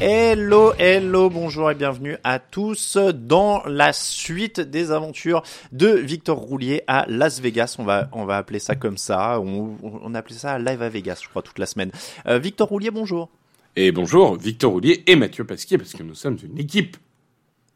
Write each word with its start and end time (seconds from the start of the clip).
Hello, 0.00 0.72
hello, 0.78 1.30
bonjour 1.30 1.70
et 1.70 1.74
bienvenue 1.74 2.16
à 2.24 2.38
tous 2.38 2.96
dans 2.96 3.62
la 3.64 3.92
suite 3.92 4.60
des 4.60 4.90
aventures 4.90 5.42
de 5.70 5.88
Victor 5.88 6.38
Roulier 6.38 6.82
à 6.88 7.06
Las 7.08 7.40
Vegas. 7.40 7.76
On 7.78 7.84
va, 7.84 8.08
appeler 8.36 8.58
ça 8.58 8.74
comme 8.74 8.96
ça. 8.96 9.40
On, 9.40 9.76
on 9.82 10.14
a 10.14 10.18
appelé 10.18 10.34
ça 10.34 10.58
Live 10.58 10.82
à 10.82 10.88
Vegas, 10.88 11.20
je 11.22 11.28
crois, 11.28 11.42
toute 11.42 11.58
la 11.58 11.66
semaine. 11.66 11.92
Euh, 12.26 12.38
Victor 12.38 12.68
Roulier, 12.68 12.90
bonjour. 12.90 13.28
Et 13.76 13.92
bonjour, 13.92 14.36
Victor 14.36 14.72
Roulier 14.72 15.04
et 15.06 15.16
Mathieu 15.16 15.44
Pasquier, 15.44 15.78
parce 15.78 15.92
que 15.92 16.02
nous 16.02 16.14
sommes 16.14 16.38
une 16.42 16.58
équipe. 16.58 16.96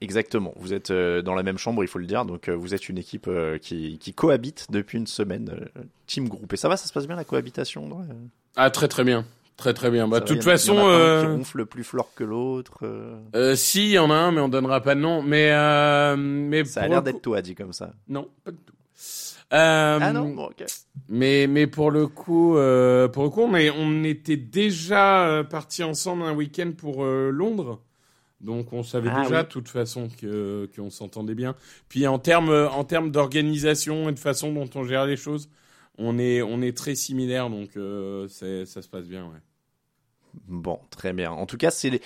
Exactement. 0.01 0.55
Vous 0.57 0.73
êtes 0.73 0.91
euh, 0.91 1.21
dans 1.21 1.35
la 1.35 1.43
même 1.43 1.59
chambre, 1.59 1.85
il 1.85 1.89
faut 1.89 1.99
le 1.99 2.07
dire. 2.07 2.25
Donc, 2.25 2.49
euh, 2.49 2.55
vous 2.57 2.75
êtes 2.75 2.89
une 2.89 2.97
équipe 2.99 3.27
euh, 3.29 3.59
qui, 3.59 3.99
qui 3.99 4.15
cohabite 4.15 4.67
depuis 4.71 4.97
une 4.99 5.07
semaine, 5.07 5.69
team 6.07 6.29
group. 6.29 6.53
Et 6.53 6.57
ça 6.57 6.69
va, 6.69 6.77
ça 6.79 6.87
se 6.87 6.93
passe 6.93 7.07
bien 7.07 7.17
la 7.17 7.25
cohabitation 7.25 7.89
Ah, 8.57 8.71
très 8.71 8.89
très 8.89 9.05
bien. 9.05 9.27
Très 9.59 9.75
très 9.75 9.91
bien. 9.91 10.09
Bah, 10.09 10.21
de 10.21 10.25
toute 10.25 10.43
façon, 10.43 10.75
y 10.75 10.79
en 10.79 10.89
a 10.89 11.19
un 11.19 11.21
qui 11.21 11.27
ronfle 11.37 11.67
plus 11.67 11.85
fort 11.85 12.13
que 12.15 12.25
l'autre. 12.25 12.79
euh, 12.83 13.19
euh, 13.37 13.55
si, 13.55 13.89
il 13.89 13.93
y 13.93 13.99
en 13.99 14.11
a 14.11 14.15
un, 14.15 14.33
mais 14.33 14.41
on 14.41 14.49
donnera 14.49 14.81
pas 14.81 14.95
de 14.95 15.01
nom. 15.01 15.21
Mais, 15.23 15.51
mais 16.17 16.65
Ça 16.65 16.81
a 16.83 16.89
l'air 16.89 17.03
d'être 17.03 17.17
coup- 17.17 17.21
toi, 17.21 17.43
dit 17.43 17.55
comme 17.55 17.75
ça. 17.75 17.93
Non, 18.09 18.29
pas 18.43 18.53
du 18.53 18.57
tout. 18.59 18.73
Ah 19.51 20.13
non, 20.15 20.31
bon, 20.31 20.45
ok. 20.47 20.65
Mais 21.09 21.47
mais 21.47 21.67
pour 21.67 21.91
le 21.91 22.07
coup, 22.07 22.53
pour 22.53 22.59
le 23.25 23.29
coup, 23.29 23.41
on, 23.43 23.55
est- 23.57 23.71
on 23.71 24.03
était 24.05 24.37
déjà 24.39 25.45
partis 25.51 25.83
ensemble 25.83 26.23
un 26.23 26.33
week-end 26.33 26.71
pour 26.77 27.05
Londres, 27.05 27.81
donc 28.41 28.73
on 28.73 28.83
savait 28.83 29.11
Ah 29.13 29.23
déjà 29.23 29.39
oui. 29.39 29.43
de 29.43 29.49
toute 29.49 29.69
façon 29.69 30.09
que 30.09 30.69
qu'on 30.75 30.91
s'entendait 30.91 31.35
bien. 31.35 31.55
Puis 31.89 32.07
en 32.07 32.19
termes 32.19 32.51
en 32.73 32.85
termes 32.85 33.11
d'organisation 33.11 34.09
et 34.09 34.13
de 34.13 34.19
façon 34.19 34.53
dont 34.53 34.69
on 34.75 34.85
gère 34.85 35.07
les 35.07 35.17
choses, 35.17 35.49
on 35.99 36.19
est 36.19 36.43
on 36.43 36.63
est 36.63 36.77
très 36.77 36.95
similaires, 36.95 37.51
donc 37.51 37.77
euh, 37.77 38.27
c'est 38.29 38.67
ça 38.67 38.83
se 38.83 38.89
passe 38.89 39.07
bien. 39.07 39.25
Ouais. 39.27 39.39
Bon, 40.49 40.81
très 40.91 41.13
bien. 41.13 41.31
En 41.31 41.47
tout 41.47 41.57
cas, 41.57 41.71
c'est 41.71 42.01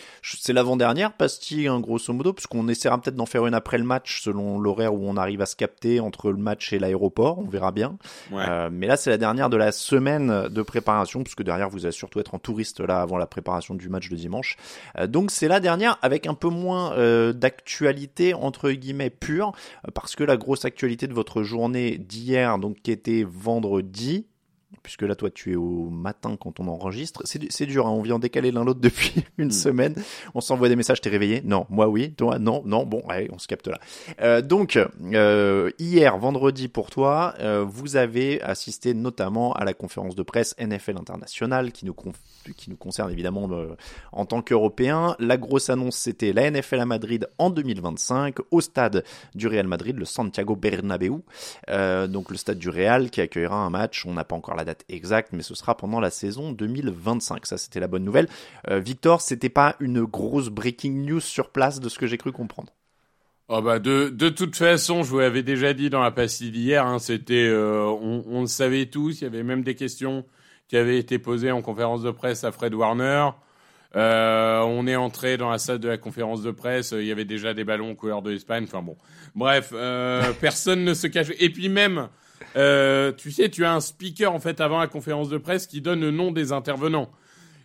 l'avant-dernière 0.52 1.14
pastille, 1.14 1.66
hein, 1.66 1.80
grosso 1.80 2.12
modo, 2.12 2.34
puisqu'on 2.34 2.68
essaiera 2.68 3.00
peut-être 3.00 3.16
d'en 3.16 3.24
faire 3.24 3.46
une 3.46 3.54
après 3.54 3.78
le 3.78 3.84
match, 3.84 4.20
selon 4.20 4.58
l'horaire 4.58 4.92
où 4.92 5.00
on 5.08 5.16
arrive 5.16 5.40
à 5.40 5.46
se 5.46 5.56
capter 5.56 5.98
entre 5.98 6.30
le 6.30 6.36
match 6.36 6.72
et 6.74 6.78
l'aéroport. 6.78 7.38
On 7.38 7.48
verra 7.48 7.72
bien. 7.72 7.96
Ouais. 8.30 8.44
Euh, 8.46 8.68
mais 8.70 8.86
là, 8.86 8.98
c'est 8.98 9.08
la 9.08 9.16
dernière 9.16 9.48
de 9.48 9.56
la 9.56 9.72
semaine 9.72 10.48
de 10.48 10.62
préparation, 10.62 11.22
puisque 11.22 11.42
derrière, 11.42 11.70
vous 11.70 11.86
allez 11.86 11.92
surtout 11.92 12.20
être 12.20 12.34
en 12.34 12.38
touriste 12.38 12.80
là 12.80 13.00
avant 13.00 13.16
la 13.16 13.26
préparation 13.26 13.74
du 13.74 13.88
match 13.88 14.10
de 14.10 14.16
dimanche. 14.16 14.56
Euh, 14.98 15.06
donc, 15.06 15.30
c'est 15.30 15.48
la 15.48 15.60
dernière 15.60 15.98
avec 16.02 16.26
un 16.26 16.34
peu 16.34 16.48
moins 16.48 16.92
euh, 16.92 17.32
d'actualité 17.32 18.34
entre 18.34 18.70
guillemets 18.72 19.10
pure, 19.10 19.52
parce 19.94 20.16
que 20.16 20.24
la 20.24 20.36
grosse 20.36 20.66
actualité 20.66 21.06
de 21.06 21.14
votre 21.14 21.42
journée 21.42 21.96
d'hier, 21.96 22.58
donc 22.58 22.76
qui 22.82 22.90
était 22.90 23.24
vendredi. 23.26 24.26
Puisque 24.84 25.02
là, 25.02 25.16
toi, 25.16 25.30
tu 25.30 25.52
es 25.52 25.56
au 25.56 25.88
matin 25.90 26.36
quand 26.38 26.60
on 26.60 26.68
enregistre. 26.68 27.22
C'est 27.24 27.38
du- 27.40 27.48
c'est 27.50 27.66
dur, 27.66 27.86
hein, 27.86 27.90
on 27.90 28.02
vit 28.02 28.12
en 28.12 28.18
décalé 28.20 28.52
l'un 28.52 28.64
l'autre 28.64 28.80
depuis 28.82 29.24
une 29.38 29.50
semaine. 29.50 29.94
On 30.34 30.40
s'envoie 30.40 30.68
des 30.68 30.76
messages, 30.76 31.00
t'es 31.00 31.10
réveillé 31.10 31.40
Non, 31.42 31.66
moi 31.70 31.88
oui, 31.88 32.12
toi 32.12 32.38
non, 32.38 32.62
non, 32.64 32.84
bon, 32.84 33.02
allez, 33.08 33.28
on 33.32 33.38
se 33.38 33.48
capte 33.48 33.66
là. 33.66 33.78
Euh, 34.20 34.42
donc, 34.42 34.78
euh, 35.12 35.70
hier, 35.78 36.16
vendredi 36.18 36.68
pour 36.68 36.90
toi, 36.90 37.34
euh, 37.40 37.64
vous 37.66 37.96
avez 37.96 38.40
assisté 38.42 38.94
notamment 38.94 39.52
à 39.54 39.64
la 39.64 39.72
conférence 39.74 40.14
de 40.14 40.22
presse 40.22 40.54
NFL 40.58 40.98
International 40.98 41.72
qui 41.72 41.86
nous, 41.86 41.96
qui 42.56 42.68
nous 42.70 42.76
concerne 42.76 43.10
évidemment 43.10 43.48
euh, 43.50 43.74
en 44.12 44.26
tant 44.26 44.42
qu'Européens. 44.42 45.16
La 45.18 45.38
grosse 45.38 45.70
annonce, 45.70 45.96
c'était 45.96 46.34
la 46.34 46.50
NFL 46.50 46.80
à 46.80 46.86
Madrid 46.86 47.26
en 47.38 47.48
2025 47.48 48.36
au 48.50 48.60
stade 48.60 49.02
du 49.34 49.46
Real 49.48 49.66
Madrid, 49.66 49.96
le 49.96 50.04
Santiago 50.04 50.56
Bernabéu. 50.56 51.20
Euh, 51.70 52.06
donc 52.06 52.30
le 52.30 52.36
stade 52.36 52.58
du 52.58 52.68
Real 52.68 53.08
qui 53.10 53.22
accueillera 53.22 53.56
un 53.56 53.70
match, 53.70 54.04
on 54.04 54.12
n'a 54.12 54.24
pas 54.24 54.36
encore 54.36 54.54
la 54.56 54.64
date 54.64 54.73
exacte, 54.88 55.32
mais 55.32 55.42
ce 55.42 55.54
sera 55.54 55.76
pendant 55.76 56.00
la 56.00 56.10
saison 56.10 56.52
2025. 56.52 57.46
Ça, 57.46 57.56
c'était 57.56 57.80
la 57.80 57.86
bonne 57.86 58.04
nouvelle. 58.04 58.28
Euh, 58.68 58.80
Victor, 58.80 59.20
c'était 59.20 59.48
pas 59.48 59.76
une 59.80 60.02
grosse 60.04 60.48
breaking 60.48 61.06
news 61.06 61.20
sur 61.20 61.50
place 61.50 61.80
de 61.80 61.88
ce 61.88 61.98
que 61.98 62.06
j'ai 62.06 62.18
cru 62.18 62.32
comprendre? 62.32 62.72
Oh 63.48 63.60
bah 63.60 63.78
de, 63.78 64.08
de 64.08 64.30
toute 64.30 64.56
façon, 64.56 65.02
je 65.02 65.10
vous 65.10 65.18
l'avais 65.18 65.42
déjà 65.42 65.74
dit 65.74 65.90
dans 65.90 66.02
la 66.02 66.10
pastille 66.10 66.50
d'hier, 66.50 66.86
hein, 66.86 66.98
c'était, 66.98 67.46
euh, 67.46 67.84
on, 67.84 68.24
on 68.26 68.40
le 68.40 68.46
savait 68.46 68.86
tous, 68.86 69.20
il 69.20 69.24
y 69.24 69.26
avait 69.26 69.42
même 69.42 69.62
des 69.62 69.74
questions 69.74 70.24
qui 70.66 70.78
avaient 70.78 70.98
été 70.98 71.18
posées 71.18 71.50
en 71.50 71.60
conférence 71.60 72.02
de 72.02 72.10
presse 72.10 72.42
à 72.44 72.52
Fred 72.52 72.72
Warner. 72.74 73.28
Euh, 73.96 74.60
on 74.60 74.86
est 74.86 74.96
entré 74.96 75.36
dans 75.36 75.50
la 75.50 75.58
salle 75.58 75.78
de 75.78 75.88
la 75.88 75.98
conférence 75.98 76.42
de 76.42 76.50
presse, 76.50 76.92
il 76.92 77.04
y 77.04 77.12
avait 77.12 77.24
déjà 77.24 77.54
des 77.54 77.64
ballons 77.64 77.94
couleur 77.94 78.22
de 78.22 78.30
l'Espagne, 78.30 78.64
enfin 78.64 78.82
bon. 78.82 78.96
Bref, 79.34 79.70
euh, 79.72 80.32
personne 80.40 80.84
ne 80.84 80.94
se 80.94 81.06
cache. 81.06 81.28
Et 81.38 81.50
puis 81.50 81.68
même, 81.68 82.08
euh, 82.56 83.12
tu 83.12 83.30
sais, 83.32 83.48
tu 83.48 83.64
as 83.64 83.72
un 83.74 83.80
speaker 83.80 84.32
en 84.32 84.38
fait 84.40 84.60
avant 84.60 84.78
la 84.78 84.86
conférence 84.86 85.28
de 85.28 85.38
presse 85.38 85.66
qui 85.66 85.80
donne 85.80 86.00
le 86.00 86.10
nom 86.10 86.30
des 86.32 86.52
intervenants. 86.52 87.10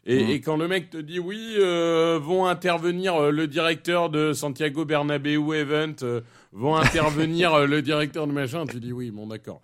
Et, 0.05 0.31
et 0.33 0.41
quand 0.41 0.57
le 0.57 0.67
mec 0.67 0.89
te 0.89 0.97
dit 0.97 1.19
oui, 1.19 1.55
euh, 1.59 2.17
vont 2.21 2.45
intervenir 2.47 3.15
euh, 3.15 3.31
le 3.31 3.47
directeur 3.47 4.09
de 4.09 4.33
Santiago 4.33 4.83
Bernabéu 4.85 5.53
Event, 5.53 5.93
euh, 6.01 6.21
vont 6.53 6.75
intervenir 6.77 7.67
le 7.67 7.81
directeur 7.81 8.25
de 8.25 8.31
machin, 8.31 8.65
tu 8.65 8.79
dis 8.79 8.91
oui, 8.93 9.11
bon 9.11 9.27
d'accord. 9.27 9.61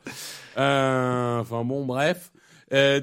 Enfin 0.56 1.64
bon, 1.64 1.86
bref. 1.86 2.32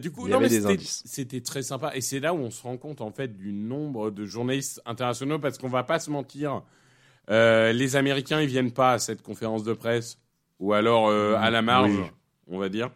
Du 0.01 0.11
coup, 0.11 0.29
non, 0.29 0.41
mais 0.41 0.49
c'était- 0.51 1.41
très 1.41 1.63
sympa. 1.63 1.93
Et 1.95 2.01
c'est 2.01 2.21
là 2.21 2.35
où 2.35 2.39
on 2.39 2.51
se 2.51 2.63
rend 2.63 2.77
compte 2.77 3.01
en 3.01 3.11
fait 3.11 3.37
du 3.37 3.53
nombre 3.53 4.11
de 4.11 4.25
journalistes 4.25 4.81
internationaux, 4.87 5.39
parce 5.39 5.59
qu'on 5.59 5.69
va 5.69 5.83
pas 5.85 5.99
se 5.99 6.11
mentir, 6.11 6.63
les 7.29 7.97
Américains 7.97 8.41
ils 8.41 8.49
viennent 8.49 8.73
pas 8.73 8.93
à 8.93 8.99
cette 8.99 9.23
conférence 9.23 9.65
de 9.65 9.73
presse, 9.73 10.19
ou 10.63 10.73
alors 10.73 11.09
euh, 11.09 11.35
à 11.39 11.51
la 11.51 11.61
marge, 11.61 11.91
Oui. 11.91 12.05
on 12.49 12.59
va 12.59 12.69
dire. 12.71 12.91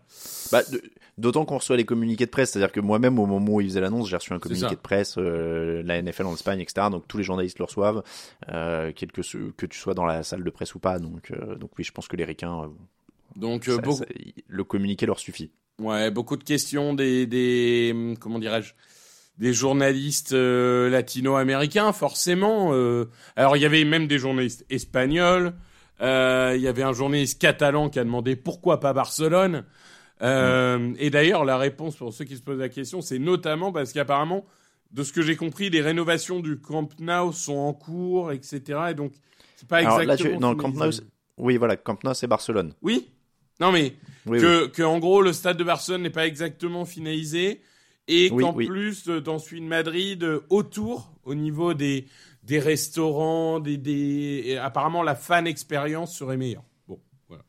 Bah, 0.53 0.63
D'autant 1.19 1.47
qu'on 1.47 1.57
reçoit 1.57 1.79
les 1.79 1.87
communiqués 1.87 2.27
de 2.27 2.31
presse, 2.31 2.51
c'est-à-dire 2.51 2.71
que 2.71 2.81
moi-même, 2.81 3.19
au 3.19 3.25
moment 3.25 3.55
où 3.55 3.61
ils 3.63 3.69
faisaient 3.69 3.81
l'annonce, 3.81 4.07
j'ai 4.11 4.17
reçu 4.17 4.35
un 4.35 4.39
communiqué 4.39 4.75
de 4.75 4.81
presse, 4.81 5.15
euh, 5.17 5.83
la 5.83 5.97
NFL 6.03 6.25
en 6.27 6.35
Espagne, 6.35 6.61
etc. 6.61 6.89
Donc 6.91 7.09
tous 7.09 7.17
les 7.17 7.25
journalistes 7.25 7.59
le 7.59 7.65
reçoivent, 7.65 8.03
euh, 8.51 8.93
quel 8.95 9.11
que, 9.13 9.23
ce- 9.23 9.51
que 9.57 9.65
tu 9.65 9.79
sois 9.79 9.95
dans 9.95 10.05
la 10.05 10.23
salle 10.23 10.45
de 10.45 10.51
presse 10.51 10.75
ou 10.75 10.79
pas. 10.79 10.99
Donc, 10.99 11.33
donc 11.59 11.71
oui, 11.79 11.85
je 11.85 11.93
pense 11.93 12.07
que 12.07 12.17
les 12.17 12.25
ricains, 12.27 12.71
Donc 13.35 13.65
ça- 13.65 13.79
beaucoup, 13.79 13.97
ça- 13.97 14.05
le 14.47 14.65
communiqué 14.65 15.07
leur 15.07 15.19
suffit. 15.19 15.51
Ouais, 15.81 16.11
beaucoup 16.11 16.37
de 16.37 16.45
questions 16.45 16.93
des, 16.93 17.27
des 17.27 17.93
hum, 17.95 18.19
comment 18.19 18.39
dirais-je, 18.39 18.75
des 19.39 19.55
journalistes 19.55 20.33
latino-américains, 20.35 21.93
forcément. 21.93 22.73
Alors, 23.37 23.57
il 23.57 23.63
y 23.63 23.67
avait 23.67 23.85
même 23.85 24.07
des 24.07 24.19
journalistes 24.19 24.65
espagnols. 24.71 25.55
Euh, 26.01 26.53
Il 26.57 26.63
y 26.63 26.69
avait 26.69 26.83
un 26.83 26.93
journaliste 26.93 27.41
catalan 27.41 27.89
qui 27.89 27.99
a 27.99 28.05
demandé 28.05 28.37
pourquoi 28.37 28.81
pas 28.81 28.93
Barcelone. 28.93 29.65
Euh, 30.23 30.95
Et 30.99 31.11
d'ailleurs, 31.11 31.45
la 31.45 31.59
réponse 31.59 31.97
pour 31.97 32.13
ceux 32.13 32.25
qui 32.25 32.37
se 32.37 32.43
posent 32.43 32.59
la 32.59 32.69
question, 32.69 33.01
c'est 33.01 33.19
notamment 33.19 33.73
parce 33.73 33.93
qu'apparemment, 33.93 34.45
de 34.93 35.03
ce 35.03 35.13
que 35.13 35.21
j'ai 35.23 35.37
compris, 35.37 35.69
les 35.71 35.83
rénovations 35.83 36.41
du 36.41 36.59
Camp 36.59 36.89
Nou 37.01 37.33
sont 37.33 37.57
en 37.57 37.73
cours, 37.75 38.33
etc. 38.33 38.63
Et 38.91 38.95
donc, 38.95 39.13
c'est 39.57 39.69
pas 39.69 39.79
Alors 39.79 40.01
exactement. 40.01 40.31
là, 40.33 40.39
non, 40.41 40.57
Camp 40.57 40.73
Nou, 40.75 40.91
oui, 41.39 41.57
voilà, 41.59 41.77
Camp 41.77 42.03
Nou, 42.05 42.15
c'est 42.15 42.27
Barcelone. 42.27 42.73
Oui. 42.83 43.11
Non, 43.61 43.73
mais 43.73 43.95
Oui, 44.27 44.39
oui. 44.39 44.41
que, 44.41 44.67
que 44.67 44.83
en 44.83 44.99
gros 44.99 45.23
le 45.23 45.33
stade 45.33 45.57
de 45.57 45.65
Barcelone 45.65 46.03
n'est 46.03 46.11
pas 46.11 46.27
exactement 46.27 46.85
finalisé 46.85 47.63
et 48.07 48.29
Oui, 48.31 48.43
qu'en 48.43 48.53
plus 48.53 49.09
euh, 49.09 49.21
t'en 49.21 49.39
suis 49.39 49.61
de 49.61 49.67
Madrid 49.67 50.23
euh, 50.23 50.41
autour 50.51 51.11
au 51.25 51.35
niveau 51.35 51.73
des 51.75 52.07
des 52.47 52.59
restaurants, 52.61 53.59
des, 53.61 53.77
des... 53.77 54.43
et 54.47 54.59
apparemment 54.59 55.03
la 55.03 55.15
fan 55.15 55.47
expérience 55.47 56.17
serait 56.17 56.37
meilleure. 56.37 56.63
Bon, 56.89 56.99
voilà. 57.29 57.43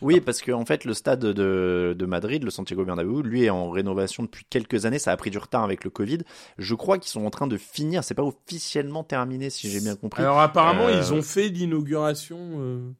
Oui, 0.00 0.20
parce 0.20 0.42
qu'en 0.42 0.60
en 0.60 0.64
fait, 0.66 0.84
le 0.84 0.92
stade 0.92 1.20
de, 1.20 1.94
de 1.98 2.06
Madrid, 2.06 2.44
le 2.44 2.50
Santiago 2.50 2.84
Bernabéu, 2.84 3.22
lui 3.22 3.44
est 3.44 3.50
en 3.50 3.70
rénovation 3.70 4.22
depuis 4.22 4.44
quelques 4.50 4.84
années. 4.86 4.98
Ça 4.98 5.12
a 5.12 5.16
pris 5.16 5.30
du 5.30 5.38
retard 5.38 5.64
avec 5.64 5.82
le 5.84 5.90
Covid. 5.90 6.18
Je 6.58 6.74
crois 6.74 6.98
qu'ils 6.98 7.10
sont 7.10 7.24
en 7.24 7.30
train 7.30 7.46
de 7.46 7.56
finir. 7.56 8.04
C'est 8.04 8.14
pas 8.14 8.22
officiellement 8.24 9.02
terminé, 9.02 9.50
si 9.50 9.68
j'ai 9.70 9.80
bien 9.80 9.96
compris. 9.96 10.22
Alors 10.22 10.40
apparemment, 10.40 10.86
Euh, 10.88 10.98
ils 10.98 11.12
ont 11.14 11.22
fait 11.22 11.48
l'inauguration. 11.48 12.38
euh, 12.58 12.90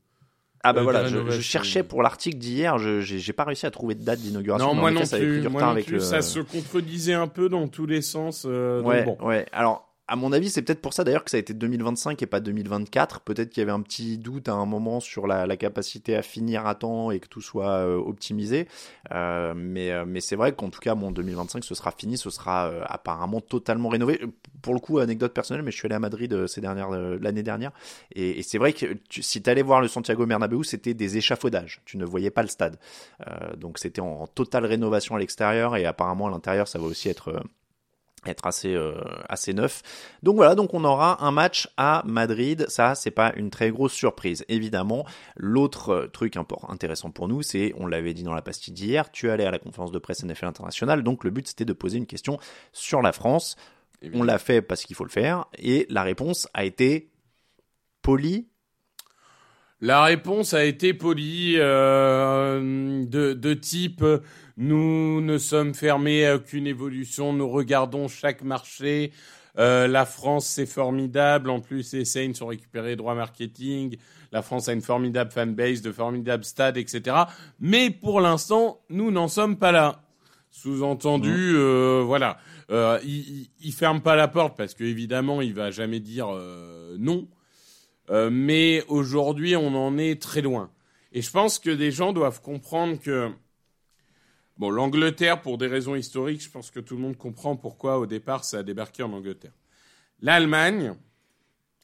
Ah 0.63 0.73
bah 0.73 0.81
euh, 0.81 0.85
voilà, 0.85 1.07
je, 1.09 1.41
cherchais 1.41 1.83
pour 1.83 2.03
l'article 2.03 2.39
d'hier. 2.39 2.79
Je 2.79 3.01
j'ai 3.01 3.19
j'ai 3.19 3.33
pas 3.35 3.45
réussi 3.45 3.67
à 3.67 3.71
trouver 3.71 3.95
de 3.97 4.03
date 4.05 4.21
d'inauguration. 4.21 4.69
Non, 4.75 4.81
moi 4.81 4.91
non 4.91 5.05
ça 5.05 5.19
plus. 5.19 5.47
Moi 5.49 5.63
avec 5.67 5.89
le- 5.89 6.01
Ça 6.01 6.23
se 6.23 6.41
contredisait 6.41 7.13
un 7.13 7.29
peu 7.29 7.49
dans 7.51 7.69
tous 7.69 7.87
les 7.87 8.01
sens. 8.03 8.47
euh, 8.49 8.79
donc 8.81 8.89
Ouais, 8.89 9.05
bon. 9.05 9.19
ouais. 9.21 9.45
Alors, 9.53 9.94
à 10.07 10.17
mon 10.17 10.33
avis, 10.33 10.51
c'est 10.51 10.61
peut-être 10.61 10.83
pour 10.83 10.93
ça 10.93 11.03
d'ailleurs 11.03 11.25
que 11.25 11.31
ça 11.31 11.39
a 11.39 11.41
été 11.41 11.55
2025 11.55 12.23
et 12.23 12.27
pas 12.27 12.41
2024. 12.41 13.23
Peut-être 13.23 13.49
qu'il 13.49 13.63
y 13.63 13.63
avait 13.63 13.73
un 13.73 13.81
petit 13.81 14.19
doute 14.19 14.49
à 14.51 14.53
un 14.53 14.67
moment 14.67 15.01
sur 15.01 15.27
la, 15.27 15.57
capacité 15.57 16.15
à 16.15 16.21
finir 16.21 16.67
à 16.67 16.75
temps 16.75 17.11
et 17.11 17.21
que 17.21 17.29
tout 17.29 17.41
soit 17.41 17.71
euh, 17.71 17.97
optimisé. 17.97 18.69
Euh, 19.13 19.55
mais 19.57 19.93
euh, 19.93 20.05
mais 20.07 20.21
c'est 20.21 20.37
vrai 20.37 20.53
qu'en 20.53 20.69
tout 20.69 20.81
cas, 20.81 20.95
bon, 20.95 21.11
2025, 21.11 21.65
ce 21.65 21.75
sera 21.75 21.91
fini, 21.91 22.19
ce 22.19 22.29
sera 22.29 22.71
apparemment 22.87 23.41
totalement 23.41 23.89
rénové. 23.89 24.21
Pour 24.61 24.75
le 24.75 24.81
coup, 24.81 24.99
anecdote 24.99 25.33
personnelle, 25.33 25.63
mais 25.63 25.71
je 25.71 25.77
suis 25.79 25.87
allé 25.87 25.95
à 25.95 26.01
Madrid 26.01 26.47
ces 26.49 26.61
dernières 26.61 26.91
l'année 26.91 27.43
dernière 27.43 27.73
et, 28.15 28.43
c'est 28.43 28.59
vrai 28.59 28.73
que 28.73 28.87
si 29.11 29.43
tu 29.43 29.49
allais 29.51 29.63
voir 29.63 29.81
le 29.81 29.89
Santiago 29.89 30.27
Bernabéu, 30.27 30.65
c'était 30.65 30.95
des 30.95 31.17
échafaudages. 31.17 31.81
Tu 31.87 31.97
ne 31.97 32.05
voyais 32.05 32.31
pas 32.31 32.43
le 32.43 32.49
stade. 32.49 32.79
Donc 33.57 33.79
c'était 33.79 34.01
en, 34.01 34.27
totale 34.27 34.67
rénovation 34.67 35.17
à 35.17 35.19
l'extérieur 35.19 35.77
et 35.77 35.87
apparemment 35.87 36.27
à 36.27 36.31
l'intérieur, 36.31 36.69
ça 36.69 36.79
va 36.79 36.85
aussi 36.85 37.09
être 37.09 37.43
être 38.31 38.47
assez 38.47 38.75
euh, 38.75 38.95
assez 39.29 39.53
neuf. 39.53 39.83
Donc 40.23 40.37
voilà, 40.37 40.55
donc 40.55 40.75
on 40.75 40.85
aura 40.85 41.25
un 41.25 41.31
match 41.31 41.69
à 41.77 42.03
Madrid, 42.07 42.67
ça 42.69 42.95
c'est 42.95 43.11
pas 43.11 43.33
une 43.37 43.51
très 43.51 43.71
grosse 43.71 43.93
surprise 43.93 44.45
évidemment. 44.49 45.07
L'autre 45.37 45.91
euh, 45.91 46.07
truc 46.07 46.37
intéressant 46.69 47.11
pour 47.11 47.29
nous, 47.29 47.43
c'est 47.43 47.73
on 47.79 47.87
l'avait 47.87 48.15
dit 48.15 48.23
dans 48.23 48.35
la 48.35 48.43
pastille 48.43 48.75
d'hier, 48.75 49.11
tu 49.11 49.31
allais 49.31 49.47
à 49.47 49.51
la 49.51 49.59
conférence 49.59 49.93
de 49.93 49.99
presse 49.99 50.25
NFL 50.25 50.47
internationale, 50.47 51.03
donc 51.03 51.25
le 51.25 51.31
but 51.31 51.49
c'était 51.49 51.65
de 51.65 51.73
poser 51.73 51.99
une 51.99 52.07
question 52.07 52.39
sur 52.73 53.03
la 53.03 53.13
France. 53.13 53.57
On 54.13 54.23
l'a 54.23 54.39
fait 54.39 54.61
parce 54.61 54.85
qu'il 54.85 54.95
faut 54.95 55.05
le 55.05 55.11
faire 55.11 55.47
et 55.57 55.87
la 55.89 56.03
réponse 56.03 56.47
a 56.53 56.65
été 56.65 57.11
polie. 58.03 58.49
La 59.81 60.03
réponse 60.05 60.55
a 60.55 60.65
été 60.65 60.95
polie 60.95 61.55
euh, 61.59 63.05
de, 63.05 63.33
de 63.35 63.55
type 63.55 64.05
nous 64.57 65.21
ne 65.21 65.37
sommes 65.37 65.75
fermés 65.75 66.27
à 66.27 66.37
aucune 66.37 66.67
évolution, 66.67 67.33
nous 67.33 67.49
regardons 67.49 68.07
chaque 68.07 68.43
marché. 68.43 69.13
Euh, 69.59 69.89
la 69.89 70.05
France 70.05 70.47
c'est 70.47 70.67
formidable, 70.67 71.51
en 71.51 71.61
plus 71.61 71.93
les 71.93 72.05
Saints 72.05 72.33
ont 72.41 72.47
récupéré 72.47 72.91
les 72.91 72.97
droits 72.97 73.15
marketing. 73.15 73.97
La 74.31 74.43
France 74.43 74.69
a 74.69 74.73
une 74.73 74.81
formidable 74.81 75.31
fanbase, 75.33 75.83
de 75.83 75.93
formidables 75.93 76.45
stades, 76.45 76.77
etc. 76.77 77.17
Mais 77.61 77.91
pour 77.91 78.21
l'instant, 78.21 78.81
nous 78.91 79.11
n'en 79.11 79.29
sommes 79.29 79.57
pas 79.57 79.73
là. 79.73 80.03
Sous-entendu, 80.51 81.55
euh, 81.57 82.03
voilà, 82.07 82.39
euh, 82.71 83.01
il, 83.05 83.11
il, 83.11 83.51
il 83.61 83.73
ferme 83.73 84.01
pas 84.01 84.15
la 84.15 84.29
porte 84.29 84.57
parce 84.57 84.75
que 84.75 84.85
évidemment 84.85 85.41
il 85.41 85.53
va 85.53 85.73
jamais 85.73 85.99
dire 85.99 86.29
euh, 86.33 86.97
non. 87.01 87.27
Euh, 88.11 88.31
mais 88.31 88.85
aujourd'hui, 88.89 89.57
on 89.57 89.75
en 89.75 89.99
est 89.99 90.21
très 90.21 90.43
loin. 90.43 90.71
Et 91.13 91.23
je 91.23 91.31
pense 91.31 91.59
que 91.59 91.71
des 91.71 91.91
gens 91.91 92.13
doivent 92.13 92.43
comprendre 92.43 93.01
que, 93.01 93.31
bon, 94.59 94.71
l'Angleterre, 94.71 95.41
pour 95.41 95.59
des 95.59 95.69
raisons 95.69 95.95
historiques, 95.95 96.43
je 96.43 96.51
pense 96.51 96.71
que 96.71 96.81
tout 96.81 96.97
le 96.97 97.03
monde 97.03 97.17
comprend 97.17 97.57
pourquoi 97.57 97.99
au 97.99 98.07
départ 98.07 98.45
ça 98.45 98.59
a 98.59 98.63
débarqué 98.63 99.03
en 99.03 99.13
Angleterre. 99.13 99.55
L'Allemagne, 100.21 100.95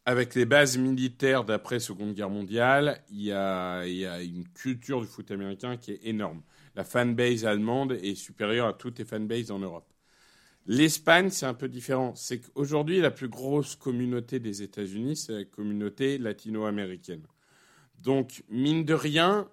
avec 0.05 0.35
les 0.35 0.45
bases 0.45 0.79
militaires 0.79 1.45
d'après 1.45 1.79
Seconde 1.79 2.15
Guerre 2.15 2.31
mondiale, 2.31 3.03
il 3.11 3.23
y, 3.23 3.33
a, 3.33 3.85
il 3.87 3.97
y 3.97 4.07
a 4.07 4.23
une 4.23 4.49
culture 4.49 5.01
du 5.01 5.07
foot 5.07 5.31
américain 5.31 5.77
qui 5.77 5.93
est 5.93 6.01
énorme. 6.05 6.43
La 6.75 6.85
fanbase 6.85 7.45
allemande 7.45 7.93
est 7.93 8.15
supérieure 8.15 8.67
à 8.67 8.73
toutes 8.73 8.99
les 8.99 9.05
fanbases 9.05 9.51
en 9.51 9.59
Europe. 9.59 9.90
L'Espagne, 10.67 11.31
c'est 11.31 11.47
un 11.47 11.55
peu 11.55 11.69
différent. 11.69 12.15
C'est 12.15 12.41
qu'aujourd'hui, 12.41 13.01
la 13.01 13.11
plus 13.11 13.29
grosse 13.29 13.77
communauté 13.77 14.39
des 14.39 14.63
États-Unis, 14.63 15.17
c'est 15.17 15.33
la 15.33 15.45
communauté 15.45 16.19
latino-américaine. 16.19 17.27
Donc, 17.99 18.45
mine 18.49 18.85
de 18.85 18.95
rien, 18.95 19.49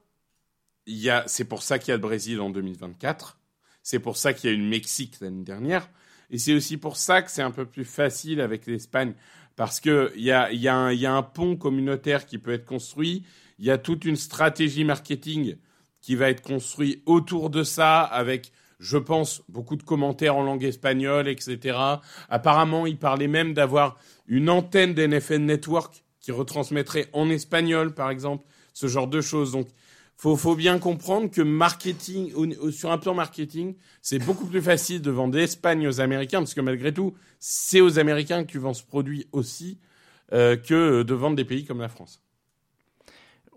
c'est 1.25 1.45
pour 1.45 1.63
ça 1.63 1.79
qu'il 1.79 1.89
y 1.89 1.91
a 1.91 1.95
le 1.95 2.01
Brésil 2.01 2.39
en 2.39 2.49
2024. 2.49 3.39
C'est 3.83 3.99
pour 3.99 4.17
ça 4.17 4.33
qu'il 4.33 4.49
y 4.49 4.53
a 4.53 4.55
eu 4.55 4.59
le 4.61 4.67
Mexique 4.67 5.19
l'année 5.21 5.43
dernière. 5.43 5.89
Et 6.29 6.37
c'est 6.37 6.53
aussi 6.53 6.77
pour 6.77 6.97
ça 6.97 7.21
que 7.21 7.31
c'est 7.31 7.41
un 7.41 7.51
peu 7.51 7.65
plus 7.65 7.85
facile 7.85 8.41
avec 8.41 8.65
l'Espagne. 8.67 9.13
Parce 9.55 9.79
qu'il 9.79 10.11
y 10.17 10.31
a, 10.31 10.51
y, 10.51 10.67
a 10.67 10.93
y 10.93 11.05
a 11.05 11.13
un 11.13 11.23
pont 11.23 11.55
communautaire 11.55 12.25
qui 12.25 12.37
peut 12.37 12.51
être 12.51 12.65
construit. 12.65 13.25
Il 13.59 13.65
y 13.65 13.71
a 13.71 13.77
toute 13.77 14.05
une 14.05 14.17
stratégie 14.17 14.83
marketing 14.83 15.55
qui 16.01 16.15
va 16.15 16.29
être 16.29 16.41
construite 16.41 17.01
autour 17.05 17.49
de 17.49 17.63
ça 17.63 18.01
avec 18.01 18.51
je 18.79 18.97
pense, 18.97 19.41
beaucoup 19.49 19.75
de 19.75 19.83
commentaires 19.83 20.35
en 20.35 20.43
langue 20.43 20.63
espagnole, 20.63 21.27
etc. 21.27 21.77
Apparemment, 22.29 22.85
il 22.85 22.97
parlait 22.97 23.27
même 23.27 23.53
d'avoir 23.53 23.97
une 24.27 24.49
antenne 24.49 24.93
d'NFN 24.93 25.45
Network 25.45 26.03
qui 26.19 26.31
retransmettrait 26.31 27.07
en 27.13 27.29
espagnol, 27.29 27.93
par 27.93 28.09
exemple, 28.09 28.45
ce 28.73 28.87
genre 28.87 29.07
de 29.07 29.21
choses. 29.21 29.51
Donc, 29.51 29.67
faut, 30.15 30.35
faut 30.35 30.55
bien 30.55 30.79
comprendre 30.79 31.29
que 31.29 31.41
marketing, 31.41 32.33
sur 32.71 32.91
un 32.91 32.97
plan 32.97 33.13
marketing, 33.13 33.75
c'est 34.01 34.19
beaucoup 34.19 34.45
plus 34.45 34.61
facile 34.61 35.01
de 35.01 35.11
vendre 35.11 35.35
l'Espagne 35.37 35.87
aux 35.87 36.01
Américains, 36.01 36.39
parce 36.39 36.53
que 36.53 36.61
malgré 36.61 36.93
tout, 36.93 37.13
c'est 37.39 37.81
aux 37.81 37.99
Américains 37.99 38.43
que 38.43 38.51
tu 38.51 38.57
vends 38.57 38.73
ce 38.73 38.83
produit 38.83 39.27
aussi, 39.31 39.79
euh, 40.33 40.57
que 40.57 41.03
de 41.03 41.13
vendre 41.13 41.35
des 41.35 41.45
pays 41.45 41.65
comme 41.65 41.79
la 41.79 41.89
France. 41.89 42.26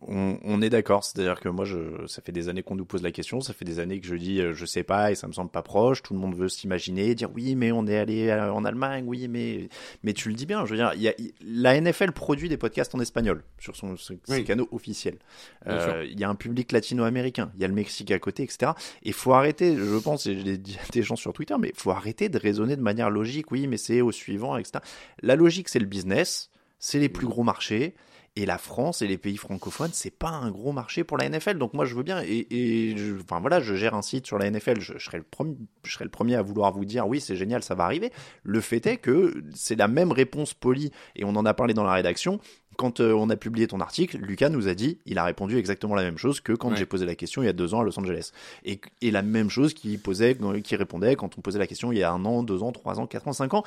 On, 0.09 0.39
on 0.45 0.63
est 0.63 0.71
d'accord, 0.71 1.05
c'est-à-dire 1.05 1.41
que 1.41 1.49
moi, 1.49 1.65
je, 1.65 2.07
ça 2.07 2.23
fait 2.23 2.33
des 2.33 2.49
années 2.49 2.63
qu'on 2.63 2.75
nous 2.75 2.85
pose 2.85 3.03
la 3.03 3.13
question, 3.13 3.41
ça 3.41 3.53
fait 3.53 3.65
des 3.65 3.81
années 3.81 4.01
que 4.01 4.07
je 4.07 4.15
dis 4.15 4.41
euh, 4.41 4.55
je 4.55 4.65
sais 4.65 4.83
pas 4.83 5.11
et 5.13 5.15
ça 5.15 5.27
me 5.29 5.33
semble 5.33 5.51
pas 5.51 5.63
proche. 5.63 6.03
Tout 6.03 6.15
le 6.15 6.21
monde 6.21 6.35
veut 6.35 6.49
s'imaginer, 6.49 7.15
dire 7.15 7.29
oui, 7.35 7.55
mais 7.55 7.71
on 7.73 7.87
est 7.87 7.99
allé 7.99 8.29
euh, 8.29 8.53
en 8.53 8.65
Allemagne, 8.65 9.05
oui, 9.07 9.29
mais 9.29 9.69
mais 10.03 10.13
tu 10.13 10.29
le 10.31 10.35
dis 10.35 10.47
bien. 10.47 10.65
Je 10.65 10.71
veux 10.71 10.77
dire, 10.77 10.95
y 10.95 11.09
a, 11.09 11.13
la 11.45 11.79
NFL 11.81 12.13
produit 12.13 12.49
des 12.49 12.57
podcasts 12.57 12.95
en 12.95 13.01
espagnol 13.01 13.43
sur 13.59 13.77
son 13.77 13.97
ses 13.97 14.19
Oui. 14.29 14.45
canaux 14.45 14.69
officiels. 14.73 15.19
Euh, 15.67 16.07
Il 16.11 16.19
y 16.19 16.25
a 16.25 16.29
un 16.29 16.35
public 16.35 16.73
latino-américain, 16.73 17.51
il 17.57 17.61
y 17.61 17.65
a 17.65 17.69
le 17.69 17.75
Mexique 17.75 18.11
à 18.11 18.19
côté, 18.19 18.43
etc. 18.43 18.73
Et 19.03 19.13
faut 19.13 19.35
arrêter, 19.35 19.77
je 19.77 19.99
pense, 19.99 20.27
et 20.27 20.39
je 20.39 20.45
l'ai 20.45 20.57
dit 20.59 20.79
à 20.83 20.91
des 20.93 21.03
gens 21.03 21.17
sur 21.17 21.33
Twitter, 21.33 21.55
mais 21.61 21.73
faut 21.77 21.91
arrêter 21.91 22.29
de 22.29 22.39
raisonner 22.39 22.77
de 22.77 22.83
manière 22.83 23.11
logique. 23.11 23.51
Oui, 23.51 23.67
mais 23.67 23.77
c'est 23.77 24.01
au 24.01 24.13
suivant, 24.13 24.57
etc. 24.57 24.79
La 25.23 25.37
logique, 25.37 25.69
c'est 25.69 25.79
le 25.79 25.87
business, 25.87 26.51
c'est 26.79 26.99
les 26.99 27.09
plus 27.09 27.27
gros 27.27 27.43
marchés. 27.43 27.95
Et 28.41 28.47
la 28.47 28.57
France 28.57 29.03
et 29.03 29.07
les 29.07 29.19
pays 29.19 29.37
francophones, 29.37 29.91
c'est 29.93 30.17
pas 30.17 30.31
un 30.31 30.51
gros 30.51 30.73
marché 30.73 31.05
pour 31.05 31.19
la 31.19 31.29
NFL. 31.29 31.59
Donc 31.59 31.75
moi, 31.75 31.85
je 31.85 31.95
veux 31.95 32.03
bien. 32.03 32.23
Et, 32.23 32.47
et 32.51 32.97
je, 32.97 33.17
enfin 33.21 33.39
voilà, 33.39 33.61
je 33.61 33.75
gère 33.75 33.95
un 33.95 34.01
site 34.01 34.25
sur 34.27 34.39
la 34.39 34.51
NFL. 34.51 34.81
Je, 34.81 34.95
je 34.97 35.05
serai 35.05 35.19
le 35.19 35.25
premier, 35.25 35.57
je 35.85 35.93
serai 35.93 36.05
le 36.05 36.11
premier 36.11 36.37
à 36.37 36.43
vouloir 36.43 36.73
vous 36.73 36.87
dire 36.87 37.07
oui, 37.07 37.21
c'est 37.21 37.37
génial, 37.37 37.63
ça 37.63 37.75
va 37.75 37.85
arriver. 37.85 38.11
Le 38.43 38.61
fait 38.63 38.87
est 38.87 38.97
que 38.97 39.43
c'est 39.55 39.77
la 39.77 39.89
même 39.89 40.11
réponse 40.11 40.55
polie. 40.55 40.91
Et 41.17 41.25
on 41.25 41.37
en 41.37 41.45
a 41.45 41.53
parlé 41.53 41.75
dans 41.75 41.85
la 41.85 41.93
rédaction. 41.93 42.41
Quand 42.79 43.01
euh, 43.01 43.13
on 43.13 43.29
a 43.29 43.37
publié 43.37 43.67
ton 43.67 43.81
article, 43.81 44.17
Lucas 44.17 44.49
nous 44.49 44.67
a 44.67 44.75
dit, 44.75 45.01
il 45.05 45.19
a 45.19 45.25
répondu 45.25 45.59
exactement 45.59 45.95
la 45.95 46.03
même 46.03 46.17
chose 46.17 46.41
que 46.41 46.55
quand 46.55 46.71
Ouais. 46.71 46.77
j'ai 46.77 46.87
posé 46.87 47.05
la 47.05 47.15
question 47.15 47.43
il 47.43 47.47
y 47.47 47.49
a 47.49 47.53
deux 47.53 47.75
ans 47.75 47.81
à 47.81 47.85
Los 47.85 47.99
Angeles. 47.99 48.31
Et, 48.65 48.81
et 49.03 49.11
la 49.11 49.21
même 49.21 49.51
chose 49.51 49.75
qu'il 49.75 50.01
posait, 50.01 50.39
qui 50.65 50.77
répondait 50.77 51.15
quand 51.15 51.37
on 51.37 51.43
posait 51.43 51.59
la 51.59 51.67
question 51.67 51.93
il 51.93 51.99
y 51.99 52.03
a 52.03 52.11
un 52.11 52.25
an, 52.25 52.43
deux 52.43 52.63
ans, 52.63 52.73
trois 52.73 52.99
ans, 52.99 53.07
quatre 53.07 53.29
ans, 53.29 53.35
cinq 53.35 53.53
ans. 53.53 53.65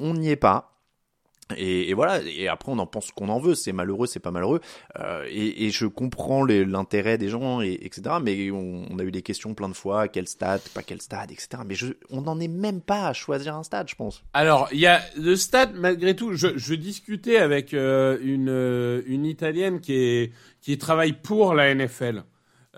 On 0.00 0.12
n'y 0.12 0.28
est 0.28 0.36
pas. 0.36 0.76
Et, 1.56 1.90
et 1.90 1.94
voilà, 1.94 2.20
et 2.22 2.48
après 2.48 2.72
on 2.72 2.78
en 2.78 2.86
pense 2.86 3.10
qu'on 3.10 3.28
en 3.28 3.38
veut, 3.40 3.54
c'est 3.54 3.72
malheureux, 3.72 4.06
c'est 4.06 4.20
pas 4.20 4.30
malheureux, 4.30 4.60
Euh, 4.98 5.24
et, 5.28 5.66
et 5.66 5.70
je 5.70 5.86
comprends 5.86 6.44
l'intérêt 6.44 7.18
des 7.18 7.28
gens, 7.28 7.60
et, 7.60 7.78
etc. 7.82 8.16
Mais 8.22 8.50
on, 8.50 8.86
on 8.90 8.98
a 8.98 9.02
eu 9.04 9.10
des 9.10 9.22
questions 9.22 9.54
plein 9.54 9.68
de 9.68 9.74
fois, 9.74 10.08
quel 10.08 10.26
stade, 10.26 10.60
pas 10.74 10.82
quel 10.82 11.00
stade, 11.00 11.30
etc. 11.30 11.62
Mais 11.66 11.74
je, 11.74 11.86
on 12.10 12.22
n'en 12.22 12.38
est 12.40 12.48
même 12.48 12.80
pas 12.80 13.08
à 13.08 13.12
choisir 13.12 13.54
un 13.54 13.62
stade, 13.62 13.88
je 13.88 13.94
pense. 13.94 14.22
Alors, 14.32 14.68
il 14.72 14.80
y 14.80 14.86
a 14.86 15.00
le 15.16 15.36
stade, 15.36 15.72
malgré 15.74 16.14
tout, 16.16 16.34
je, 16.34 16.48
je 16.56 16.74
discutais 16.74 17.36
avec 17.38 17.74
euh, 17.74 18.18
une, 18.22 18.48
euh, 18.48 19.02
une 19.06 19.24
Italienne 19.24 19.80
qui, 19.80 19.94
est, 19.94 20.32
qui 20.60 20.78
travaille 20.78 21.12
pour 21.12 21.54
la 21.54 21.74
NFL, 21.74 22.24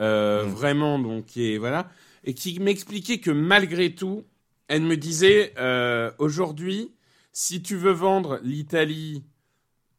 euh, 0.01 0.45
vraiment, 0.47 0.99
donc, 0.99 1.27
qui 1.27 1.53
est, 1.55 1.59
voilà, 1.59 1.91
et 2.25 2.35
qui 2.35 2.59
m'expliquait 2.61 3.19
que 3.19 3.31
malgré 3.31 3.95
tout, 3.95 4.25
elle 4.69 4.83
me 4.83 4.97
disait, 4.97 5.53
euh, 5.59 6.11
aujourd'hui, 6.19 6.93
si 7.33 7.63
tu 7.63 7.77
veux 7.77 7.93
vendre 7.93 8.41
l'Italie, 8.43 9.25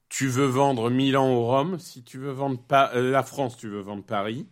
tu 0.09 0.27
veux 0.27 0.45
vendre 0.45 0.89
Milan 0.89 1.33
ou 1.33 1.43
Rome, 1.45 1.79
si 1.79 2.03
tu 2.03 2.17
veux 2.19 2.31
vendre 2.31 2.59
pa- 2.59 2.91
euh, 2.93 3.11
la 3.11 3.23
France, 3.23 3.57
tu 3.57 3.67
veux 3.67 3.81
vendre 3.81 4.03
Paris, 4.03 4.47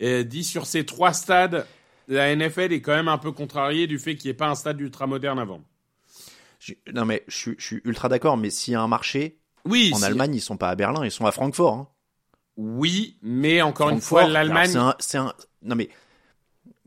et 0.00 0.24
dit 0.24 0.44
sur 0.44 0.66
ces 0.66 0.84
trois 0.86 1.12
stades, 1.12 1.66
la 2.08 2.34
NFL 2.34 2.72
est 2.72 2.80
quand 2.80 2.94
même 2.94 3.08
un 3.08 3.18
peu 3.18 3.32
contrariée 3.32 3.86
du 3.86 3.98
fait 3.98 4.16
qu'il 4.16 4.28
n'y 4.28 4.32
ait 4.32 4.36
pas 4.36 4.48
un 4.48 4.54
stade 4.54 4.80
ultra 4.80 5.06
moderne 5.06 5.38
à 5.38 5.44
vendre. 5.44 5.64
Je- 6.58 6.74
non 6.92 7.04
mais 7.04 7.24
je, 7.28 7.36
suis- 7.36 7.54
je 7.58 7.64
suis 7.66 7.80
ultra 7.84 8.08
d'accord, 8.08 8.36
mais 8.36 8.50
s'il 8.50 8.72
y 8.72 8.74
a 8.76 8.80
un 8.80 8.88
marché, 8.88 9.38
Oui, 9.64 9.90
en 9.94 9.98
si- 9.98 10.04
Allemagne, 10.04 10.34
ils 10.34 10.40
sont 10.40 10.56
pas 10.56 10.70
à 10.70 10.74
Berlin, 10.76 11.04
ils 11.04 11.10
sont 11.10 11.26
à 11.26 11.32
Francfort. 11.32 11.74
Hein. 11.74 11.88
Oui, 12.56 13.18
mais 13.22 13.62
encore 13.62 13.90
une 13.90 14.00
fois, 14.00 14.26
l'Allemagne. 14.28 14.72
non 14.74 15.74
mais 15.76 15.88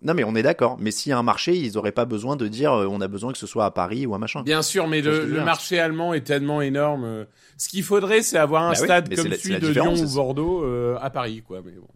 Non, 0.05 0.13
mais 0.13 0.23
on 0.23 0.35
est 0.35 0.43
d'accord. 0.43 0.77
Mais 0.79 0.91
s'il 0.91 1.09
y 1.09 1.13
a 1.13 1.17
un 1.17 1.23
marché, 1.23 1.55
ils 1.55 1.77
auraient 1.77 1.91
pas 1.91 2.05
besoin 2.05 2.35
de 2.35 2.47
dire 2.47 2.71
euh, 2.73 2.87
on 2.89 3.01
a 3.01 3.07
besoin 3.07 3.31
que 3.31 3.37
ce 3.39 3.47
soit 3.47 3.65
à 3.65 3.71
Paris 3.71 4.05
ou 4.05 4.13
à 4.15 4.19
machin. 4.19 4.43
Bien 4.43 4.61
sûr, 4.61 4.87
mais 4.87 5.01
le, 5.01 5.25
le 5.25 5.33
dire 5.33 5.43
marché 5.43 5.79
allemand 5.79 6.13
est 6.13 6.21
tellement 6.21 6.61
énorme. 6.61 7.03
euh, 7.03 7.25
Ce 7.57 7.67
qu'il 7.69 7.83
faudrait, 7.83 8.21
c'est 8.21 8.37
avoir 8.37 8.63
un 8.63 8.69
Bah 8.69 8.75
stade 8.75 9.13
comme 9.15 9.25
celui 9.33 9.53
la 9.53 9.59
de 9.59 9.67
Lyon 9.69 9.95
ou. 9.95 10.13
Bordeaux 10.15 10.63
euh, 10.63 10.95
à 11.01 11.09
Paris, 11.09 11.41
quoi. 11.45 11.61
Mais 11.65 11.71
bon. 11.71 11.87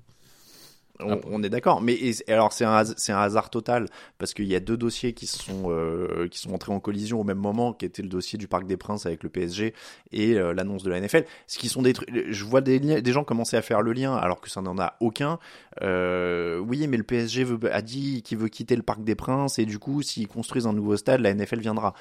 On, 1.02 1.20
on 1.30 1.44
est 1.44 1.50
d'accord, 1.50 1.82
mais 1.82 1.94
et- 1.94 2.30
alors 2.32 2.52
c'est 2.52 2.66
un 2.66 2.84
c'est 2.98 3.14
un 3.14 3.20
hasard 3.20 3.50
total 3.50 3.86
parce 4.18 4.34
qu'il 4.34 4.48
y 4.48 4.56
a 4.56 4.60
deux 4.60 4.76
dossiers 4.76 5.14
qui 5.14 5.28
sont 5.28 5.68
euh, 5.68 6.28
qui 6.28 6.40
sont 6.40 6.54
entrés 6.54 6.74
en 6.74 6.80
collision 6.82 7.22
au 7.22 7.24
même 7.24 7.38
moment, 7.38 7.72
qui 7.72 7.86
était 7.86 8.02
le 8.02 8.10
dossier 8.10 8.38
du 8.38 8.48
Parc 8.50 8.66
des 8.68 8.76
Princes 8.76 9.06
avec 9.06 9.24
le 9.24 9.30
PSG 9.30 9.74
et 10.12 10.34
euh, 10.36 10.54
l'annonce 10.54 10.84
de 10.84 10.90
la 10.90 11.00
NFL. 11.00 11.24
Ce 11.48 11.58
qui 11.58 11.70
sont 11.70 11.82
des 11.82 11.94
trucs, 11.94 12.10
je 12.30 12.44
vois 12.44 12.60
des, 12.62 12.80
des 13.02 13.12
gens 13.14 13.24
commencer 13.24 13.56
à 13.56 13.62
faire 13.62 13.82
le 13.82 13.94
lien 13.94 14.16
alors 14.16 14.42
que 14.42 14.50
ça 14.50 14.62
n'en 14.62 14.78
a 14.78 14.96
aucun. 15.00 15.40
Euh, 15.82 16.58
oui, 16.60 16.86
mais 16.88 16.98
le 16.98 17.04
PSG 17.04 17.44
veut, 17.46 17.60
a 17.74 17.82
dit 17.82 18.22
qu'il 18.22 18.38
veut 18.38 18.50
quitter 18.50 18.76
le 18.76 18.84
Parc 18.84 19.04
des 19.04 19.16
Princes 19.16 19.58
et 19.60 19.66
du 19.66 19.80
coup, 19.80 20.02
s'ils 20.02 20.28
construisent 20.28 20.68
un 20.68 20.74
nouveau 20.74 20.98
stade, 20.98 21.22
la 21.22 21.34
NFL 21.34 21.60
viendra. 21.60 21.94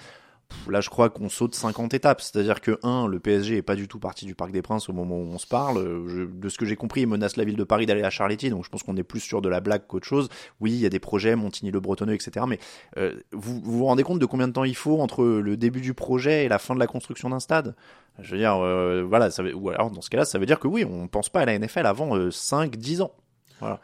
Là, 0.69 0.81
je 0.81 0.90
crois 0.90 1.09
qu'on 1.11 1.28
saute 1.28 1.55
50 1.55 1.95
étapes. 1.95 2.21
C'est-à-dire 2.21 2.61
que, 2.61 2.78
un, 2.83 3.07
le 3.07 3.21
PSG 3.21 3.57
est 3.59 3.62
pas 3.62 3.75
du 3.76 3.88
tout 3.88 3.99
parti 3.99 4.26
du 4.26 4.35
Parc 4.35 4.50
des 4.50 4.61
Princes 4.62 4.88
au 4.88 4.93
moment 4.93 5.17
où 5.17 5.26
on 5.33 5.38
se 5.38 5.47
parle. 5.47 5.78
Euh, 5.78 6.09
je- 6.09 6.25
de 6.25 6.49
ce 6.49 6.59
que 6.59 6.67
j'ai 6.67 6.76
compris, 6.76 7.02
il 7.02 7.07
menace 7.07 7.37
la 7.37 7.45
ville 7.45 7.57
de 7.57 7.64
Paris 7.64 7.87
d'aller 7.87 8.02
à 8.02 8.11
Charletti, 8.11 8.50
donc 8.50 8.64
je 8.64 8.71
pense 8.71 8.83
qu'on 8.83 8.97
est 8.97 9.02
plus 9.02 9.21
sur 9.21 9.40
de 9.43 9.49
la 9.49 9.61
blague 9.61 9.87
qu'autre 9.87 10.07
chose. 10.07 10.28
Oui, 10.61 10.73
il 10.73 10.78
y 10.81 10.87
a 10.87 10.90
des 10.90 10.99
projets, 11.00 11.37
Montigny-le-Bretonneux, 11.37 12.14
etc. 12.14 12.45
Mais 12.49 12.59
euh, 12.99 13.14
vous, 13.33 13.61
vous 13.62 13.78
vous 13.78 13.85
rendez 13.87 14.02
compte 14.02 14.19
de 14.19 14.26
combien 14.26 14.49
de 14.49 14.52
temps 14.52 14.64
il 14.64 14.76
faut 14.76 15.00
entre 15.00 15.25
le 15.25 15.57
début 15.57 15.81
du 15.81 15.95
projet 15.95 16.45
et 16.45 16.49
la 16.49 16.59
fin 16.59 16.75
de 16.75 16.81
la 16.81 16.87
construction 16.87 17.31
d'un 17.31 17.40
stade? 17.40 17.75
Je 18.19 18.33
veux 18.33 18.38
dire, 18.38 18.57
euh, 18.62 19.05
voilà, 19.09 19.31
ça 19.31 19.43
ou 19.45 19.71
alors 19.71 19.90
dans 19.90 20.00
ce 20.02 20.11
cas-là, 20.11 20.25
ça 20.25 20.38
veut 20.38 20.47
dire 20.47 20.59
que 20.59 20.67
oui, 20.69 20.85
on 20.85 21.07
pense 21.09 21.28
pas 21.28 21.40
à 21.40 21.45
la 21.47 21.59
NFL 21.59 21.87
avant 21.87 22.17
5-10 22.31 23.00
ans. 23.02 23.12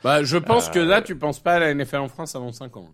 Bah, 0.05 0.23
je 0.23 0.37
pense 0.39 0.69
que 0.71 0.79
Euh, 0.79 0.85
là, 0.87 1.03
tu 1.03 1.17
penses 1.17 1.41
pas 1.41 1.55
à 1.55 1.59
la 1.59 1.75
NFL 1.75 1.97
en 1.97 2.09
France 2.09 2.37
avant 2.37 2.53
5 2.53 2.77
ans. 2.77 2.89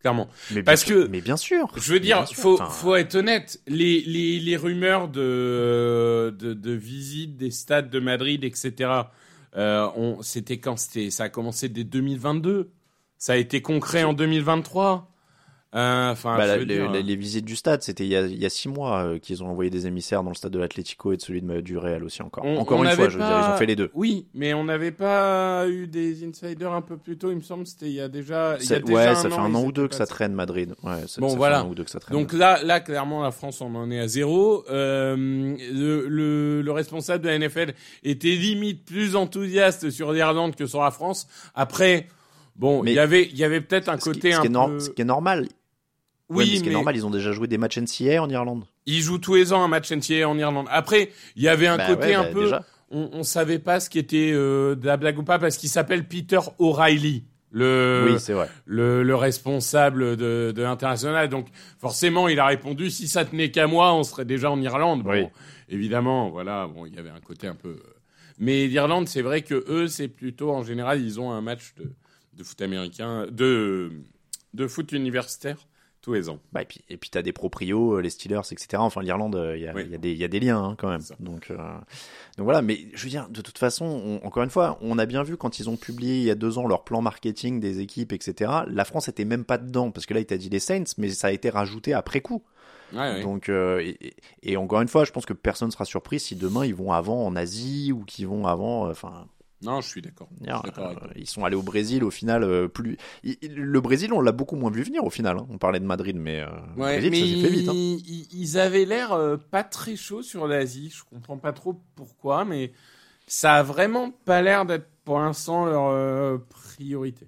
Clairement. 0.00 0.28
Mais 0.52 0.62
Parce 0.62 0.84
bien 0.84 0.94
sûr- 0.94 1.04
que- 1.06 1.10
mais 1.10 1.20
bien 1.20 1.36
sûr. 1.36 1.68
Je 1.76 1.92
veux 1.92 2.00
dire, 2.00 2.26
sûr. 2.28 2.36
faut, 2.38 2.54
Enfin, 2.54 2.66
faut 2.70 2.94
être 2.94 3.14
honnête. 3.16 3.60
Les, 3.66 4.02
les, 4.02 4.38
les 4.38 4.56
rumeurs 4.56 5.08
de, 5.08 6.34
de, 6.38 6.52
de 6.54 6.72
visite 6.72 7.36
des 7.36 7.50
stades 7.50 7.90
de 7.90 7.98
Madrid, 7.98 8.44
etc. 8.44 8.90
Euh, 9.56 9.88
on, 9.96 10.22
c'était 10.22 10.58
quand? 10.58 10.76
C'était, 10.76 11.10
ça 11.10 11.24
a 11.24 11.28
commencé 11.28 11.68
dès 11.68 11.84
2022. 11.84 12.70
Ça 13.18 13.32
a 13.32 13.36
été 13.36 13.62
concret 13.62 14.04
en 14.04 14.12
2023. 14.12 15.10
Euh, 15.76 16.10
Enfin, 16.12 16.36
Bah, 16.38 16.56
veux 16.56 16.64
les, 16.64 16.74
dire, 16.76 16.90
les- 16.90 17.02
les 17.02 17.16
visites 17.16 17.44
du 17.44 17.54
stade, 17.54 17.82
c'était 17.82 18.04
il 18.04 18.10
y 18.10 18.16
a, 18.16 18.22
il 18.22 18.38
y 18.40 18.46
a 18.46 18.48
six 18.48 18.68
mois 18.68 19.02
euh, 19.04 19.18
qu'ils 19.18 19.42
ont 19.44 19.48
envoyé 19.48 19.68
des 19.70 19.86
émissaires 19.86 20.22
dans 20.22 20.30
le 20.30 20.34
stade 20.34 20.52
de 20.52 20.58
l'Atlético 20.58 21.12
et 21.12 21.16
de 21.18 21.22
celui 21.22 21.42
de, 21.42 21.60
du 21.60 21.76
Real 21.76 22.02
aussi 22.02 22.22
encore. 22.22 22.44
on- 22.46 22.58
encore 22.58 22.78
on 22.80 22.84
une 22.84 22.88
fois, 22.90 22.96
n'avait 22.98 23.10
je 23.12 23.18
veux 23.18 23.24
dire, 23.24 23.30
pas- 23.32 23.46
ils 23.50 23.54
ont 23.54 23.56
fait 23.58 23.66
les 23.66 23.76
deux. 23.76 23.90
Oui, 23.94 24.26
mais 24.34 24.54
on 24.54 24.64
n'avait 24.64 24.90
pas 24.92 25.68
eu 25.68 25.86
des 25.86 26.24
insiders 26.26 26.72
un 26.72 26.80
peu 26.82 26.96
plus 26.96 27.18
tôt. 27.18 27.30
Il 27.30 27.36
me 27.36 27.42
semble, 27.42 27.66
c'était 27.66 27.86
il 27.86 27.92
y 27.92 28.00
a 28.00 28.08
déjà. 28.08 28.56
il 28.60 28.68
y 28.70 28.72
a 28.72 28.80
déjà 28.80 28.94
ouais, 28.94 29.06
un 29.08 29.14
ça 29.16 29.28
fait 29.28 29.36
un 29.36 29.54
an 29.54 29.64
ou 29.64 29.72
deux 29.72 29.86
que 29.88 29.94
ça 29.94 30.06
traîne 30.06 30.32
Madrid. 30.32 30.74
Ouais, 30.82 31.00
Bon, 31.00 31.06
ça 31.06 31.28
fait 31.30 31.36
voilà. 31.36 31.58
un 31.60 31.62
an 31.64 31.68
ou 31.70 31.74
deux 31.74 31.84
que 31.84 31.90
ça 31.90 32.00
traîne. 32.00 32.16
Donc 32.16 32.32
là, 32.32 32.58
là, 32.62 32.80
clairement, 32.80 33.22
la 33.22 33.30
France, 33.30 33.60
on 33.60 33.74
en 33.74 33.90
est 33.90 34.00
à 34.00 34.08
zéro. 34.08 34.64
Euh, 34.70 35.14
le, 35.16 36.08
le, 36.08 36.62
le 36.62 36.72
responsable 36.72 37.22
de 37.24 37.28
la 37.28 37.38
NFL 37.38 37.74
était 38.02 38.34
limite 38.34 38.84
plus 38.84 39.14
enthousiaste 39.16 39.90
sur 39.90 40.12
l'Irlande 40.12 40.56
que 40.56 40.66
sur 40.66 40.82
la 40.82 40.90
France. 40.90 41.26
Après, 41.54 42.06
bon, 42.56 42.82
il 42.84 42.92
y 42.94 42.98
avait, 42.98 43.24
il 43.24 43.36
y 43.36 43.44
avait 43.44 43.60
peut-être 43.60 43.88
un 43.88 43.96
qui, 43.98 44.04
côté 44.04 44.32
ce 44.32 44.38
un 44.38 44.42
qui 44.42 44.48
peu. 44.48 44.80
ce 44.80 44.90
qui 44.90 45.02
est 45.02 45.04
normal. 45.04 45.46
Ouais, 46.28 46.38
Oui, 46.38 46.50
mais 46.50 46.56
ce 46.56 46.60
qui 46.62 46.66
mais 46.66 46.70
est 46.72 46.74
normal, 46.74 46.96
ils 46.96 47.06
ont 47.06 47.10
déjà 47.10 47.32
joué 47.32 47.46
des 47.46 47.58
matchs 47.58 47.78
NCAA 47.78 48.20
en 48.22 48.28
Irlande. 48.28 48.64
ils 48.86 49.00
jouent 49.00 49.18
tous 49.18 49.34
les 49.36 49.52
ans 49.52 49.62
un 49.62 49.68
match 49.68 49.90
NCAA 49.92 50.28
en 50.28 50.36
Irlande. 50.38 50.66
Après, 50.70 51.10
il 51.36 51.42
y 51.42 51.48
avait 51.48 51.68
un 51.68 51.76
Bah 51.76 51.86
côté 51.86 52.08
ouais, 52.08 52.14
un 52.14 52.22
bah, 52.24 52.30
peu. 52.32 52.42
déjà. 52.44 52.64
On, 52.90 53.10
on 53.12 53.22
savait 53.22 53.58
pas 53.58 53.80
ce 53.80 53.90
qui 53.90 53.98
était 53.98 54.30
euh, 54.32 54.74
de 54.76 54.86
la 54.86 54.96
blague 54.96 55.18
ou 55.18 55.22
pas 55.24 55.38
parce 55.38 55.56
qu'il 55.56 55.68
s'appelle 55.68 56.06
Peter 56.06 56.38
O'Reilly. 56.58 57.24
Le, 57.52 58.08
oui, 58.10 58.20
c'est 58.20 58.32
vrai. 58.32 58.50
le, 58.66 59.02
le 59.02 59.14
responsable 59.16 60.16
de, 60.16 60.52
de 60.54 60.62
l'international. 60.62 61.28
Donc 61.28 61.46
forcément, 61.78 62.28
il 62.28 62.38
a 62.40 62.46
répondu 62.46 62.90
si 62.90 63.08
ça 63.08 63.24
tenait 63.24 63.50
qu'à 63.50 63.66
moi, 63.66 63.94
on 63.94 64.02
serait 64.02 64.24
déjà 64.24 64.50
en 64.50 64.60
Irlande. 64.60 65.02
Bon, 65.04 65.10
Oui. 65.10 65.24
évidemment, 65.68 66.28
voilà, 66.30 66.66
bon, 66.66 66.86
il 66.86 66.94
y 66.94 66.98
avait 66.98 67.10
un 67.10 67.20
côté 67.20 67.46
un 67.46 67.54
peu. 67.54 67.76
Mais 68.38 68.66
l'Irlande, 68.66 69.08
c'est 69.08 69.22
vrai 69.22 69.42
que 69.42 69.64
eux, 69.68 69.86
c'est 69.88 70.08
plutôt 70.08 70.50
en 70.50 70.62
général, 70.62 71.00
ils 71.00 71.18
ont 71.20 71.30
un 71.32 71.40
match 71.40 71.72
de, 71.78 71.90
de 72.36 72.42
foot 72.44 72.60
américain, 72.62 73.26
de 73.30 73.90
de 74.54 74.66
foot 74.66 74.92
universitaire 74.92 75.56
tous 76.06 76.12
les 76.12 76.28
ans. 76.28 76.38
Bah, 76.52 76.62
et 76.62 76.64
puis, 76.64 76.80
et 76.88 76.96
puis 76.96 77.10
t'as 77.10 77.20
des 77.22 77.32
proprios, 77.32 77.96
euh, 77.96 78.00
les 78.00 78.10
Steelers, 78.10 78.42
etc. 78.52 78.76
Enfin, 78.78 79.02
l'Irlande, 79.02 79.34
euh, 79.34 79.56
il 79.56 79.62
y, 79.64 79.66
a, 79.66 79.74
Oui. 79.74 79.88
y, 79.92 79.98
des- 79.98 80.12
il 80.12 80.16
y 80.18 80.22
a 80.22 80.28
des 80.28 80.38
liens 80.38 80.62
hein, 80.62 80.74
quand 80.78 80.88
même. 80.88 81.00
Donc, 81.18 81.48
euh, 81.50 81.56
donc 81.56 82.44
voilà. 82.44 82.62
Mais 82.62 82.78
je 82.94 83.02
veux 83.02 83.10
dire, 83.10 83.28
de 83.28 83.40
toute 83.40 83.58
façon, 83.58 83.84
on- 83.84 84.24
encore 84.24 84.44
une 84.44 84.50
fois, 84.50 84.78
on 84.82 84.98
a 84.98 85.04
bien 85.06 85.24
vu 85.24 85.36
quand 85.36 85.58
ils 85.58 85.68
ont 85.68 85.76
publié 85.76 86.18
il 86.18 86.22
y 86.22 86.30
a 86.30 86.36
deux 86.36 86.58
ans 86.58 86.68
leur 86.68 86.84
plan 86.84 87.02
marketing 87.02 87.58
des 87.58 87.80
équipes, 87.80 88.12
etc. 88.12 88.52
La 88.68 88.84
France 88.84 89.08
était 89.08 89.24
même 89.24 89.44
pas 89.44 89.58
dedans 89.58 89.90
parce 89.90 90.06
que 90.06 90.14
là, 90.14 90.20
il 90.20 90.26
t'a 90.26 90.36
dit 90.38 90.48
les 90.48 90.60
Saints, 90.60 90.84
mais 90.96 91.08
ça 91.10 91.26
a 91.26 91.32
été 91.32 91.50
rajouté 91.50 91.92
après 91.92 92.20
coup. 92.20 92.44
Ouais, 92.92 93.00
ouais. 93.00 93.22
Donc, 93.22 93.48
euh, 93.48 93.92
et, 94.44 94.56
encore 94.56 94.80
une 94.80 94.86
fois, 94.86 95.04
je 95.04 95.10
pense 95.10 95.26
que 95.26 95.32
personne 95.32 95.72
sera 95.72 95.84
surpris 95.84 96.20
si 96.20 96.36
demain 96.36 96.64
ils 96.64 96.74
vont 96.74 96.92
avant 96.92 97.26
en 97.26 97.34
Asie 97.34 97.90
ou 97.92 98.04
qu'ils 98.04 98.28
vont 98.28 98.46
avant. 98.46 98.86
euh, 98.86 98.92
Enfin, 98.92 99.26
Non, 99.62 99.80
je 99.80 99.88
suis 99.88 100.02
d'accord. 100.02 100.28
Euh, 100.48 100.94
ils 101.16 101.26
sont 101.26 101.44
allés 101.44 101.56
au 101.56 101.62
Brésil 101.62 102.04
au 102.04 102.10
final. 102.10 102.44
euh, 102.44 102.68
plus 102.68 102.98
il- 103.24 103.36
il- 103.42 103.54
le 103.54 103.80
Brésil, 103.80 104.12
on 104.12 104.20
l'a 104.20 104.32
beaucoup 104.32 104.56
moins 104.56 104.70
vu 104.70 104.82
venir 104.82 105.02
au 105.04 105.10
final. 105.10 105.38
hein. 105.38 105.46
On 105.50 105.58
parlait 105.58 105.80
de 105.80 105.86
Madrid, 105.86 106.14
mais 106.16 106.40
euh, 106.40 106.46
Ouais, 106.76 106.98
Brésil, 107.00 107.10
mais 107.10 107.20
ça 107.20 107.26
s'est 107.26 107.36
fait 107.40 107.48
vite. 107.50 107.68
hein. 107.68 107.72
ils, 107.74 108.28
ils 108.32 108.58
avaient 108.58 108.84
l'air 108.84 109.12
euh, 109.12 109.36
pas 109.38 109.64
très 109.64 109.96
chauds 109.96 110.22
sur 110.22 110.46
l'Asie. 110.46 110.92
Je 110.94 111.02
comprends 111.04 111.38
pas 111.38 111.52
trop 111.52 111.80
pourquoi, 111.94 112.44
mais 112.44 112.72
ça 113.26 113.54
a 113.54 113.62
vraiment 113.62 114.10
pas 114.10 114.42
l'air 114.42 114.66
d'être 114.66 114.88
pour 115.04 115.18
l'instant 115.20 115.64
leur 115.64 116.40
priorité. 116.48 117.26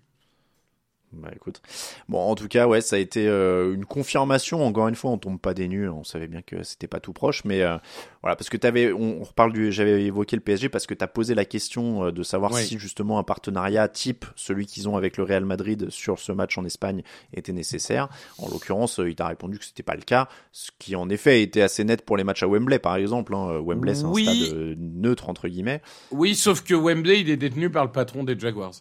Bah 1.11 1.31
écoute, 1.35 1.63
bon 2.11 2.19
en 2.21 2.35
tout 2.35 2.49
cas 2.49 2.67
ouais 2.67 2.83
ça 2.83 2.97
a 2.97 2.99
été 2.99 3.27
euh, 3.27 3.73
une 3.75 3.87
confirmation 3.87 4.63
encore 4.67 4.89
une 4.89 4.95
fois 4.95 5.11
on 5.11 5.17
tombe 5.17 5.41
pas 5.41 5.55
des 5.55 5.67
nues 5.67 5.89
on 5.89 6.05
savait 6.05 6.27
bien 6.27 6.43
que 6.43 6.63
c'était 6.63 6.87
pas 6.87 7.01
tout 7.01 7.15
proche 7.15 7.45
mais 7.47 7.63
euh, 7.63 7.79
voilà 8.23 8.37
parce 8.37 8.51
que 8.51 8.59
t'avais 8.59 8.93
on, 8.93 9.23
on 9.23 9.25
reparle 9.25 9.55
du 9.55 9.73
j'avais 9.73 10.05
évoqué 10.05 10.37
le 10.37 10.43
PSG 10.43 10.69
parce 10.69 10.87
que 10.87 10.93
t'as 10.93 11.07
posé 11.07 11.35
la 11.35 11.47
question 11.47 12.05
euh, 12.05 12.13
de 12.13 12.23
savoir 12.23 12.53
Oui. 12.53 12.63
si 12.63 12.79
justement 12.79 13.19
un 13.19 13.23
partenariat 13.23 13.89
type 13.89 14.27
celui 14.37 14.67
qu'ils 14.67 14.87
ont 14.87 14.99
avec 14.99 15.17
le 15.17 15.25
Real 15.25 15.47
Madrid 15.47 15.89
sur 15.89 16.19
ce 16.19 16.31
match 16.31 16.59
en 16.59 16.67
Espagne 16.67 17.03
était 17.33 17.55
nécessaire 17.55 18.09
en 18.37 18.49
l'occurrence 18.51 19.01
il 19.03 19.15
t'a 19.15 19.29
répondu 19.29 19.59
que 19.59 19.65
c'était 19.65 19.83
pas 19.83 19.95
le 19.97 20.03
cas 20.03 20.29
ce 20.53 20.71
qui 20.79 20.95
en 20.95 21.09
effet 21.09 21.43
était 21.43 21.63
assez 21.63 21.85
net 21.85 22.05
pour 22.05 22.19
les 22.19 22.25
matchs 22.25 22.43
à 22.43 22.49
Wembley 22.49 22.79
par 22.79 22.97
exemple 22.97 23.35
hein. 23.35 23.59
Wembley 23.65 23.95
c'est 23.95 24.05
un 24.05 24.11
Oui. 24.11 24.25
stade 24.25 24.77
neutre 24.79 25.31
entre 25.31 25.49
guillemets 25.49 25.81
Oui, 26.11 26.35
sauf 26.35 26.63
que 26.63 26.75
Wembley, 26.75 27.21
il 27.23 27.31
est 27.31 27.37
détenu 27.39 27.71
par 27.71 27.87
le 27.87 27.93
patron 27.93 28.25
des 28.25 28.39
Jaguars. 28.39 28.73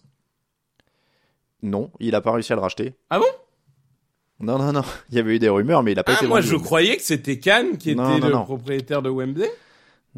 Non 1.64 1.92
il 2.00 2.14
a 2.16 2.22
pas 2.22 2.32
réussi 2.32 2.54
à 2.54 2.56
le 2.56 2.62
racheter 2.62 2.94
Ah 3.10 3.20
bon? 3.20 3.26
Non 4.40 4.58
non 4.60 4.72
non 4.72 4.84
il 5.10 5.16
y 5.16 5.20
avait 5.20 5.36
eu 5.36 5.40
des 5.40 5.50
rumeurs 5.50 5.82
mais 5.84 5.94
il 5.94 6.00
a 6.00 6.04
pas 6.04 6.14
Ah, 6.14 6.18
été 6.18 6.28
moi 6.28 6.40
vendu, 6.42 6.52
je 6.52 6.56
croyais 6.58 6.96
que 6.98 7.04
c'était 7.04 7.40
Cannes 7.40 7.78
qui 7.78 7.92
était 7.92 8.02
Non, 8.02 8.18
le 8.20 8.30
non. 8.32 8.44
propriétaire 8.44 9.02
de 9.02 9.10
Wembley. 9.10 9.50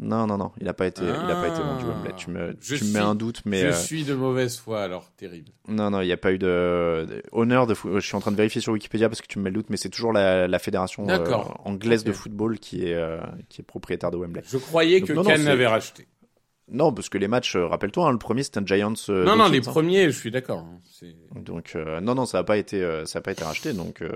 Non, 0.02 0.26
non, 0.26 0.38
non, 0.38 0.50
il 0.58 0.64
n'a 0.64 0.72
pas 0.72 0.86
été, 0.86 1.02
il 1.02 1.10
a 1.30 1.34
pas 1.34 1.48
été 1.48 1.58
vendu 1.60 1.84
Ah. 1.86 1.88
Wembley. 1.92 2.12
Tu 2.16 2.30
me, 2.30 2.54
tu 2.54 2.84
me 2.84 2.92
mets 2.94 2.98
un 3.00 3.14
doute, 3.14 3.42
mais 3.44 3.60
je 3.60 3.66
euh, 3.66 3.72
suis 3.74 4.04
de 4.04 4.14
mauvaise 4.14 4.56
foi, 4.56 4.80
alors 4.82 5.10
terrible. 5.18 5.50
non, 5.68 5.90
non, 5.90 6.00
il 6.00 6.06
n'y 6.06 6.12
a 6.12 6.16
pas 6.16 6.32
eu 6.32 6.38
de, 6.38 7.06
de- 7.06 7.22
honneur 7.32 7.66
de. 7.66 7.74
fou- 7.74 7.90
Je 7.96 8.00
suis 8.00 8.16
en 8.16 8.20
train 8.20 8.30
de 8.30 8.36
vérifier 8.36 8.62
sur 8.62 8.72
Wikipédia 8.72 9.10
parce 9.10 9.20
que 9.20 9.26
tu 9.26 9.38
me 9.38 9.44
mets 9.44 9.50
le 9.50 9.56
doute, 9.56 9.66
mais 9.68 9.76
c'est 9.76 9.90
toujours 9.90 10.14
la, 10.14 10.48
la 10.48 10.58
fédération 10.58 11.06
euh, 11.06 11.36
anglaise 11.66 12.02
de 12.04 12.12
football 12.12 12.58
qui 12.58 12.86
est, 12.86 12.94
euh, 12.94 13.20
qui 13.50 13.60
est 13.60 13.64
propriétaire 13.64 14.10
de 14.10 14.16
Wembley. 14.16 14.42
Je 14.46 14.56
croyais 14.56 15.00
Donc, 15.00 15.08
que 15.08 15.28
Cannes 15.28 15.44
l'avait 15.44 15.66
racheté. 15.66 16.06
Non, 16.72 16.92
parce 16.92 17.08
que 17.08 17.18
les 17.18 17.28
matchs, 17.28 17.56
euh, 17.56 17.66
rappelle-toi, 17.66 18.06
hein, 18.06 18.12
le 18.12 18.18
premier 18.18 18.42
c'était 18.42 18.58
un 18.60 18.66
Giants. 18.66 18.94
euh, 19.08 19.24
non, 19.24 19.36
non, 19.36 19.48
les 19.48 19.58
hein. 19.58 19.70
premiers, 19.70 20.04
je 20.06 20.16
suis 20.16 20.30
d'accord. 20.30 20.60
hein. 20.60 20.80
Donc 21.44 21.72
euh, 21.74 22.00
non, 22.00 22.14
non, 22.14 22.26
ça 22.26 22.38
n'a 22.38 22.44
pas 22.44 22.56
été, 22.58 22.82
euh, 22.82 23.04
ça 23.06 23.18
a 23.18 23.22
pas 23.22 23.32
été 23.32 23.42
racheté. 23.44 23.72
Donc 23.72 24.02
euh, 24.02 24.10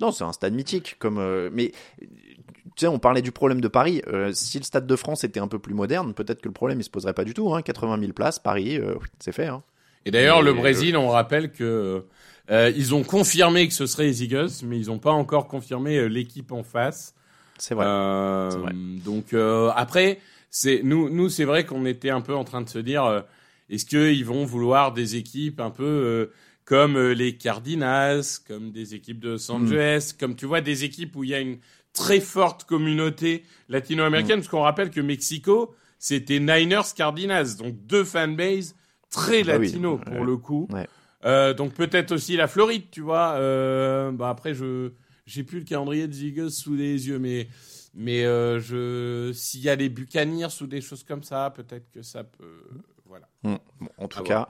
non, 0.00 0.12
c'est 0.12 0.24
un 0.24 0.32
stade 0.32 0.52
mythique. 0.52 0.96
Comme, 0.98 1.18
euh, 1.18 1.48
mais 1.52 1.72
tu 1.98 2.80
sais, 2.80 2.86
on 2.86 2.98
parlait 2.98 3.22
du 3.22 3.32
problème 3.32 3.60
de 3.60 3.68
Paris. 3.68 4.02
Euh, 4.08 4.30
si 4.32 4.58
le 4.58 4.64
stade 4.64 4.86
de 4.86 4.96
France 4.96 5.24
était 5.24 5.40
un 5.40 5.48
peu 5.48 5.58
plus 5.58 5.74
moderne, 5.74 6.12
peut-être 6.12 6.42
que 6.42 6.48
le 6.48 6.54
problème 6.54 6.80
il 6.80 6.84
se 6.84 6.90
poserait 6.90 7.14
pas 7.14 7.24
du 7.24 7.32
tout. 7.32 7.54
Hein. 7.54 7.62
80 7.62 7.98
000 8.00 8.12
places, 8.12 8.38
Paris, 8.38 8.78
euh, 8.78 8.94
c'est 9.18 9.32
fait. 9.32 9.46
Hein. 9.46 9.62
Et 10.04 10.10
d'ailleurs, 10.10 10.42
le 10.42 10.52
Brésil, 10.52 10.96
on 10.96 11.08
rappelle 11.08 11.50
que 11.50 12.04
euh, 12.50 12.72
ils 12.76 12.94
ont 12.94 13.02
confirmé 13.02 13.66
que 13.66 13.74
ce 13.74 13.86
serait 13.86 14.04
les 14.04 14.22
Eagles, 14.22 14.50
mais 14.64 14.78
ils 14.78 14.86
n'ont 14.86 15.00
pas 15.00 15.10
encore 15.10 15.48
confirmé 15.48 16.08
l'équipe 16.08 16.52
en 16.52 16.62
face. 16.62 17.14
C'est 17.58 17.74
vrai. 17.74 17.86
Euh, 17.88 18.50
vrai. 18.56 18.72
Donc 19.04 19.32
euh, 19.32 19.70
après, 19.74 20.20
c'est 20.50 20.80
nous, 20.82 21.10
nous 21.10 21.28
c'est 21.28 21.44
vrai 21.44 21.64
qu'on 21.66 21.84
était 21.86 22.10
un 22.10 22.20
peu 22.20 22.34
en 22.34 22.44
train 22.44 22.62
de 22.62 22.68
se 22.68 22.78
dire, 22.78 23.04
euh, 23.04 23.20
est-ce 23.68 23.84
qu'ils 23.86 24.24
vont 24.24 24.44
vouloir 24.44 24.92
des 24.92 25.16
équipes 25.16 25.60
un 25.60 25.70
peu 25.70 25.84
euh, 25.84 26.26
comme 26.64 26.96
euh, 26.96 27.12
les 27.14 27.36
Cardinals, 27.36 28.22
comme 28.46 28.70
des 28.72 28.94
équipes 28.94 29.20
de 29.20 29.30
Los 29.30 29.50
Hmm. 29.50 29.62
Angeles, 29.64 30.14
comme 30.18 30.34
tu 30.36 30.46
vois 30.46 30.60
des 30.60 30.84
équipes 30.84 31.14
où 31.16 31.24
il 31.24 31.30
y 31.30 31.34
a 31.34 31.40
une 31.40 31.58
très 31.92 32.20
forte 32.20 32.64
communauté 32.64 33.42
latino-américaine, 33.68 34.40
parce 34.40 34.48
qu'on 34.48 34.62
rappelle 34.62 34.90
que 34.90 35.00
Mexico, 35.00 35.74
c'était 35.98 36.40
Niners 36.40 36.92
Cardinals, 36.94 37.56
donc 37.56 37.74
deux 37.86 38.04
fanbases 38.04 38.74
très 39.10 39.42
Bah 39.44 39.56
oui, 39.58 39.66
latino 39.66 39.98
pour 39.98 40.16
ouais. 40.20 40.24
le 40.26 40.36
coup. 40.36 40.68
Ouais. 40.72 40.86
Euh, 41.24 41.54
donc 41.54 41.72
peut-être 41.74 42.12
aussi 42.12 42.36
la 42.36 42.46
Floride, 42.48 42.84
tu 42.90 43.00
vois. 43.00 43.34
Euh, 43.36 44.12
bah 44.12 44.28
après, 44.28 44.54
je 44.54 44.90
j'ai 45.26 45.42
plus 45.42 45.60
le 45.60 45.64
calendrier 45.64 46.06
des 46.06 46.26
Eagles 46.26 46.50
sous 46.50 46.74
les 46.76 47.08
yeux, 47.08 47.18
mais 47.18 47.48
mais 47.96 48.24
euh, 48.24 48.60
je 48.60 49.32
s'il 49.32 49.60
y 49.62 49.68
a 49.68 49.74
les 49.74 49.88
Buccaneers 49.88 50.48
ou 50.60 50.66
des 50.66 50.80
choses 50.80 51.02
comme 51.02 51.22
ça, 51.22 51.50
peut-être 51.50 51.90
que 51.90 52.02
ça 52.02 52.22
peut. 52.24 52.62
Voilà. 53.06 53.28
Mm. 53.42 53.54
Bon, 53.80 53.88
en 53.98 54.08
tout 54.08 54.20
À 54.20 54.22
cas, 54.22 54.48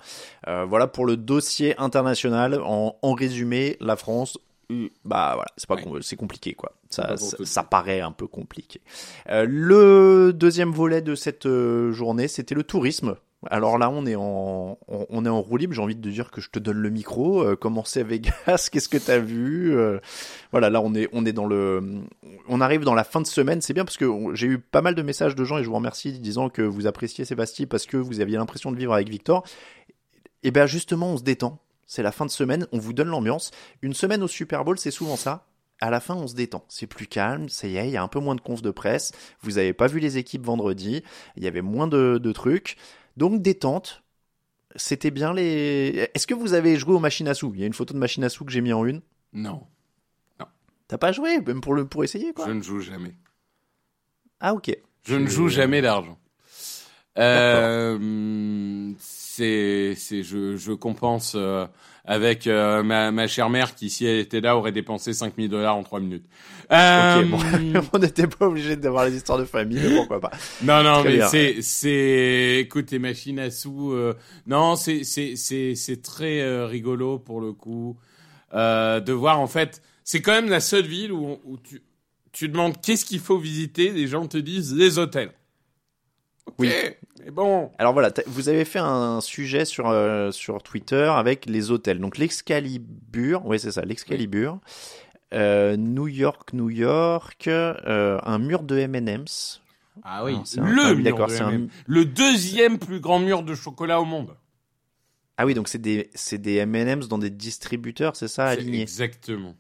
euh, 0.49 0.65
voilà 0.65 0.87
pour 0.89 1.07
le 1.07 1.17
dossier 1.17 1.79
international. 1.79 2.61
En, 2.65 2.99
en 3.03 3.13
résumé, 3.15 3.77
la 3.81 3.97
France, 3.97 4.39
euh, 4.71 4.89
bah 5.05 5.33
voilà, 5.35 5.51
c'est 5.57 5.69
pas 5.69 5.77
Ouais. 5.77 6.01
c'est 6.03 6.17
compliqué 6.17 6.55
quoi. 6.55 6.73
Ça, 6.91 7.17
ça, 7.17 7.37
ça 7.45 7.63
paraît 7.63 8.01
un 8.01 8.13
peu 8.13 8.27
compliqué. 8.27 8.81
Euh, 9.29 9.45
le 9.49 10.33
deuxième 10.33 10.73
volet 10.73 11.03
de 11.03 11.15
cette 11.15 11.47
euh, 11.47 11.93
journée, 11.93 12.29
c'était 12.29 12.55
le 12.55 12.65
tourisme. 12.65 13.17
Alors 13.51 13.79
là, 13.79 13.91
on 13.91 14.07
est 14.07 14.17
en 14.17 14.79
on, 14.89 15.25
est 15.25 15.29
en 15.29 15.41
roue 15.41 15.57
libre. 15.57 15.75
J'ai 15.75 15.83
envie 15.83 15.95
de 15.95 16.11
dire 16.11 16.31
que 16.31 16.41
je 16.41 16.51
te 16.51 16.59
donne 16.59 16.79
le 16.79 16.91
micro. 16.91 17.43
Euh, 17.43 17.55
comment 17.55 17.85
c'est 17.85 18.01
à 18.01 18.05
Vegas? 18.05 18.69
Qu'est-ce 18.73 18.89
que 18.89 18.97
t'as 18.97 19.19
vu? 19.19 19.77
Euh, 19.77 19.99
Voilà, 20.53 20.71
là 20.71 20.81
on 20.81 20.95
est 20.95 21.09
on 21.13 21.25
est 21.27 21.33
dans 21.33 21.47
le 21.47 22.03
on 22.49 22.61
arrive 22.61 22.83
dans 22.83 22.95
la 22.95 23.05
fin 23.05 23.21
de 23.21 23.27
semaine. 23.27 23.61
C'est 23.61 23.75
bien 23.75 23.85
parce 23.85 23.99
que 23.99 24.35
j'ai 24.35 24.47
eu 24.47 24.59
pas 24.59 24.83
mal 24.83 24.95
de 24.95 25.03
messages 25.03 25.35
de 25.35 25.45
gens 25.45 25.59
et 25.59 25.65
je 25.65 25.69
vous 25.69 25.75
remercie 25.75 26.19
disant 26.19 26.49
que 26.49 26.63
vous 26.63 26.87
appréciez 26.87 27.25
Sébastien 27.25 27.67
parce 27.67 27.87
que 27.87 27.97
vous 27.97 28.21
aviez 28.21 28.37
l'impression 28.37 28.73
de 28.73 28.77
vivre 28.77 28.95
avec 28.95 29.09
Victor. 29.09 29.45
Et 30.43 30.51
ben 30.51 30.67
justement, 30.67 31.11
on 31.13 31.17
se 31.19 31.23
détend. 31.23 31.61
C'est 31.87 32.03
la 32.03 32.13
fin 32.13 32.27
de 32.27 32.31
semaine, 32.31 32.67
on 32.73 32.79
vous 32.79 32.93
donne 32.93 33.09
l'ambiance. 33.09 33.53
Une 33.81 33.95
semaine 33.95 34.23
au 34.23 34.29
Super 34.29 34.65
Bowl, 34.65 34.79
c'est 34.79 34.91
souvent 34.91 35.17
ça. 35.17 35.47
À 35.81 35.91
la 35.91 36.01
fin, 36.01 36.15
on 36.15 36.27
se 36.27 36.35
détend. 36.35 36.65
C'est 36.69 36.87
plus 36.87 37.07
calme, 37.07 37.49
ça 37.49 37.69
y 37.69 37.77
est, 37.77 37.87
il 37.87 37.93
y 37.93 37.97
a 37.97 38.03
un 38.03 38.09
peu 38.09 38.19
moins 38.19 38.35
de 38.35 38.41
confs 38.41 38.63
de 38.63 38.71
presse. 38.71 39.13
Vous 39.43 39.59
avez 39.59 39.73
pas 39.73 39.87
vu 39.87 40.01
les 40.01 40.19
équipes 40.19 40.45
vendredi, 40.45 41.05
il 41.37 41.45
y 41.45 41.47
avait 41.47 41.63
moins 41.63 41.87
de, 41.87 42.19
de 42.21 42.33
trucs. 42.33 42.77
Donc 43.17 43.43
détente. 43.43 44.03
C'était 44.75 45.11
bien 45.11 45.33
les. 45.33 46.11
Est-ce 46.15 46.27
que 46.27 46.35
vous 46.35 46.53
avez 46.53 46.77
joué 46.77 46.95
aux 46.95 46.99
machines 47.01 47.29
à 47.29 47.35
sous? 47.35 47.53
Il 47.55 47.61
y 47.61 47.65
a 47.65 47.67
une 47.67 47.73
photo 47.73 47.95
de 47.95 47.99
machine 47.99 48.25
à 48.25 48.29
sous 48.29 48.45
que 48.45 48.53
j'ai 48.53 48.61
mis 48.61 48.73
en 48.73 48.85
une. 48.85 49.01
Non, 49.33 49.67
T'as 50.89 50.99
pas 50.99 51.11
joué, 51.11 51.41
même 51.41 51.61
pour 51.61 51.75
le 51.75 51.85
pour 51.85 52.05
essayer 52.05 52.33
quoi. 52.33 52.47
je 52.47 52.53
ne 52.53 52.63
joue 52.63 52.79
jamais. 52.81 53.13
Ah 54.39 54.55
ok. 54.55 54.71
Je 55.03 55.17
ne 55.17 55.27
joue 55.27 55.49
jamais 55.49 55.83
d'argent. 55.83 56.17
Euh, 57.19 58.93
c'est, 58.99 59.95
c'est, 59.97 60.23
je, 60.23 60.57
je 60.57 60.73
compense 60.73 61.35
euh, 61.37 61.67
avec 62.05 62.47
euh, 62.47 62.83
ma, 62.83 63.11
ma 63.11 63.27
chère 63.27 63.51
mère 63.51 63.75
qui, 63.75 63.91
si 63.91 64.07
elle 64.07 64.19
était 64.19 64.41
là, 64.41 64.57
aurait 64.57 64.73
dépensé 64.73 65.13
5000 65.13 65.49
dollars 65.51 65.77
en 65.77 65.83
3 65.83 66.01
minutes. 66.01 66.25
Euh, 66.73 67.23
Ok, 67.23 67.29
bon, 67.29 67.41
on 67.93 67.99
n'était 67.99 68.27
pas 68.27 68.47
obligé 68.47 68.77
d'avoir 68.77 69.05
les 69.07 69.17
histoires 69.17 69.39
de 69.39 69.45
famille, 69.45 69.79
mais 69.83 69.95
pourquoi 69.97 70.21
pas. 70.21 70.31
Non, 70.63 70.83
non, 70.83 71.01
Très 71.01 71.11
mais 71.11 71.17
bien. 71.17 71.29
c'est, 71.29 71.63
c'est, 71.63 72.59
écoute, 72.61 72.91
les 72.91 72.99
machines 72.99 73.39
à 73.39 73.51
sous, 73.51 73.93
euh, 73.93 74.15
non, 74.47 74.77
c'est, 74.77 75.05
c'est, 75.05 75.37
c'est, 75.37 75.75
c'est 75.75 76.03
très 76.03 76.41
euh, 76.41 76.67
rigolo 76.67 77.19
pour 77.19 77.41
le 77.41 77.53
coup 77.53 77.97
euh, 78.55 79.01
de 79.01 79.13
voir 79.13 79.39
en 79.41 79.47
fait. 79.47 79.83
C'est 80.05 80.23
quand 80.23 80.33
même 80.33 80.49
la 80.49 80.61
seule 80.61 80.87
ville 80.87 81.13
où, 81.13 81.39
où 81.45 81.57
tu, 81.59 81.83
tu 82.33 82.49
demandes 82.49 82.81
qu'est-ce 82.81 83.05
qu'il 83.05 83.21
faut 83.21 83.39
visiter, 83.39 83.91
les 83.91 84.07
gens 84.07 84.27
te 84.29 84.39
disent 84.39 84.75
les 84.75 84.99
hôtels. 84.99 85.33
Oui. 86.59 86.71
Mais 87.25 87.31
bon. 87.31 87.71
Alors 87.79 87.93
voilà, 87.93 88.11
vous 88.27 88.49
avez 88.49 88.65
fait 88.65 88.79
un 88.79 89.21
sujet 89.21 89.65
sur, 89.65 89.89
euh, 89.89 90.31
sur 90.33 90.63
Twitter 90.63 91.11
avec 91.15 91.47
les 91.47 91.71
hôtels. 91.71 91.99
Donc 92.01 92.19
l'Excalibur, 92.19 93.45
oui 93.47 93.59
c'est 93.59 93.73
ça, 93.73 93.83
l'Excalibur, 93.83 94.59
euh, 95.35 95.77
New 95.77 96.09
York, 96.09 96.53
New 96.53 96.71
York, 96.71 97.49
euh, 97.49 98.19
un 98.23 98.39
mur 98.39 98.63
de 98.63 98.79
M&M's. 98.79 99.63
Ah 100.05 100.25
oui, 100.25 100.35
Non, 100.35 100.45
c'est 100.45 100.61
un- 100.61 100.67
le 100.67 100.83
ah 100.85 100.95
mur 100.95 101.05
d'accord, 101.05 101.27
de 101.29 101.33
c'est 101.33 101.41
un- 101.43 101.67
le 101.87 102.05
deuxième 102.05 102.79
plus 102.79 103.01
grand 103.01 103.19
mur 103.19 103.43
de 103.43 103.55
chocolat 103.55 104.01
au 104.01 104.05
monde. 104.05 104.37
Ah 105.39 105.45
oui, 105.47 105.55
donc 105.55 105.69
c'est 105.69 105.81
des, 105.81 106.11
c'est 106.15 106.39
des 106.39 106.57
M&M's 106.57 107.09
dans 107.09 107.19
des 107.19 107.31
distributeurs, 107.31 108.15
c'est 108.17 108.29
ça, 108.29 108.47
alignés 108.47 108.83
Exactement. 108.83 109.55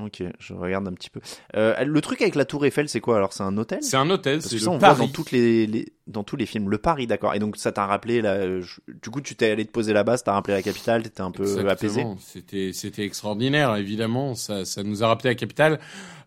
Ok, 0.00 0.24
je 0.40 0.54
regarde 0.54 0.88
un 0.88 0.92
petit 0.92 1.08
peu. 1.08 1.20
Euh, 1.56 1.84
le 1.84 2.00
truc 2.00 2.20
avec 2.20 2.34
la 2.34 2.44
Tour 2.44 2.66
Eiffel, 2.66 2.88
c'est 2.88 3.00
quoi 3.00 3.16
alors 3.16 3.32
C'est 3.32 3.44
un 3.44 3.56
hôtel? 3.56 3.78
C'est 3.80 3.96
un 3.96 4.10
hôtel, 4.10 4.42
c'est 4.42 4.54
le 4.54 4.58
ça, 4.60 4.70
on 4.72 4.78
voit 4.78 4.94
dans, 4.96 5.06
toutes 5.06 5.30
les, 5.30 5.68
les- 5.68 5.92
dans 6.08 6.24
tous 6.24 6.34
les 6.34 6.46
films. 6.46 6.68
Le 6.68 6.78
Paris, 6.78 7.06
d'accord. 7.06 7.32
Et 7.34 7.38
donc, 7.38 7.56
ça 7.56 7.70
t'a 7.70 7.86
rappelé, 7.86 8.20
là, 8.20 8.32
euh, 8.32 8.60
je- 8.60 8.80
du 8.92 9.10
coup, 9.10 9.20
tu 9.20 9.36
t'es 9.36 9.50
allé 9.52 9.64
te 9.64 9.70
poser 9.70 9.92
là-bas, 9.92 10.16
ça 10.16 10.24
t'a 10.24 10.32
rappelé 10.32 10.54
la 10.54 10.62
capitale, 10.62 11.04
t'étais 11.04 11.20
un 11.20 11.30
peu 11.30 11.44
Exactement. 11.44 11.70
apaisé? 11.70 12.04
C'était 12.18 12.72
c'était 12.72 13.04
extraordinaire, 13.04 13.76
évidemment. 13.76 14.34
Ça 14.34 14.64
ça 14.64 14.82
nous 14.82 15.04
a 15.04 15.06
rappelé 15.06 15.30
la 15.30 15.34
capitale. 15.36 15.78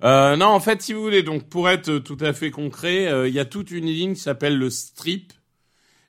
Euh, 0.03 0.37
non, 0.37 0.45
en 0.47 0.61
fait, 0.61 0.81
si 0.81 0.93
vous 0.93 1.01
voulez, 1.01 1.21
donc 1.23 1.49
pour 1.49 1.67
être 1.67 1.97
tout 1.97 2.17
à 2.21 2.31
fait 2.31 2.51
concret, 2.51 3.07
euh, 3.07 3.27
il 3.27 3.33
y 3.33 3.39
a 3.39 3.45
toute 3.45 3.71
une 3.71 3.87
ligne 3.87 4.13
qui 4.13 4.21
s'appelle 4.21 4.57
le 4.57 4.69
strip, 4.69 5.33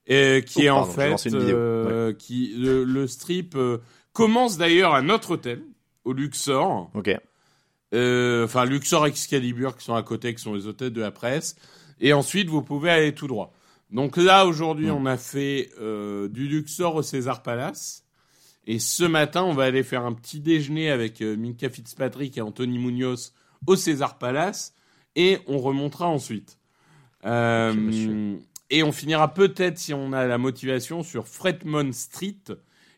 et 0.06 0.44
qui 0.46 0.60
Oh, 0.60 0.62
est 0.62 0.70
en 0.70 0.84
pardon, 0.84 1.16
fait 1.16 1.28
une 1.28 1.38
vidéo. 1.40 1.56
euh, 1.56 2.12
qui 2.12 2.54
le, 2.56 2.84
le 2.84 3.06
strip 3.08 3.56
euh, 3.56 3.78
commence 4.12 4.58
d'ailleurs 4.58 4.94
à 4.94 5.02
notre 5.02 5.32
hôtel 5.32 5.62
au 6.04 6.12
Luxor. 6.14 6.90
Ok. 6.94 7.14
Euh, 7.94 8.44
enfin 8.44 8.64
Luxor 8.66 9.06
Excalibur 9.06 9.76
qui 9.76 9.84
sont 9.84 9.94
à 9.94 10.02
côté, 10.02 10.34
qui 10.34 10.42
sont 10.42 10.54
les 10.54 10.66
hôtels 10.66 10.92
de 10.92 11.00
la 11.00 11.10
presse. 11.10 11.56
Et 12.00 12.12
ensuite, 12.12 12.48
vous 12.48 12.62
pouvez 12.62 12.90
aller 12.90 13.14
tout 13.14 13.26
droit. 13.26 13.52
Donc 13.90 14.16
là, 14.18 14.46
aujourd'hui, 14.46 14.86
Mm. 14.88 14.90
on 14.92 15.06
a 15.06 15.16
fait 15.16 15.70
euh, 15.80 16.28
du 16.28 16.46
Luxor 16.46 16.94
au 16.96 17.02
César 17.02 17.42
Palace. 17.42 18.04
Et 18.66 18.78
ce 18.78 19.04
matin, 19.04 19.42
on 19.44 19.54
va 19.54 19.64
aller 19.64 19.82
faire 19.82 20.04
un 20.04 20.12
petit 20.12 20.40
déjeuner 20.40 20.90
avec 20.90 21.22
euh, 21.22 21.36
Minka 21.36 21.70
Fitzpatrick 21.70 22.36
et 22.36 22.42
Anthony 22.42 22.78
Munoz 22.78 23.32
au 23.66 23.76
César 23.76 24.18
Palace. 24.18 24.74
Et 25.16 25.38
on 25.46 25.58
remontera 25.58 26.06
ensuite. 26.08 26.58
Euh, 27.24 27.72
monsieur. 27.72 28.38
et 28.70 28.82
on 28.82 28.92
finira 28.92 29.32
peut-être, 29.34 29.78
si 29.78 29.92
on 29.94 30.12
a 30.12 30.26
la 30.26 30.36
motivation, 30.38 31.02
sur 31.02 31.26
Fretmont 31.26 31.90
Street, 31.92 32.36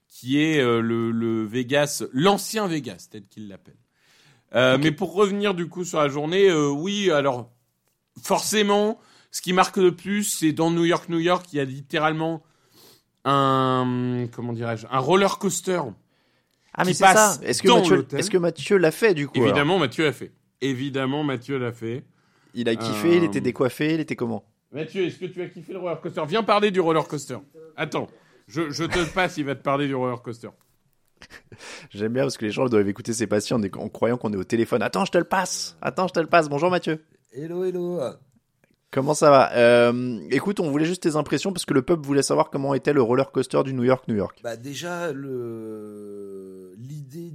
qui 0.09 0.43
est 0.43 0.61
le, 0.61 1.11
le 1.13 1.45
Vegas, 1.47 2.03
l'ancien 2.13 2.67
Vegas, 2.67 3.07
tel 3.11 3.23
qu'il 3.29 3.47
l'appelle. 3.49 3.77
Euh, 4.55 4.79
Mais 4.81 4.91
pour 4.93 5.15
revenir 5.15 5.55
du 5.55 5.69
coup 5.69 5.85
sur 5.85 6.01
la 6.01 6.09
journée, 6.09 6.49
euh, 6.49 6.69
oui, 6.69 7.11
alors 7.11 7.51
forcément, 8.23 8.99
ce 9.31 9.41
qui 9.43 9.53
marque 9.53 9.77
le 9.77 9.95
plus, 9.95 10.25
c'est 10.25 10.53
dans 10.53 10.71
New 10.71 10.85
York, 10.85 11.09
New 11.09 11.19
York, 11.21 11.47
il 11.53 11.57
y 11.57 11.61
a 11.61 11.65
littéralement 11.65 12.43
un 13.25 14.27
comment 14.33 14.53
dirais-je, 14.53 14.87
un 14.91 14.99
roller 14.99 15.39
coaster. 15.39 15.81
Ah, 16.75 16.85
mais 16.85 16.95
c'est 16.95 17.05
ça. 17.05 17.37
Est-ce 17.43 17.63
que, 17.63 17.69
Mathieu, 17.69 18.07
est-ce 18.13 18.31
que 18.31 18.39
Mathieu 18.39 18.77
l'a 18.77 18.91
fait, 18.91 19.15
du 19.15 19.27
coup 19.29 19.37
Évidemment, 19.37 19.79
Mathieu 19.79 20.05
l'a 20.05 20.13
fait. 20.13 20.33
Évidemment, 20.61 21.25
Mathieu 21.25 21.59
l'a 21.59 21.73
fait. 21.73 22.05
Il 22.55 22.69
a 22.69 22.77
kiffé, 22.77 23.17
il 23.17 23.23
Euh, 23.23 23.27
était 23.27 23.41
décoiffé, 23.41 23.95
il 23.95 24.01
était 24.01 24.17
comment? 24.17 24.45
Mathieu, 24.73 25.05
est-ce 25.05 25.19
que 25.19 25.27
tu 25.27 25.43
as 25.43 25.47
kiffé 25.47 25.73
le 25.73 25.79
roller 25.81 26.01
coaster? 26.01 26.23
Viens 26.29 26.43
parler 26.43 26.71
du 26.71 26.81
roller 26.81 27.07
coaster. 27.07 27.39
Attends, 27.77 28.09
je, 28.47 28.71
je 28.71 28.85
te 28.85 28.99
le 28.99 29.07
passe, 29.07 29.37
il 29.37 29.45
va 29.45 29.55
te 29.55 29.63
parler 29.63 29.87
du 29.89 29.95
roller 29.95 30.21
coaster. 30.23 30.49
J'aime 31.91 32.13
bien 32.13 32.23
parce 32.23 32.37
que 32.37 32.45
les 32.45 32.51
gens 32.51 32.67
doivent 32.67 32.89
écouter 32.89 33.13
Sébastien 33.13 33.59
en, 33.59 33.65
en 33.79 33.89
croyant 33.89 34.17
qu'on 34.17 34.33
est 34.33 34.37
au 34.37 34.45
téléphone. 34.45 34.83
Attends, 34.83 35.05
je 35.05 35.13
te 35.13 35.19
le 35.19 35.25
passe. 35.25 35.77
Attends, 35.83 36.09
je 36.09 36.13
te 36.15 36.21
le 36.21 36.27
passe. 36.27 36.49
Bonjour 36.49 36.71
Mathieu. 36.71 37.05
Hello, 37.33 37.65
hello. 37.65 38.01
Comment 38.93 39.15
ça 39.15 39.31
va? 39.31 39.53
Euh, 39.53 40.19
Écoute, 40.31 40.59
on 40.59 40.69
voulait 40.69 40.85
juste 40.85 41.05
tes 41.05 41.15
impressions 41.15 41.53
parce 41.53 41.65
que 41.65 41.75
le 41.75 41.83
peuple 41.83 42.05
voulait 42.05 42.23
savoir 42.23 42.51
comment 42.51 42.75
était 42.75 42.93
le 42.93 43.01
roller 43.03 43.31
coaster 43.31 43.63
du 43.63 43.73
New 43.73 43.85
York, 43.85 44.09
New 44.09 44.17
York. 44.17 44.41
Bah 44.43 44.57
déjà 44.57 45.13
l'idée 46.77 47.31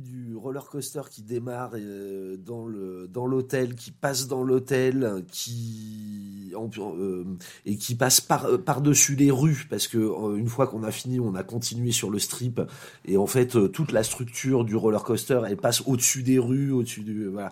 roller 0.45 0.65
coaster 0.69 1.01
qui 1.09 1.23
démarre 1.23 1.71
euh, 1.73 2.37
dans 2.37 2.65
le 2.65 3.07
dans 3.11 3.25
l'hôtel, 3.25 3.75
qui 3.75 3.91
passe 3.91 4.27
dans 4.27 4.43
l'hôtel, 4.43 5.25
qui 5.31 6.53
euh, 6.55 7.23
et 7.65 7.75
qui 7.77 7.95
passe 7.95 8.21
par 8.21 8.47
par 8.63 8.81
dessus 8.81 9.15
les 9.15 9.31
rues 9.31 9.65
parce 9.69 9.87
que 9.87 9.97
euh, 9.97 10.37
une 10.37 10.47
fois 10.47 10.67
qu'on 10.67 10.83
a 10.83 10.91
fini, 10.91 11.19
on 11.19 11.35
a 11.35 11.43
continué 11.43 11.91
sur 11.91 12.09
le 12.09 12.19
strip 12.19 12.61
et 13.05 13.17
en 13.17 13.27
fait 13.27 13.55
euh, 13.55 13.67
toute 13.67 13.91
la 13.91 14.03
structure 14.03 14.63
du 14.63 14.75
roller 14.75 15.03
coaster 15.03 15.41
elle 15.47 15.57
passe 15.57 15.83
au-dessus 15.85 16.23
des 16.23 16.39
rues, 16.39 16.71
au-dessus 16.71 17.01
du 17.01 17.27
voilà. 17.27 17.51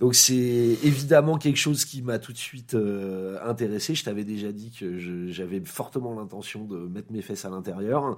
Donc 0.00 0.14
c'est 0.14 0.34
évidemment 0.82 1.36
quelque 1.38 1.58
chose 1.58 1.84
qui 1.84 2.02
m'a 2.02 2.18
tout 2.18 2.32
de 2.32 2.38
suite 2.38 2.74
euh, 2.74 3.38
intéressé. 3.44 3.94
Je 3.94 4.04
t'avais 4.04 4.24
déjà 4.24 4.52
dit 4.52 4.70
que 4.70 4.98
j'avais 5.28 5.60
fortement 5.64 6.14
l'intention 6.18 6.64
de 6.64 6.78
mettre 6.78 7.12
mes 7.12 7.22
fesses 7.22 7.44
à 7.44 7.50
l'intérieur. 7.50 8.16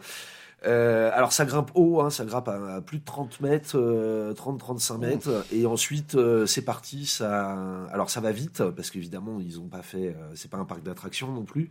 Euh, 0.64 1.10
alors 1.12 1.32
ça 1.32 1.44
grimpe 1.44 1.70
haut, 1.74 2.00
hein, 2.00 2.10
ça 2.10 2.24
grimpe 2.24 2.48
à, 2.48 2.76
à 2.76 2.80
plus 2.80 2.98
de 2.98 3.04
30 3.04 3.40
mètres, 3.40 3.76
euh, 3.76 4.32
30-35 4.32 4.98
mètres, 4.98 5.44
et 5.52 5.66
ensuite 5.66 6.14
euh, 6.14 6.46
c'est 6.46 6.62
parti. 6.62 7.06
Ça, 7.06 7.56
alors 7.92 8.10
ça 8.10 8.20
va 8.20 8.30
vite 8.30 8.62
parce 8.76 8.90
qu'évidemment 8.90 9.38
ils 9.40 9.58
ont 9.58 9.66
pas 9.68 9.82
fait, 9.82 10.08
euh, 10.08 10.32
c'est 10.34 10.50
pas 10.50 10.58
un 10.58 10.64
parc 10.64 10.82
d'attractions 10.82 11.32
non 11.32 11.42
plus, 11.42 11.70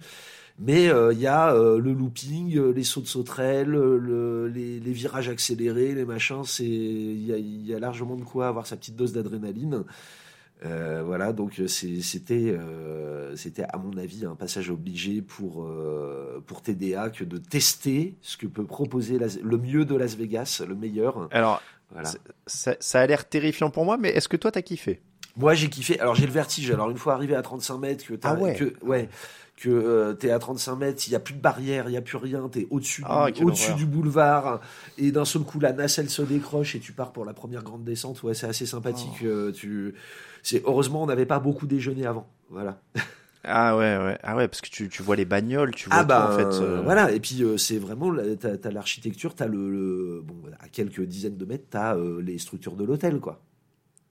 mais 0.60 0.89
euh, 0.89 1.13
il 1.13 1.19
y 1.19 1.27
a 1.27 1.54
euh, 1.54 1.80
le 1.80 1.93
looping, 1.93 2.60
les 2.60 2.84
sauts 2.84 3.01
de 3.01 3.08
sauterelles, 3.08 3.69
le, 3.69 4.47
les, 4.47 4.80
les 4.80 4.91
virages 4.91 5.30
accélérés, 5.30 5.93
les 5.93 6.06
machins. 6.06 6.43
C'est, 6.43 6.65
il 6.65 7.25
y 7.25 7.34
a, 7.34 7.38
il 7.38 7.65
y 7.65 7.73
a 7.73 7.80
largement 7.80 8.15
de 8.15 8.23
quoi 8.23 8.47
avoir 8.47 8.67
sa 8.67 8.75
petite 8.75 8.95
dose 8.95 9.13
d'adrénaline. 9.13 9.84
Euh, 10.63 11.02
voilà, 11.04 11.34
donc 11.34 11.60
euh, 11.60 11.67
c'était, 11.67 12.54
euh, 12.56 13.36
c'était 13.36 13.63
à 13.63 13.78
mon 13.78 13.97
avis 13.97 14.26
un 14.26 14.36
passage 14.36 14.69
obligé 14.69 15.24
pour 15.24 15.63
euh, 15.65 16.39
pour 16.45 16.62
TDA 16.62 17.10
que 17.10 17.24
de 17.24 17.38
tester 17.38 18.15
ce 18.21 18.38
que 18.38 18.45
peut 18.45 18.65
proposer 18.65 19.17
Las- 19.17 19.39
le 19.41 19.58
mieux 19.58 19.86
de 19.86 19.95
Las 19.95 20.15
Vegas, 20.15 20.62
le 20.67 20.76
meilleur. 20.76 21.28
Alors, 21.32 21.63
Voilà. 21.91 22.10
ça, 22.45 22.76
ça 22.80 23.00
a 23.02 23.08
l'air 23.08 23.28
terrifiant 23.28 23.71
pour 23.71 23.86
moi, 23.86 23.97
mais 23.97 24.10
est-ce 24.10 24.30
que 24.30 24.38
toi 24.38 24.52
t'as 24.52 24.62
kiffé? 24.62 25.02
Moi 25.36 25.56
j'ai 25.56 25.67
kiffé. 25.69 26.00
Alors 26.00 26.13
j'ai 26.13 26.28
le 26.28 26.32
vertige. 26.32 26.69
Alors 26.69 26.91
une 26.91 26.97
fois 26.97 27.13
arrivé 27.13 27.34
à 27.36 27.41
35 27.41 27.78
mètres, 27.80 28.06
que 28.06 28.13
t'as- 28.13 28.30
Ah 28.32 28.36
ouais. 28.39 28.54
que 28.56 28.74
ouais 28.86 29.10
que 29.58 29.69
euh, 29.69 30.13
t'es 30.13 30.32
à 30.32 30.39
35 30.39 30.76
mètres, 30.76 31.04
il 31.08 31.12
y 31.12 31.15
a 31.15 31.19
plus 31.19 31.36
de 31.36 31.39
barrière, 31.41 31.88
il 31.88 31.93
y 31.93 31.97
a 31.97 32.02
plus 32.02 32.17
rien, 32.17 32.50
t'es 32.50 32.67
au-dessus 32.71 33.04
Ah, 33.06 33.30
du, 33.32 33.43
au-dessus 33.43 33.74
du 33.76 33.86
boulevard 33.86 34.60
et 34.97 35.12
d'un 35.12 35.24
seul 35.26 35.43
coup 35.43 35.60
la 35.60 35.71
nacelle 35.71 36.10
se 36.10 36.21
décroche 36.24 36.74
et 36.76 36.80
tu 36.80 36.93
pars 36.93 37.12
pour 37.12 37.26
la 37.26 37.34
première 37.34 37.63
grande 37.63 37.84
descente. 37.84 38.21
Ouais, 38.24 38.34
c'est 38.34 38.47
assez 38.47 38.65
sympathique. 38.65 39.10
Oh. 39.21 39.26
euh, 39.28 39.52
tu 39.52 39.93
c'est 40.43 40.62
heureusement 40.65 41.04
on 41.04 41.06
n'avait 41.08 41.25
pas 41.25 41.39
beaucoup 41.39 41.67
déjeuné 41.67 42.06
avant. 42.06 42.27
Voilà. 42.49 42.82
Ah 43.43 43.75
ouais, 43.75 43.97
ouais, 43.97 44.17
ah 44.21 44.36
ouais, 44.36 44.47
parce 44.47 44.62
que 44.62 44.69
tu, 44.69 44.88
tu 44.88 45.01
vois 45.01 45.15
les 45.15 45.25
bagnoles, 45.25 45.73
tu 45.73 45.89
vois 45.89 45.97
Ah 45.99 46.04
bah 46.04 46.27
tout, 46.30 46.34
en 46.34 46.51
fait. 46.51 46.63
euh, 46.63 46.82
voilà 46.84 47.12
et 47.12 47.19
puis 47.19 47.41
euh, 47.43 47.58
c'est 47.58 47.80
vraiment 47.80 48.13
t'as 48.39 48.49
as, 48.63 48.71
l'architecture, 48.71 49.34
t'as 49.34 49.47
le, 49.47 49.71
le 49.71 50.21
bon 50.23 50.36
à 50.60 50.67
quelques 50.67 51.01
dizaines 51.01 51.38
de 51.38 51.45
mètres 51.45 51.65
t'as 51.69 51.95
euh, 51.95 52.21
les 52.21 52.38
structures 52.38 52.75
de 52.75 52.84
l'hôtel 52.84 53.19
quoi. 53.19 53.41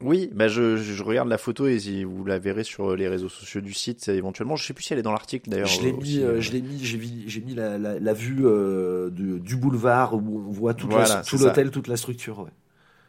Oui, 0.02 0.30
bah 0.34 0.48
je, 0.48 0.78
je 0.78 1.02
regarde 1.02 1.28
la 1.28 1.36
photo 1.36 1.66
et 1.66 1.78
si 1.78 2.04
vous 2.04 2.24
la 2.24 2.38
verrez 2.38 2.64
sur 2.64 2.96
les 2.96 3.06
réseaux 3.06 3.28
sociaux 3.28 3.60
du 3.60 3.74
site, 3.74 4.08
éventuellement. 4.08 4.56
Je 4.56 4.64
sais 4.66 4.72
plus 4.72 4.82
si 4.82 4.94
elle 4.94 4.98
est 4.98 5.02
dans 5.02 5.12
l'article 5.12 5.50
d'ailleurs. 5.50 5.66
Je 5.68 5.82
l'ai 5.82 5.92
euh, 5.92 5.96
mis, 5.98 6.18
euh, 6.20 6.26
euh, 6.28 6.40
je 6.40 6.52
l'ai 6.52 6.62
mis, 6.62 6.82
j'ai 6.82 7.40
mis, 7.42 7.54
la, 7.54 7.76
la, 7.76 8.00
la 8.00 8.12
vue 8.14 8.46
euh, 8.46 9.10
du, 9.10 9.38
du 9.40 9.56
boulevard 9.56 10.14
où 10.14 10.42
on 10.48 10.50
voit 10.50 10.74
Voilà, 10.88 11.22
tout 11.22 11.36
l'hôtel, 11.36 11.70
toute 11.70 11.86
la 11.86 11.98
structure. 11.98 12.38
Ouais. 12.40 12.50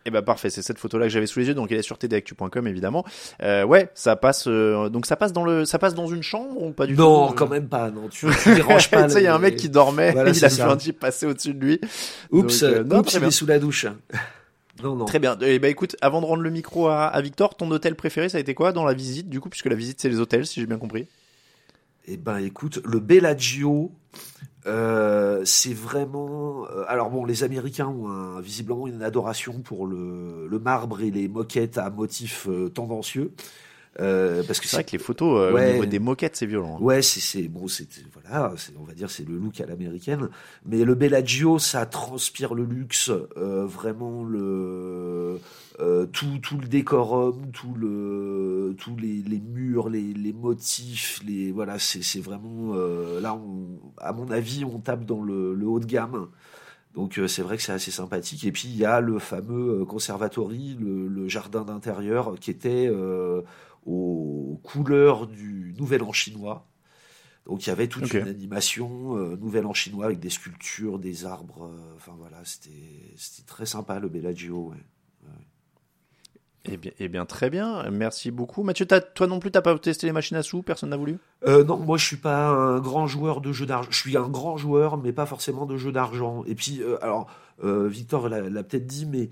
Eh 0.05 0.09
ben 0.09 0.21
parfait, 0.23 0.49
c'est 0.49 0.63
cette 0.63 0.79
photo-là 0.79 1.05
que 1.05 1.11
j'avais 1.11 1.27
sous 1.27 1.39
les 1.39 1.47
yeux, 1.47 1.53
donc 1.53 1.71
elle 1.71 1.77
est 1.77 1.83
sur 1.83 1.97
tdactu.com 1.97 2.67
évidemment. 2.67 3.05
Euh, 3.43 3.63
ouais, 3.63 3.89
ça 3.93 4.15
passe, 4.15 4.45
euh, 4.47 4.89
donc 4.89 5.05
ça 5.05 5.15
passe 5.15 5.31
dans 5.31 5.43
le, 5.43 5.63
ça 5.65 5.77
passe 5.77 5.93
dans 5.93 6.07
une 6.07 6.23
chambre 6.23 6.59
ou 6.61 6.71
pas 6.71 6.87
du 6.87 6.95
tout 6.95 7.01
Non, 7.01 7.29
euh 7.29 7.33
quand 7.33 7.47
même 7.47 7.67
pas. 7.67 7.91
Non, 7.91 8.07
tu, 8.09 8.25
tu 8.41 8.55
déranges 8.55 8.89
pas. 8.91 9.03
tu 9.03 9.11
sais, 9.11 9.21
il 9.21 9.25
y 9.25 9.27
a 9.27 9.35
un 9.35 9.39
mec 9.39 9.57
qui 9.57 9.69
dormait, 9.69 10.11
Voilà, 10.11 10.31
il 10.35 10.43
a 10.45 10.47
vu 10.47 10.61
un 10.61 10.77
type 10.77 10.99
passer 10.99 11.27
au-dessus 11.27 11.53
de 11.53 11.63
lui. 11.63 11.81
Oups, 12.31 12.61
Donc, 12.63 12.71
euh, 12.73 12.83
non, 12.83 12.99
oups, 12.99 13.13
il 13.13 13.19
bien. 13.19 13.27
est 13.27 13.31
sous 13.31 13.45
la 13.45 13.59
douche. 13.59 13.85
Non, 14.81 14.95
non. 14.95 15.05
Très 15.05 15.19
bien. 15.19 15.37
Eh 15.41 15.59
ben 15.59 15.69
écoute, 15.69 15.95
avant 16.01 16.21
de 16.21 16.25
rendre 16.25 16.41
le 16.41 16.49
micro 16.49 16.87
à, 16.87 17.05
à 17.05 17.21
Victor, 17.21 17.55
ton 17.55 17.69
hôtel 17.69 17.93
préféré, 17.95 18.29
ça 18.29 18.37
a 18.37 18.41
été 18.41 18.55
quoi 18.55 18.71
dans 18.71 18.83
la 18.83 18.93
visite 18.95 19.29
du 19.29 19.39
coup, 19.39 19.47
puisque 19.47 19.67
la 19.67 19.75
visite 19.75 20.01
c'est 20.01 20.09
les 20.09 20.19
hôtels, 20.19 20.47
si 20.47 20.59
j'ai 20.59 20.65
bien 20.65 20.79
compris? 20.79 21.07
Eh 22.07 22.17
ben, 22.17 22.39
écoute, 22.39 22.79
le 22.83 22.99
Bellagio, 22.99 23.91
euh, 24.67 25.41
c'est 25.45 25.73
vraiment. 25.73 26.65
euh, 26.69 26.83
alors 26.87 27.09
bon, 27.09 27.25
les 27.25 27.43
Américains 27.43 27.87
ont 27.87 28.09
un- 28.09 28.41
visiblement 28.41 28.87
une 28.87 29.01
adoration 29.03 29.61
pour 29.61 29.87
le, 29.87 30.47
le 30.47 30.59
marbre 30.59 31.01
et 31.01 31.11
les 31.11 31.27
moquettes 31.27 31.77
à 31.77 31.89
motifs 31.89 32.47
euh, 32.49 32.69
tendancieux. 32.69 33.31
Euh, 33.99 34.41
parce 34.47 34.61
que 34.61 34.67
C'est 34.67 34.77
vrai 34.77 34.83
que 34.85 34.91
les 34.93 34.99
photos 34.99 35.37
euh, 35.37 35.53
Ouais. 35.53 35.69
au 35.69 35.73
niveau 35.73 35.85
des 35.85 35.99
moquettes, 35.99 36.37
c'est 36.37 36.45
violent. 36.45 36.77
hein. 36.77 36.81
Ouais, 36.81 37.01
c'est 37.01 37.19
c'est 37.19 37.49
bon, 37.49 37.67
c'est 37.67 37.87
voilà, 38.13 38.53
on 38.79 38.83
va 38.85 38.93
dire 38.93 39.09
c'est 39.11 39.27
le 39.27 39.37
look 39.37 39.59
à 39.59 39.65
l'américaine, 39.65 40.29
mais 40.65 40.85
le 40.85 40.95
Bellagio, 40.95 41.59
ça 41.59 41.85
transpire 41.85 42.53
le 42.53 42.63
luxe, 42.63 43.11
euh, 43.35 43.65
vraiment 43.65 44.23
le 44.23 45.39
euh, 45.81 46.05
tout 46.05 46.39
tout 46.41 46.57
le 46.57 46.67
décorum, 46.69 47.51
tout 47.51 47.73
le 47.75 48.75
tous 48.77 48.95
les, 48.95 49.21
les 49.23 49.41
murs, 49.41 49.89
les, 49.89 50.13
les 50.13 50.31
motifs, 50.33 51.19
les 51.27 51.51
voilà, 51.51 51.77
c'est 51.77 52.21
vraiment 52.21 52.73
euh, 52.75 53.19
là, 53.19 53.35
on, 53.35 53.77
à 53.97 54.13
mon 54.13 54.31
avis, 54.31 54.63
on 54.63 54.79
tape 54.79 55.03
dans 55.05 55.21
le, 55.21 55.53
le 55.53 55.67
haut 55.67 55.79
de 55.81 55.85
gamme. 55.85 56.27
Donc 56.93 57.19
euh, 57.19 57.27
c'est 57.27 57.41
vrai 57.41 57.55
que 57.57 57.63
c'est 57.63 57.71
assez 57.71 57.91
sympathique. 57.91 58.43
Et 58.45 58.51
puis 58.51 58.67
il 58.67 58.75
y 58.77 58.83
a 58.85 58.99
le 59.01 59.17
fameux 59.19 59.85
conservatory, 59.85 60.77
le, 60.79 61.07
le 61.07 61.27
jardin 61.29 61.63
d'intérieur 61.63 62.35
qui 62.39 62.51
était 62.51 62.89
aux 63.85 64.59
couleurs 64.63 65.27
du 65.27 65.73
Nouvel 65.77 66.03
An 66.03 66.11
chinois. 66.11 66.67
Donc 67.45 67.65
il 67.65 67.69
y 67.69 67.71
avait 67.71 67.87
toute 67.87 68.13
une 68.13 68.27
animation 68.27 69.17
euh, 69.17 69.35
Nouvel 69.35 69.65
An 69.65 69.73
chinois 69.73 70.05
avec 70.05 70.19
des 70.19 70.29
sculptures, 70.29 70.99
des 70.99 71.25
arbres. 71.25 71.63
euh, 71.65 71.95
Enfin 71.95 72.13
voilà, 72.17 72.37
c'était 72.43 73.15
très 73.47 73.65
sympa 73.65 73.99
le 73.99 74.09
Bellagio. 74.09 74.69
ouais. 74.71 74.77
Eh 76.65 76.77
bien, 76.77 76.91
eh 76.99 77.07
bien, 77.07 77.25
très 77.25 77.49
bien. 77.49 77.89
Merci 77.89 78.29
beaucoup. 78.29 78.61
Mathieu, 78.61 78.85
toi 78.85 79.25
non 79.25 79.39
plus, 79.39 79.49
t'as 79.49 79.63
pas 79.63 79.75
testé 79.79 80.05
les 80.05 80.13
machines 80.13 80.37
à 80.37 80.43
sous? 80.43 80.61
Personne 80.61 80.91
n'a 80.91 80.97
voulu? 80.97 81.17
Euh, 81.47 81.63
non, 81.63 81.77
moi 81.77 81.97
je 81.97 82.05
suis 82.05 82.17
pas 82.17 82.49
un 82.49 82.79
grand 82.79 83.07
joueur 83.07 83.41
de 83.41 83.51
jeux 83.51 83.65
d'argent. 83.65 83.89
Je 83.89 83.97
suis 83.97 84.15
un 84.15 84.29
grand 84.29 84.57
joueur, 84.57 84.97
mais 84.97 85.11
pas 85.11 85.25
forcément 85.25 85.65
de 85.65 85.75
jeux 85.77 85.91
d'argent. 85.91 86.43
Et 86.45 86.53
puis, 86.53 86.83
euh, 86.83 87.03
alors, 87.03 87.25
euh, 87.63 87.87
Victor 87.87 88.29
l'a 88.29 88.63
peut-être 88.63 88.85
dit, 88.85 89.07
mais 89.07 89.31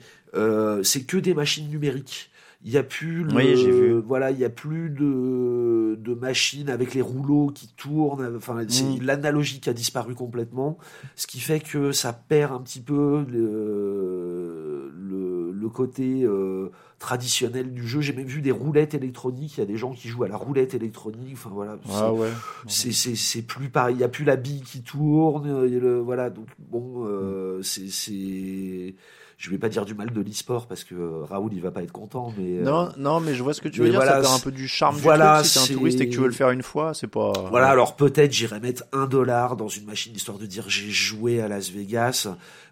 c'est 0.84 1.04
que 1.04 1.18
des 1.18 1.36
machines 1.36 1.70
numériques. 1.70 2.32
Il 2.65 2.72
y 2.72 2.78
a 2.78 2.84
plus 2.84 3.24
le, 3.24 3.34
Oui, 3.34 3.56
j'ai 3.56 3.72
vu. 3.72 3.93
voilà, 4.06 4.32
il 4.32 4.38
y 4.39 4.43
a 4.43 4.50
plus 4.50 4.89
de, 4.89 5.95
de 5.98 6.13
machines 6.13 6.69
avec 6.69 6.93
les 6.93 7.02
rouleaux 7.02 7.52
qui 7.56 7.69
tournent. 7.69 8.36
Enfin, 8.36 8.58
c'est- 8.67 8.84
Mm. 8.84 9.02
l'analogique 9.04 9.67
a 9.69 9.74
disparu 9.74 10.13
complètement, 10.13 10.78
ce 11.15 11.26
qui 11.26 11.39
fait 11.39 11.62
que 11.62 11.93
ça 11.93 12.12
perd 12.12 12.52
un 12.54 12.60
petit 12.60 12.82
peu 12.82 13.24
le, 13.30 14.91
le, 14.98 15.52
le 15.54 15.69
côté 15.69 16.24
euh, 16.24 16.69
traditionnel 17.00 17.74
du 17.74 17.88
jeu. 17.88 18.02
J'ai 18.02 18.13
même 18.13 18.28
vu 18.28 18.41
des 18.41 18.52
roulettes 18.52 18.93
électroniques. 18.93 19.56
Il 19.58 19.60
y 19.62 19.63
a 19.63 19.65
des 19.65 19.78
gens 19.78 19.93
qui 19.93 20.10
jouent 20.10 20.24
à 20.24 20.28
la 20.28 20.36
roulette 20.38 20.74
électronique. 20.74 21.32
Enfin 21.34 21.52
voilà. 21.54 21.78
c'est- 21.86 21.91
Ah 21.93 22.13
ouais. 22.13 22.30
c'est 22.67 23.41
plus 23.41 23.69
pareil 23.69 23.95
il 23.95 24.02
y 24.02 24.04
a 24.04 24.10
plus 24.10 24.26
la 24.26 24.36
bille 24.36 24.62
qui 24.62 24.82
tourne 24.84 25.65
le 25.65 26.00
voilà 26.00 26.30
donc 26.30 26.48
bon 26.60 27.06
euh, 27.06 27.62
c'est 27.62 27.88
c'est 27.88 28.95
je 29.39 29.49
vais 29.49 29.58
pas 29.58 29.69
dire 29.69 29.86
du 29.86 29.93
mal 29.95 30.12
de 30.12 30.19
l'e-sport 30.21 30.67
parce 30.67 30.84
que 30.84 30.93
euh, 30.93 31.23
Raoul 31.23 31.54
il 31.54 31.62
va 31.62 31.71
pas 31.71 31.82
être 31.82 31.93
content 31.93 32.34
mais 32.38 32.58
euh, 32.58 32.63
Non, 32.63 32.89
non, 32.97 33.21
mais 33.21 33.34
je 33.34 33.41
vois 33.41 33.54
ce 33.54 33.62
que 33.62 33.69
tu 33.69 33.80
veux 33.80 33.89
dire. 33.89 33.95
voilà, 33.95 34.15
ça 34.15 34.21
perd 34.21 34.34
un 34.34 34.39
peu 34.39 34.52
du 34.52 34.67
charme 34.67 34.97
voilà, 34.97 35.41
du 35.41 35.47
truc. 35.47 35.52
Si 35.62 35.67
t'es 35.67 35.73
un 35.73 35.78
touriste 35.78 36.02
et 36.02 36.10
que 36.10 36.13
tu 36.13 36.19
veux 36.19 36.28
le 36.28 36.34
faire 36.34 36.49
une 36.49 36.62
fois, 36.62 36.93
c'est 36.93 37.08
pas. 37.08 37.32
voilà 37.49 37.69
alors 37.69 37.95
peut-être 37.95 38.34
j'irai 38.34 38.60
mettre 38.60 38.84
un 38.91 39.08
dollar 39.08 39.56
dans 39.56 39.69
une 39.69 39.86
machine 39.86 40.13
histoire 40.13 40.38
de 40.38 40.45
dire 40.45 40.65
j'ai 40.67 40.89
joué 40.89 41.41
à 41.41 41.47
Las 41.47 41.71
Vegas 41.71 42.28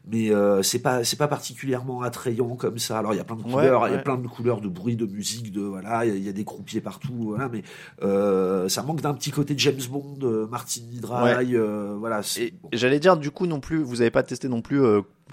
mais 0.09 0.31
euh, 0.31 0.61
c'est 0.63 0.79
pas 0.79 1.03
c'est 1.03 1.17
pas 1.17 1.27
particulièrement 1.27 2.01
attrayant 2.01 2.55
comme 2.55 2.77
ça 2.77 2.97
alors 2.99 3.13
il 3.13 3.17
y 3.17 3.19
a 3.19 3.23
plein 3.23 3.35
de 3.35 3.43
Ouais, 3.43 3.51
couleurs 3.51 3.87
il 3.87 3.91
y 3.91 3.93
a 3.93 3.97
ouais. 3.97 4.03
plein 4.03 4.17
de 4.17 4.27
couleurs 4.27 4.61
de 4.61 4.67
bruit 4.69 4.95
de 4.95 5.05
musique 5.05 5.51
de 5.51 5.61
voilà 5.61 6.05
il 6.05 6.09
y 6.09 6.11
a- 6.11 6.15
il 6.17 6.23
y, 6.23 6.29
a 6.29 6.33
des 6.33 6.45
croupiers 6.45 6.81
partout 6.81 7.13
voilà 7.17 7.49
mais 7.49 7.63
euh, 8.03 8.69
ça 8.69 8.83
manque 8.83 9.01
d'un 9.01 9.13
petit 9.13 9.31
côté 9.31 9.53
James 9.57 9.75
Bond 9.89 10.19
euh, 10.23 10.47
Martini 10.47 10.99
Dry 10.99 11.55
euh, 11.55 11.95
voilà 11.99 12.21
bon. 12.61 12.69
j'allais 12.73 12.99
dire, 12.99 13.17
du 13.17 13.31
coup, 13.31 13.45
non 13.47 13.59
plus, 13.59 13.81
vous 13.83 14.01
avez 14.01 14.11
pas 14.11 14.23
testé 14.23 14.47
non 14.49 14.61
plus 14.61 14.79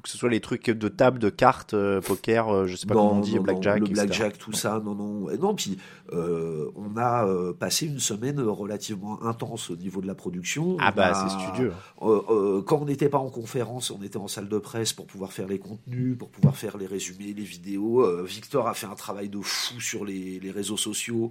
que 0.03 0.09
ce 0.09 0.19
soit 0.19 0.29
les 0.29 0.41
trucs 0.41 0.69
de 0.71 0.89
table, 0.89 1.19
de 1.19 1.31
cartes, 1.31 1.75
poker, 2.07 2.67
je 2.67 2.77
sais 2.77 2.87
pas 2.87 2.95
comment 2.95 3.13
on 3.13 3.21
dit, 3.21 3.37
non, 3.37 3.43
blackjack, 3.43 3.79
le 3.81 3.87
etc. 3.87 3.95
blackjack, 4.07 4.39
tout 4.39 4.53
ça, 4.53 4.83
non, 4.85 4.95
non, 4.95 5.27
non. 5.41 5.55
Puis 5.55 5.79
on 6.13 6.97
a 6.97 7.27
passé 7.59 7.87
une 7.87 8.01
semaine 8.01 8.41
relativement 8.41 9.23
intense 9.25 9.71
au 9.71 9.77
niveau 9.77 10.01
de 10.01 10.07
la 10.07 10.15
production. 10.15 10.77
Ah 10.81 10.91
On 10.93 10.97
bah, 10.97 11.07
a- 11.13 11.15
c'est 11.29 11.39
studieux. 11.45 11.73
quand 12.01 12.79
on 12.83 12.85
n'était 12.85 13.09
pas 13.09 13.19
en 13.19 13.31
conférence, 13.31 13.91
on 13.91 14.03
était 14.03 14.17
en 14.19 14.29
salle 14.29 14.49
de 14.49 14.59
presse 14.65 14.93
pour 14.93 15.07
pouvoir 15.07 15.33
faire 15.33 15.47
les 15.47 15.61
contenus, 15.61 16.19
pour 16.19 16.31
pouvoir 16.31 16.57
faire 16.57 16.77
les 16.77 16.87
résumés, 16.87 17.33
les 17.33 17.45
vidéos. 17.45 18.01
Euh, 18.01 18.25
Victor 18.25 18.67
a 18.67 18.75
fait 18.75 18.87
un 18.87 18.97
travail 18.97 19.29
de 19.29 19.41
fou 19.41 19.81
sur 19.81 20.05
les, 20.05 20.41
réseaux 20.51 20.77
sociaux. 20.77 21.31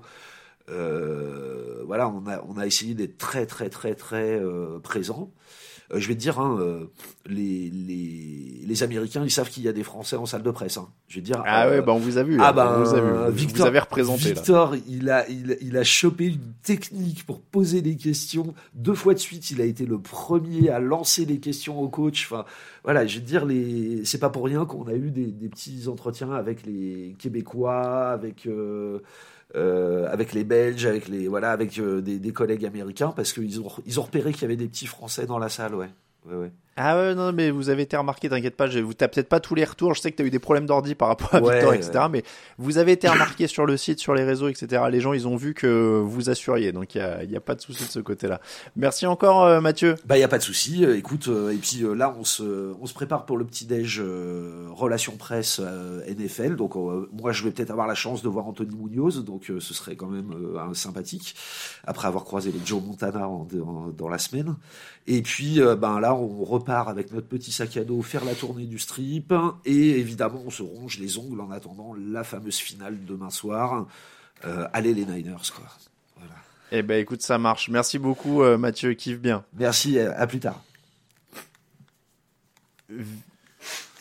Euh, 0.70 1.84
voilà, 1.86 2.08
on 2.08 2.26
a, 2.28 2.42
on 2.48 2.58
a 2.58 2.66
essayé 2.66 2.94
d'être 2.94 3.18
très, 3.18 3.46
très, 3.46 3.70
très, 3.70 3.96
très 3.96 4.40
euh, 4.40 4.80
présent. 4.80 5.30
Euh, 5.92 6.00
je 6.00 6.08
vais 6.08 6.16
te 6.16 6.20
dire, 6.20 6.40
hein, 6.40 6.58
euh, 6.60 6.86
les, 7.26 7.70
les, 7.70 8.62
les 8.66 8.84
Américains, 8.84 9.24
ils 9.24 9.32
savent 9.32 9.50
qu'il 9.50 9.64
y 9.64 9.68
a 9.68 9.74
des 9.74 9.84
Français 9.84 10.16
en 10.16 10.26
salle 10.26 10.44
de 10.44 10.52
presse. 10.52 10.78
Hein. 10.78 10.88
Je 11.08 11.16
vais 11.16 11.22
te 11.22 11.26
dire. 11.26 11.44
Ah 11.46 11.66
euh, 11.66 11.72
ouais, 11.72 11.82
bah 11.82 11.94
on 11.94 12.00
vous 12.00 12.18
a 12.18 12.24
vu. 12.24 12.36
ah 12.40 12.44
là. 12.46 12.52
bah, 12.54 12.76
on 12.78 12.84
vous 12.84 12.94
a 12.94 13.02
vu. 13.02 13.34
Victor, 13.34 13.66
vous 13.66 13.68
avez 13.68 13.80
représenté 13.80 14.30
là. 14.30 14.34
Victor, 14.36 14.76
il 14.88 15.10
a, 15.10 15.28
il, 15.30 15.58
il 15.62 15.78
a 15.78 15.84
chopé 15.84 16.28
une 16.28 16.54
technique 16.64 17.26
pour 17.26 17.42
poser 17.42 17.82
des 17.82 17.98
questions. 17.98 18.54
Deux 18.74 18.96
fois 18.96 19.14
de 19.14 19.20
suite, 19.20 19.52
il 19.52 19.62
a 19.62 19.66
été 19.66 19.86
le 19.86 20.00
premier 20.00 20.70
à 20.70 20.80
lancer 20.80 21.26
les 21.26 21.40
questions 21.40 21.80
au 21.82 21.90
coach. 21.90 22.28
Enfin, 22.32 22.46
voilà, 22.84 23.06
je 23.06 23.20
veux 23.20 23.26
dire, 23.26 23.46
les, 23.46 24.06
c'est 24.06 24.20
pas 24.20 24.30
pour 24.30 24.46
rien 24.46 24.66
qu'on 24.66 24.88
a 24.88 24.94
eu 24.94 25.12
des, 25.12 25.28
des 25.28 25.50
petits 25.50 25.88
entretiens 25.88 26.32
avec 26.32 26.66
les 26.66 27.16
Québécois, 27.20 28.10
avec, 28.12 28.48
euh, 29.56 30.12
avec 30.12 30.34
les 30.34 30.44
Belges, 30.44 30.86
avec 30.86 31.08
les, 31.08 31.28
voilà, 31.28 31.52
avec 31.52 31.78
euh, 31.80 32.02
des, 32.02 32.20
des 32.20 32.34
collègues 32.34 32.66
américains, 32.66 33.14
parce 33.16 33.34
qu'ils 33.34 33.62
ont, 33.62 33.70
ils 33.86 34.00
ont 34.00 34.04
repéré 34.04 34.34
qu'il 34.34 34.44
y 34.44 34.46
avait 34.46 34.56
des 34.56 34.68
petits 34.68 34.88
Français 34.88 35.26
dans 35.26 35.40
la 35.40 35.50
salle, 35.50 35.76
ouais. 35.76 35.90
Ouais, 36.26 36.36
ouais. 36.36 36.52
Ah 36.76 36.98
ouais, 36.98 37.14
non, 37.14 37.32
mais 37.34 37.52
vous 37.52 37.70
avez 37.70 37.84
été 37.84 37.96
remarqué, 37.96 38.30
t'inquiète 38.30 38.56
pas, 38.58 38.68
je- 38.68 38.80
vous 38.80 38.96
t'as 38.96 39.08
peut-être 39.08 39.30
pas 39.30 39.40
tous 39.40 39.54
les 39.54 39.64
retours, 39.64 39.94
je 39.94 40.02
sais 40.02 40.12
que 40.12 40.16
t'as 40.18 40.24
eu 40.24 40.32
des 40.32 40.40
problèmes 40.40 40.66
d'ordi 40.66 40.96
par 40.96 41.08
rapport 41.10 41.36
à 41.36 41.40
Ouais, 41.40 41.54
Victor, 41.54 41.70
ouais. 41.70 41.78
etc. 41.78 42.06
Mais 42.12 42.24
vous 42.58 42.80
avez 42.80 42.94
été 42.94 43.08
remarqué 43.08 43.46
sur 43.46 43.68
le 43.68 43.78
site, 43.78 44.00
sur 44.00 44.16
les 44.16 44.24
réseaux, 44.24 44.48
etc. 44.48 44.82
Les 44.90 45.00
gens, 45.00 45.14
ils 45.14 45.28
ont 45.28 45.36
vu 45.36 45.54
que 45.54 46.02
vous 46.04 46.32
assuriez, 46.32 46.72
donc 46.72 46.96
il 46.96 46.98
y 46.98 47.02
a, 47.02 47.24
y 47.26 47.36
a 47.36 47.40
pas 47.40 47.54
de 47.54 47.62
souci 47.62 47.84
de 47.86 47.90
ce 47.92 48.00
côté-là. 48.00 48.42
Merci 48.76 49.06
encore, 49.06 49.44
euh, 49.44 49.62
Mathieu. 49.62 49.96
Bah, 50.08 50.16
il 50.16 50.20
n'y 50.22 50.24
a 50.26 50.28
pas 50.28 50.40
de 50.40 50.44
souci. 50.44 50.84
Euh, 50.84 50.98
écoute, 50.98 51.28
euh, 51.28 51.52
et 51.52 51.58
puis 51.58 51.84
euh, 51.84 51.94
là, 51.94 52.16
on 52.20 52.24
se, 52.24 52.74
on 52.82 52.88
se 52.88 52.94
prépare 52.96 53.26
pour 53.28 53.38
le 53.38 53.46
petit-déj 53.46 54.00
euh, 54.04 54.66
relation 54.72 55.16
presse 55.16 55.62
euh, 55.64 56.02
NFL. 56.08 56.56
Donc, 56.56 56.76
euh, 56.76 57.08
moi, 57.14 57.34
je 57.34 57.44
vais 57.44 57.52
peut-être 57.52 57.70
avoir 57.70 57.86
la 57.86 57.94
chance 57.96 58.24
de 58.24 58.30
voir 58.30 58.48
Anthony 58.48 58.76
Munoz. 58.76 59.24
Donc, 59.24 59.52
euh, 59.52 59.60
ce 59.60 59.76
serait 59.76 59.96
quand 59.96 60.08
même 60.08 60.32
euh, 60.34 60.58
un 60.60 60.74
sympathique. 60.74 61.36
Après 61.86 62.08
avoir 62.08 62.24
croisé 62.24 62.52
les 62.52 62.60
Joe 62.66 62.82
Montana 62.82 63.28
en- 63.28 63.48
en- 63.64 63.90
dans 63.96 64.10
la 64.10 64.18
semaine. 64.18 64.56
Et 65.06 65.22
puis, 65.22 65.60
ben 65.80 66.00
là, 66.00 66.16
on 66.16 66.44
repart 66.64 66.88
avec 66.88 67.12
notre 67.12 67.28
petit 67.28 67.52
sac 67.52 67.76
à 67.78 67.84
dos 67.84 68.02
faire 68.02 68.24
la 68.24 68.36
tournée 68.36 68.66
du 68.66 68.80
strip. 68.80 69.34
Et 69.66 70.00
évidemment, 70.00 70.42
on 70.46 70.50
se 70.50 70.64
ronge 70.64 70.98
les 71.00 71.18
ongles 71.18 71.42
en 71.42 71.52
attendant 71.52 71.94
la 71.94 72.24
fameuse 72.24 72.58
finale 72.58 72.98
demain 73.06 73.30
soir. 73.30 73.88
Euh, 74.46 74.68
allez, 74.74 74.94
les 74.94 75.06
Niners, 75.06 75.52
quoi. 75.56 75.66
Voilà. 76.18 76.36
Eh 76.72 76.82
ben, 76.82 77.00
écoute, 77.00 77.22
ça 77.22 77.38
marche. 77.38 77.70
Merci 77.70 78.00
beaucoup, 78.00 78.42
euh, 78.42 78.58
Mathieu, 78.58 78.94
kiffe 78.94 79.20
bien. 79.20 79.44
Merci, 79.54 80.00
à 80.00 80.18
à 80.18 80.28
plus 80.28 80.40
tard. 80.40 80.64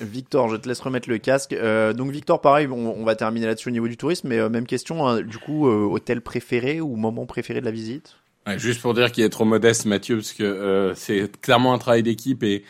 Victor, 0.01 0.49
je 0.49 0.57
te 0.57 0.69
laisse 0.69 0.81
remettre 0.81 1.09
le 1.09 1.19
casque. 1.19 1.53
Euh, 1.53 1.93
donc 1.93 2.11
Victor, 2.11 2.41
pareil, 2.41 2.67
on, 2.67 3.01
on 3.01 3.05
va 3.05 3.15
terminer 3.15 3.47
là-dessus 3.47 3.69
au 3.69 3.73
niveau 3.73 3.89
du 3.89 3.97
tourisme, 3.97 4.29
mais 4.29 4.39
euh, 4.39 4.49
même 4.49 4.67
question, 4.67 5.07
hein, 5.07 5.23
du 5.23 5.39
coup, 5.39 5.69
euh, 5.69 5.85
hôtel 5.85 6.21
préféré 6.21 6.81
ou 6.81 6.97
moment 6.97 7.27
préféré 7.27 7.61
de 7.61 7.65
la 7.65 7.71
visite? 7.71 8.17
Ouais, 8.47 8.59
juste 8.59 8.81
pour 8.81 8.95
dire 8.95 9.13
qu'il 9.13 9.23
est 9.25 9.29
trop 9.29 9.45
modeste, 9.45 9.87
Mathieu, 9.87 10.17
parce 10.17 10.33
que 10.33 10.43
euh, 10.43 10.95
c'est 10.95 11.41
clairement 11.41 11.73
un 11.75 11.79
travail 11.79 12.03
d'équipe 12.03 12.43
et 12.43 12.65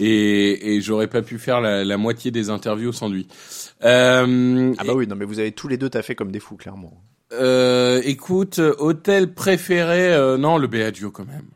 et, 0.00 0.74
et 0.74 0.80
j'aurais 0.82 1.06
pas 1.06 1.22
pu 1.22 1.38
faire 1.38 1.60
la, 1.60 1.82
la 1.84 1.96
moitié 1.96 2.30
des 2.30 2.50
interviews 2.50 2.92
sans 2.92 3.08
lui. 3.08 3.26
Euh, 3.84 4.74
Ah 4.78 4.84
bah 4.84 4.92
oui, 4.94 5.06
non 5.06 5.16
mais 5.16 5.24
vous 5.24 5.38
avez 5.38 5.52
tous 5.52 5.66
les 5.66 5.78
deux 5.78 5.88
taffé 5.88 6.14
comme 6.14 6.30
des 6.30 6.40
fous, 6.40 6.56
clairement. 6.56 6.92
Euh, 7.32 8.00
écoute, 8.04 8.58
hôtel 8.78 9.32
préféré, 9.34 10.12
euh, 10.12 10.36
non, 10.36 10.58
le 10.58 10.66
Bellagio 10.66 11.10
quand 11.10 11.26
même. 11.26 11.46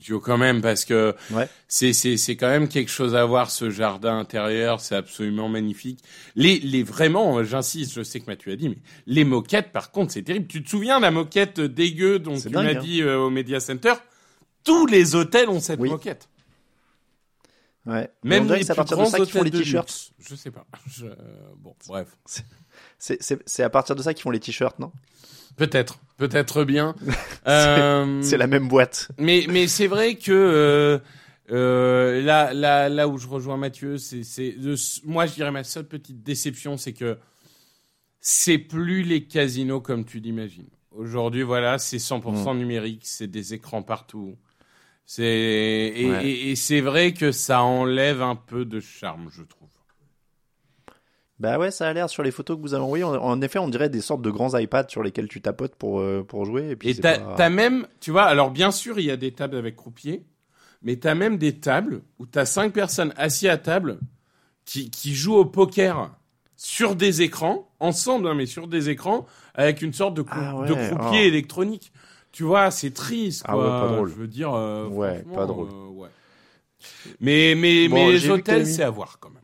Bellagio 0.00 0.20
quand 0.20 0.38
même, 0.38 0.60
parce 0.62 0.84
que 0.84 1.14
Ouais. 1.30 1.48
c'est 1.68 1.92
c'est 1.92 2.16
c'est 2.16 2.36
quand 2.36 2.48
même 2.48 2.68
quelque 2.68 2.90
chose 2.90 3.14
à 3.14 3.24
voir 3.24 3.50
ce 3.50 3.70
jardin 3.70 4.18
intérieur, 4.18 4.80
c'est 4.80 4.96
absolument 4.96 5.48
magnifique. 5.48 6.00
Les 6.34 6.58
les 6.58 6.82
vraiment, 6.82 7.44
j'insiste, 7.44 7.92
je 7.94 8.02
sais 8.02 8.20
que 8.20 8.26
Mathieu 8.26 8.52
a 8.52 8.56
dit, 8.56 8.68
mais 8.68 8.78
les 9.06 9.24
moquettes, 9.24 9.72
par 9.72 9.90
contre, 9.90 10.12
c'est 10.12 10.22
terrible. 10.22 10.46
Tu 10.46 10.62
te 10.62 10.68
souviens 10.70 10.96
de 10.98 11.02
la 11.02 11.10
moquette 11.10 11.60
dégueu 11.60 12.18
dont 12.18 12.38
tu 12.38 12.48
m'as 12.50 12.60
hein. 12.62 12.74
dit 12.74 13.02
euh, 13.02 13.18
au 13.18 13.30
Media 13.30 13.60
Center? 13.60 13.94
Tous 14.64 14.86
les 14.86 15.14
hôtels 15.14 15.48
ont 15.48 15.60
cette 15.60 15.80
Oui. 15.80 15.88
moquette. 15.90 16.28
Ouais. 17.86 18.10
Même 18.24 18.46
les 18.52 18.64
plus 18.64 18.74
partir 18.74 18.96
de 18.98 19.02
grands 19.02 19.10
ça 19.10 19.16
qu'ils 19.18 19.26
font 19.28 19.38
hôtels 19.40 19.52
les 19.52 19.58
de 19.58 19.64
t-shirts. 19.64 20.12
Je 20.18 20.34
sais 20.34 20.50
pas. 20.50 20.66
Je- 20.90 21.06
Bon, 21.56 21.74
bref. 21.88 22.08
C'est 22.98 23.18
c'est 23.46 23.62
à 23.62 23.70
partir 23.70 23.96
de 23.96 24.02
ça 24.02 24.12
qu'ils 24.12 24.22
font 24.22 24.30
les 24.30 24.40
t-shirts, 24.40 24.78
non? 24.78 24.92
Peut-être, 25.60 26.00
peut-être 26.16 26.64
bien. 26.64 26.94
Euh, 27.46 28.20
C'est 28.22 28.36
la 28.36 28.46
même 28.46 28.68
boîte. 28.68 29.08
Mais 29.18 29.46
mais 29.48 29.66
c'est 29.66 29.86
vrai 29.86 30.16
que 30.16 30.30
euh, 30.30 30.98
euh, 31.50 32.20
là 32.22 32.52
là 32.52 32.88
là 32.90 33.08
où 33.08 33.16
je 33.16 33.26
rejoins 33.26 33.56
Mathieu, 33.56 33.96
c'est 33.96 34.24
c'est 34.24 34.54
moi 35.04 35.24
je 35.26 35.34
dirais 35.34 35.50
ma 35.50 35.64
seule 35.64 35.86
petite 35.88 36.22
déception, 36.22 36.76
c'est 36.76 36.92
que 36.92 37.16
c'est 38.20 38.58
plus 38.58 39.02
les 39.02 39.24
casinos 39.24 39.80
comme 39.80 40.04
tu 40.04 40.20
l'imagines. 40.20 40.68
Aujourd'hui, 40.90 41.42
voilà, 41.42 41.78
c'est 41.78 41.96
100% 41.98 42.54
numérique, 42.58 43.02
c'est 43.04 43.26
des 43.26 43.54
écrans 43.54 43.82
partout. 43.82 44.36
C'est 45.06 45.24
et, 45.24 46.10
Ouais. 46.10 46.26
et- 46.26 46.50
et 46.50 46.56
c'est 46.56 46.82
vrai 46.82 47.14
que 47.14 47.32
ça 47.32 47.62
enlève 47.62 48.20
un 48.20 48.36
peu 48.36 48.64
de 48.66 48.80
charme, 48.80 49.30
je 49.32 49.42
trouve. 49.42 49.69
Bah 51.40 51.58
ouais, 51.58 51.70
ça 51.70 51.88
a 51.88 51.92
l'air 51.94 52.10
sur 52.10 52.22
les 52.22 52.30
photos 52.30 52.58
que 52.58 52.62
vous 52.62 52.74
avez 52.74 52.84
envoyées. 52.84 53.02
En, 53.02 53.40
effet, 53.40 53.58
on 53.58 53.68
dirait 53.68 53.88
des 53.88 54.02
sortes 54.02 54.20
de 54.20 54.30
grands 54.30 54.54
iPads 54.54 54.88
sur 54.90 55.02
lesquels 55.02 55.26
tu 55.26 55.40
tapotes 55.40 55.74
pour, 55.74 56.00
euh, 56.00 56.22
pour 56.22 56.44
jouer. 56.44 56.68
Et 56.68 56.76
puis 56.76 56.94
t'as 56.96 57.18
pas- 57.18 57.48
même, 57.48 57.86
tu 57.98 58.10
vois, 58.10 58.24
alors 58.24 58.50
bien 58.50 58.70
sûr, 58.70 58.98
il 58.98 59.06
y 59.06 59.10
a 59.10 59.16
des 59.16 59.32
tables 59.32 59.56
avec 59.56 59.74
croupier, 59.74 60.26
mais 60.82 60.96
t'as 60.96 61.14
même 61.14 61.38
des 61.38 61.56
tables 61.56 62.02
où 62.18 62.26
t'as 62.26 62.44
cinq 62.44 62.74
personnes 62.74 63.14
assises 63.16 63.48
à 63.48 63.56
table 63.56 64.00
qui, 64.66 64.90
qui 64.90 65.14
jouent 65.14 65.36
au 65.36 65.46
poker 65.46 66.14
sur 66.58 66.94
des 66.94 67.22
écrans, 67.22 67.70
ensemble, 67.80 68.28
hein, 68.28 68.34
mais 68.34 68.44
sur 68.44 68.68
des 68.68 68.90
écrans, 68.90 69.24
avec 69.54 69.80
une 69.80 69.94
sorte 69.94 70.12
de, 70.12 70.24
Ah 70.28 70.56
ouais, 70.58 70.68
de 70.68 70.74
croupier 70.74 71.22
oh. 71.22 71.28
électronique. 71.28 71.90
Tu 72.32 72.42
vois, 72.42 72.70
c'est 72.70 72.90
triste, 72.90 73.44
Ah 73.48 73.56
ouais, 73.56 73.64
pas 73.64 73.88
drôle. 73.88 74.10
Je 74.10 74.14
veux 74.14 74.28
dire, 74.28 74.52
euh, 74.52 74.86
Ouais, 74.88 75.24
pas 75.34 75.46
drôle. 75.46 75.68
euh, 75.68 75.88
ouais. 75.88 76.08
Mais, 77.18 77.54
mais, 77.56 77.88
Bon, 77.88 77.94
mais 77.94 78.12
les 78.12 78.28
hôtels, 78.28 78.66
c'est 78.66 78.82
à 78.82 78.90
voir 78.90 79.18
quand 79.18 79.30
même. 79.30 79.39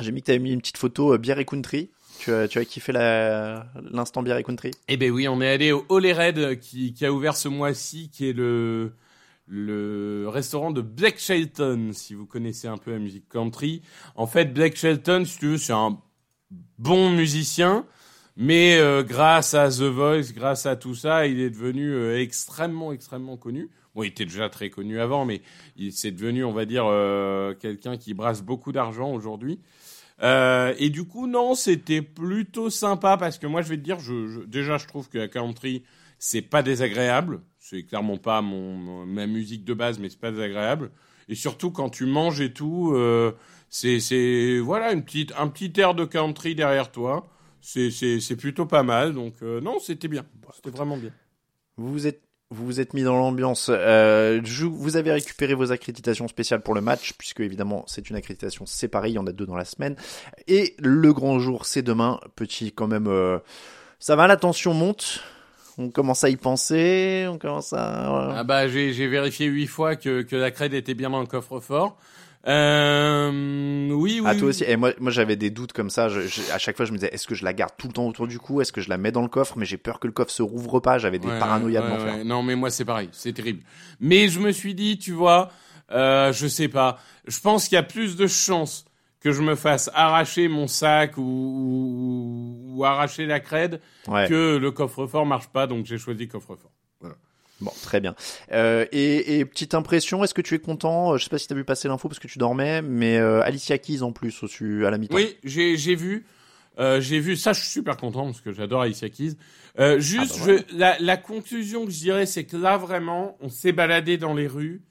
J'ai 0.00 0.12
mis 0.12 0.20
que 0.20 0.26
t'avais 0.26 0.38
mis 0.38 0.52
une 0.52 0.60
petite 0.60 0.78
photo 0.78 1.14
euh, 1.14 1.18
bière 1.18 1.38
et 1.38 1.44
country. 1.44 1.90
Tu 2.20 2.32
as, 2.32 2.48
tu 2.48 2.58
as 2.58 2.64
kiffé 2.64 2.92
l'instant 2.92 4.22
bière 4.22 4.36
et 4.36 4.44
country? 4.44 4.70
Eh 4.88 4.96
ben 4.96 5.10
oui, 5.10 5.28
on 5.28 5.40
est 5.40 5.48
allé 5.48 5.72
au 5.72 5.84
Holy 5.88 6.12
Red 6.12 6.60
qui, 6.60 6.94
a 7.02 7.12
ouvert 7.12 7.36
ce 7.36 7.48
mois-ci, 7.48 8.10
qui 8.10 8.28
est 8.28 8.32
le 8.32 8.92
restaurant 10.28 10.70
de 10.70 10.82
Blake 10.82 11.18
Shelton, 11.18 11.90
si 11.92 12.14
vous 12.14 12.26
connaissez 12.26 12.68
un 12.68 12.76
peu 12.76 12.92
la 12.92 12.98
musique 12.98 13.28
country. 13.28 13.82
En 14.16 14.26
fait, 14.26 14.52
Blake 14.52 14.76
Shelton, 14.76 15.24
si 15.24 15.38
tu 15.38 15.46
veux, 15.46 15.58
c'est 15.58 15.72
un 15.72 15.98
bon 16.78 17.10
musicien, 17.10 17.86
mais 18.36 18.78
euh, 18.78 19.02
grâce 19.02 19.54
à 19.54 19.68
The 19.68 19.82
Voice, 19.82 20.32
grâce 20.32 20.66
à 20.66 20.76
tout 20.76 20.94
ça, 20.94 21.26
il 21.26 21.40
est 21.40 21.50
devenu 21.50 21.92
euh, 21.92 22.20
extrêmement, 22.20 22.92
extrêmement 22.92 23.36
connu. 23.36 23.68
Bon, 23.94 24.04
il 24.04 24.08
était 24.08 24.24
déjà 24.24 24.48
très 24.48 24.70
connu 24.70 25.00
avant, 25.00 25.24
mais 25.24 25.42
il 25.76 25.92
s'est 25.92 26.12
devenu, 26.12 26.44
on 26.44 26.52
va 26.52 26.64
dire, 26.64 26.84
euh, 26.86 27.54
quelqu'un 27.54 27.96
qui 27.96 28.14
brasse 28.14 28.42
beaucoup 28.42 28.70
d'argent 28.70 29.12
aujourd'hui. 29.12 29.58
Euh, 30.22 30.74
et 30.78 30.90
du 30.90 31.04
coup, 31.04 31.26
non, 31.26 31.54
c'était 31.54 32.02
plutôt 32.02 32.70
sympa 32.70 33.16
parce 33.16 33.38
que 33.38 33.46
moi, 33.46 33.62
je 33.62 33.68
vais 33.68 33.76
te 33.76 33.82
dire, 33.82 34.00
je, 34.00 34.26
je- 34.26 34.40
déjà, 34.40 34.76
je 34.78 34.86
trouve 34.86 35.08
que 35.08 35.18
la 35.18 35.28
country, 35.28 35.84
c'est 36.18 36.42
pas 36.42 36.62
désagréable. 36.62 37.40
C'est 37.58 37.84
clairement 37.84 38.16
pas 38.18 38.40
mon, 38.42 39.06
ma 39.06 39.26
musique 39.26 39.64
de 39.64 39.74
base, 39.74 39.98
mais 39.98 40.08
c'est 40.08 40.18
pas 40.20 40.30
désagréable. 40.30 40.90
Et 41.28 41.34
surtout, 41.34 41.70
quand 41.70 41.90
tu 41.90 42.06
manges 42.06 42.40
et 42.40 42.52
tout, 42.52 42.92
euh, 42.94 43.32
c'est, 43.68 44.58
voilà, 44.60 44.92
une 44.92 45.04
petite, 45.04 45.32
un 45.36 45.48
petit 45.48 45.72
air 45.78 45.94
de 45.94 46.04
country 46.04 46.54
derrière 46.54 46.90
toi. 46.90 47.28
C'est 47.60 48.36
plutôt 48.36 48.66
pas 48.66 48.82
mal. 48.82 49.12
Donc, 49.14 49.34
euh, 49.42 49.60
non, 49.60 49.78
c'était 49.78 50.08
bien. 50.08 50.24
C'était 50.54 50.70
vraiment 50.70 50.96
bien. 50.96 51.12
Vous 51.76 51.92
vous 51.92 52.06
êtes, 52.06 52.22
vous 52.50 52.64
vous 52.64 52.80
êtes 52.80 52.94
mis 52.94 53.02
dans 53.02 53.16
l'ambiance. 53.16 53.70
Euh, 53.70 54.40
vous 54.70 54.96
avez 54.96 55.12
récupéré 55.12 55.54
vos 55.54 55.70
accréditations 55.70 56.28
spéciales 56.28 56.62
pour 56.62 56.74
le 56.74 56.80
match, 56.80 57.12
puisque 57.18 57.40
évidemment 57.40 57.84
c'est 57.86 58.08
une 58.08 58.16
accréditation 58.16 58.64
séparée, 58.64 59.10
il 59.10 59.14
y 59.14 59.18
en 59.18 59.26
a 59.26 59.32
deux 59.32 59.46
dans 59.46 59.56
la 59.56 59.66
semaine. 59.66 59.96
Et 60.46 60.74
le 60.78 61.12
grand 61.12 61.38
jour, 61.38 61.66
c'est 61.66 61.82
demain. 61.82 62.20
Petit 62.36 62.72
quand 62.72 62.86
même, 62.86 63.06
euh, 63.06 63.38
ça 63.98 64.16
va, 64.16 64.26
la 64.26 64.36
tension 64.36 64.72
monte. 64.72 65.22
On 65.76 65.90
commence 65.90 66.24
à 66.24 66.28
y 66.28 66.36
penser, 66.36 67.26
on 67.30 67.38
commence 67.38 67.72
à... 67.72 68.38
Ah 68.38 68.44
bah 68.44 68.66
j'ai 68.66 68.92
j'ai 68.92 69.06
vérifié 69.06 69.46
huit 69.46 69.68
fois 69.68 69.94
que 69.94 70.22
que 70.22 70.34
la 70.34 70.50
crède 70.50 70.74
était 70.74 70.94
bien 70.94 71.10
dans 71.10 71.20
le 71.20 71.26
coffre-fort. 71.26 71.96
Euh, 72.46 73.90
oui 73.90 74.20
oui. 74.20 74.26
Ah, 74.26 74.34
toi 74.34 74.48
aussi. 74.48 74.64
Et 74.64 74.76
moi, 74.76 74.92
moi 75.00 75.10
j'avais 75.10 75.36
des 75.36 75.50
doutes 75.50 75.72
comme 75.72 75.90
ça. 75.90 76.08
Je- 76.08 76.22
je- 76.22 76.50
à 76.52 76.58
chaque 76.58 76.76
fois, 76.76 76.86
je 76.86 76.92
me 76.92 76.96
disais, 76.96 77.10
est-ce 77.12 77.26
que 77.26 77.34
je 77.34 77.44
la 77.44 77.52
garde 77.52 77.72
tout 77.76 77.88
le 77.88 77.92
temps 77.92 78.06
autour 78.06 78.26
du 78.26 78.38
cou? 78.38 78.60
Est-ce 78.60 78.72
que 78.72 78.80
je 78.80 78.88
la 78.88 78.96
mets 78.98 79.12
dans 79.12 79.22
le 79.22 79.28
coffre? 79.28 79.56
Mais 79.58 79.64
j'ai 79.66 79.76
peur 79.76 80.00
que 80.00 80.06
le 80.06 80.12
coffre 80.12 80.30
se 80.30 80.42
rouvre 80.42 80.80
pas. 80.80 80.98
J'avais 80.98 81.18
des 81.18 81.28
Ouais, 81.28 81.38
paranoïas 81.38 81.80
de 81.82 81.86
ouais, 81.86 81.92
l'enfer. 81.92 82.14
ouais. 82.18 82.24
Non, 82.24 82.42
mais 82.42 82.54
moi, 82.56 82.70
c'est 82.70 82.84
pareil. 82.84 83.08
C'est 83.12 83.32
terrible. 83.32 83.62
Mais 84.00 84.28
je 84.28 84.40
me 84.40 84.52
suis 84.52 84.74
dit, 84.74 84.98
tu 84.98 85.12
vois, 85.12 85.50
euh, 85.90 86.32
je 86.32 86.46
sais 86.46 86.68
pas. 86.68 86.98
Je 87.26 87.40
pense 87.40 87.68
qu'il 87.68 87.76
y 87.76 87.78
a 87.78 87.82
plus 87.82 88.16
de 88.16 88.26
chances 88.26 88.84
que 89.20 89.32
je 89.32 89.42
me 89.42 89.56
fasse 89.56 89.90
arracher 89.94 90.46
mon 90.48 90.68
sac 90.68 91.16
ou, 91.18 91.22
ou, 91.22 92.76
ou 92.78 92.84
arracher 92.84 93.26
la 93.26 93.40
crède 93.40 93.80
que 94.28 94.56
le 94.56 94.70
coffre-fort 94.70 95.26
marche 95.26 95.48
pas. 95.48 95.66
Donc, 95.66 95.86
j'ai 95.86 95.98
choisi 95.98 96.28
coffre-fort. 96.28 96.70
Bon, 97.60 97.72
très 97.82 98.00
bien. 98.00 98.14
Euh, 98.52 98.86
et, 98.92 99.38
et 99.38 99.44
petite 99.44 99.74
impression, 99.74 100.22
est-ce 100.22 100.34
que 100.34 100.42
tu 100.42 100.54
es 100.54 100.58
content? 100.60 101.16
Je 101.16 101.24
sais 101.24 101.30
pas 101.30 101.38
si 101.38 101.48
tu 101.48 101.52
as 101.52 101.56
vu 101.56 101.64
passer 101.64 101.88
l'info 101.88 102.08
parce 102.08 102.20
que 102.20 102.28
tu 102.28 102.38
dormais, 102.38 102.82
mais 102.82 103.18
euh, 103.18 103.42
Alicia 103.42 103.78
Keys 103.78 104.02
en 104.02 104.12
plus 104.12 104.42
au 104.42 104.46
à 104.86 104.90
la 104.90 104.98
mi-temps. 104.98 105.16
Oui, 105.16 105.36
j'ai 105.42 105.76
j'ai 105.76 105.96
vu. 105.96 106.24
Euh, 106.78 107.00
j'ai 107.00 107.18
vu 107.18 107.34
ça, 107.34 107.52
je 107.52 107.60
suis 107.60 107.68
super 107.70 107.96
content 107.96 108.26
parce 108.26 108.40
que 108.40 108.52
j'adore 108.52 108.82
Alicia 108.82 109.08
Keys. 109.08 109.32
Euh, 109.80 109.98
juste, 109.98 110.36
Ah 110.42 110.46
bah 110.46 110.52
je, 110.70 110.76
la, 110.78 110.96
la 111.00 111.16
conclusion 111.16 111.84
que 111.84 111.90
je 111.90 111.98
dirais, 111.98 112.26
c'est 112.26 112.44
que 112.44 112.56
là 112.56 112.76
vraiment, 112.76 113.36
on 113.40 113.48
s'est 113.48 113.72
baladé 113.72 114.16
dans 114.16 114.34
les 114.34 114.46
rues. 114.46 114.82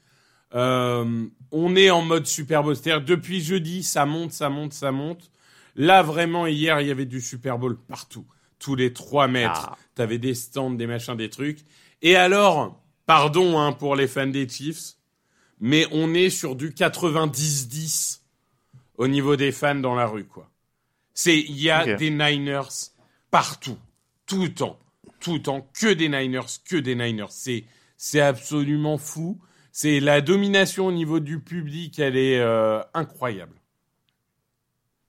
Euh, 0.53 1.25
on 1.51 1.75
est 1.77 1.89
en 1.89 2.01
mode 2.01 2.25
Super 2.25 2.63
Bowl. 2.63 2.75
C'est-à-dire 2.75 3.05
depuis 3.05 3.41
jeudi, 3.41 3.83
ça 3.83 4.05
monte, 4.05 4.33
ça 4.33 4.49
monte, 4.49 4.73
ça 4.73 4.91
monte. 4.91 5.31
Là 5.77 6.03
vraiment, 6.03 6.47
hier, 6.47 6.81
il 6.81 6.87
y 6.87 6.91
avait 6.91 7.05
du 7.05 7.21
Super 7.21 7.57
Bowl 7.57 7.77
partout, 7.77 8.25
tous 8.59 8.75
les 8.75 8.91
trois 8.91 9.29
mètres. 9.29 9.69
Ah. 9.71 9.77
T'avais 9.95 10.17
des 10.17 10.33
stands, 10.33 10.71
des 10.71 10.87
machins, 10.87 11.15
des 11.15 11.29
trucs. 11.29 11.59
Et 12.01 12.15
alors, 12.15 12.81
pardon 13.05 13.59
hein, 13.59 13.73
pour 13.73 13.95
les 13.95 14.07
fans 14.07 14.27
des 14.27 14.47
Chiefs, 14.47 14.93
mais 15.59 15.87
on 15.91 16.13
est 16.13 16.29
sur 16.29 16.55
du 16.55 16.71
90-10 16.71 18.19
au 18.97 19.07
niveau 19.07 19.35
des 19.35 19.51
fans 19.51 19.75
dans 19.75 19.95
la 19.95 20.07
rue, 20.07 20.25
quoi. 20.25 20.49
C'est, 21.13 21.39
il 21.39 21.59
y 21.59 21.71
a 21.71 21.95
des 21.95 22.11
Niners 22.11 22.91
partout, 23.31 23.77
tout 24.27 24.43
le 24.43 24.53
temps, 24.53 24.77
tout 25.19 25.33
le 25.33 25.41
temps, 25.41 25.67
que 25.73 25.91
des 25.91 26.09
Niners, 26.09 26.45
que 26.63 26.75
des 26.75 26.93
Niners. 26.93 27.31
C'est, 27.31 27.63
c'est 27.97 28.21
absolument 28.21 28.99
fou. 28.99 29.39
C'est 29.71 29.99
la 29.99 30.21
domination 30.21 30.87
au 30.87 30.91
niveau 30.91 31.19
du 31.19 31.39
public, 31.39 31.97
elle 31.97 32.17
est 32.17 32.39
euh, 32.39 32.81
incroyable. 32.93 33.53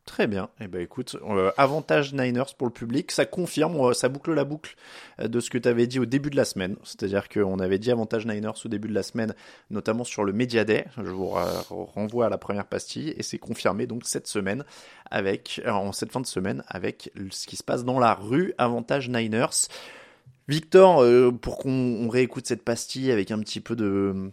Très 0.08 0.26
bien. 0.26 0.48
Eh 0.58 0.68
ben 0.68 0.80
écoute, 0.80 1.16
euh, 1.22 1.52
avantage 1.58 2.14
Niners 2.14 2.54
pour 2.56 2.66
le 2.66 2.72
public, 2.72 3.12
ça 3.12 3.26
confirme, 3.26 3.76
euh, 3.76 3.92
ça 3.92 4.08
boucle 4.08 4.32
la 4.32 4.44
boucle 4.44 4.74
euh, 5.20 5.28
de 5.28 5.38
ce 5.38 5.50
que 5.50 5.58
tu 5.58 5.68
avais 5.68 5.86
dit 5.86 6.00
au 6.00 6.06
début 6.06 6.30
de 6.30 6.36
la 6.36 6.46
semaine. 6.46 6.76
C'est-à-dire 6.82 7.28
qu'on 7.28 7.58
avait 7.58 7.78
dit 7.78 7.90
avantage 7.90 8.24
Niners 8.24 8.54
au 8.64 8.68
début 8.68 8.88
de 8.88 8.94
la 8.94 9.02
semaine, 9.02 9.34
notamment 9.68 10.04
sur 10.04 10.24
le 10.24 10.32
Media 10.32 10.64
Day. 10.64 10.86
Je 10.96 11.10
vous 11.10 11.34
renvoie 11.94 12.24
à 12.24 12.28
la 12.30 12.38
première 12.38 12.64
pastille 12.64 13.10
et 13.18 13.22
c'est 13.22 13.36
confirmé 13.36 13.86
donc 13.86 14.06
cette 14.06 14.26
semaine 14.26 14.64
avec, 15.10 15.60
en 15.66 15.92
cette 15.92 16.10
fin 16.10 16.22
de 16.22 16.26
semaine 16.26 16.64
avec 16.68 17.12
ce 17.30 17.46
qui 17.46 17.56
se 17.56 17.62
passe 17.62 17.84
dans 17.84 17.98
la 17.98 18.14
rue. 18.14 18.54
Avantage 18.56 19.10
Niners. 19.10 19.68
Victor, 20.48 21.04
pour 21.42 21.58
qu'on 21.58 21.70
on 21.70 22.08
réécoute 22.08 22.46
cette 22.46 22.64
pastille 22.64 23.12
avec 23.12 23.30
un 23.30 23.40
petit 23.40 23.60
peu 23.60 23.76
de 23.76 24.32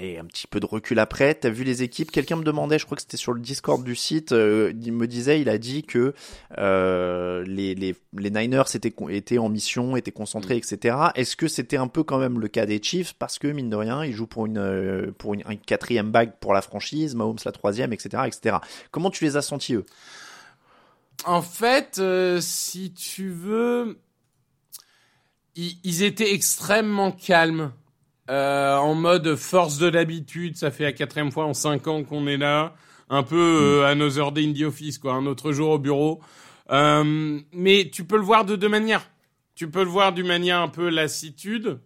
et 0.00 0.18
un 0.18 0.24
petit 0.24 0.46
peu 0.46 0.60
de 0.60 0.66
recul 0.66 0.98
après, 0.98 1.34
t'as 1.34 1.50
vu 1.50 1.64
les 1.64 1.82
équipes? 1.82 2.10
Quelqu'un 2.10 2.36
me 2.36 2.44
demandait, 2.44 2.78
je 2.78 2.84
crois 2.84 2.96
que 2.96 3.02
c'était 3.02 3.16
sur 3.16 3.32
le 3.32 3.40
Discord 3.40 3.82
du 3.82 3.94
site, 3.94 4.32
euh, 4.32 4.72
il 4.82 4.92
me 4.92 5.06
disait, 5.06 5.40
il 5.40 5.48
a 5.48 5.58
dit 5.58 5.82
que 5.82 6.14
euh, 6.58 7.44
les, 7.46 7.74
les, 7.74 7.96
les 8.16 8.30
Niners 8.30 8.64
étaient, 8.74 8.94
étaient 9.10 9.38
en 9.38 9.48
mission, 9.48 9.96
étaient 9.96 10.10
concentrés, 10.12 10.56
etc. 10.56 10.96
Est-ce 11.14 11.36
que 11.36 11.48
c'était 11.48 11.76
un 11.76 11.88
peu 11.88 12.02
quand 12.02 12.18
même 12.18 12.40
le 12.40 12.48
cas 12.48 12.66
des 12.66 12.82
Chiefs? 12.82 13.14
Parce 13.14 13.38
que, 13.38 13.48
mine 13.48 13.70
de 13.70 13.76
rien, 13.76 14.04
ils 14.04 14.12
jouent 14.12 14.26
pour 14.26 14.46
une, 14.46 14.58
euh, 14.58 15.10
pour 15.16 15.34
une, 15.34 15.42
une 15.48 15.58
quatrième 15.58 16.10
bague 16.10 16.32
pour 16.40 16.52
la 16.52 16.62
franchise, 16.62 17.14
Mahomes 17.14 17.38
la 17.44 17.52
troisième, 17.52 17.92
etc. 17.92 18.24
etc. 18.26 18.56
Comment 18.90 19.10
tu 19.10 19.24
les 19.24 19.36
as 19.36 19.42
sentis, 19.42 19.74
eux? 19.74 19.86
En 21.24 21.42
fait, 21.42 21.98
euh, 21.98 22.40
si 22.40 22.92
tu 22.92 23.30
veux, 23.30 23.98
ils, 25.56 25.78
ils 25.82 26.02
étaient 26.02 26.32
extrêmement 26.32 27.10
calmes. 27.12 27.72
Euh, 28.28 28.76
en 28.76 28.94
mode 28.94 29.36
force 29.36 29.78
de 29.78 29.86
l'habitude, 29.86 30.56
ça 30.56 30.70
fait 30.70 30.84
la 30.84 30.92
quatrième 30.92 31.32
fois 31.32 31.46
en 31.46 31.54
cinq 31.54 31.86
ans 31.86 32.04
qu'on 32.04 32.26
est 32.26 32.36
là. 32.36 32.74
Un 33.08 33.22
peu 33.22 33.36
euh, 33.36 33.86
Another 33.86 34.32
Day 34.32 34.44
in 34.44 34.52
the 34.52 34.62
Office, 34.62 34.98
quoi, 34.98 35.14
un 35.14 35.24
autre 35.24 35.52
jour 35.52 35.70
au 35.70 35.78
bureau. 35.78 36.20
Euh, 36.70 37.40
mais 37.52 37.88
tu 37.90 38.04
peux 38.04 38.16
le 38.16 38.22
voir 38.22 38.44
de 38.44 38.54
deux 38.54 38.68
manières. 38.68 39.10
Tu 39.54 39.70
peux 39.70 39.82
le 39.82 39.88
voir 39.88 40.12
d'une 40.12 40.26
manière 40.26 40.60
un 40.60 40.68
peu 40.68 40.90
lassitude, 40.90 41.80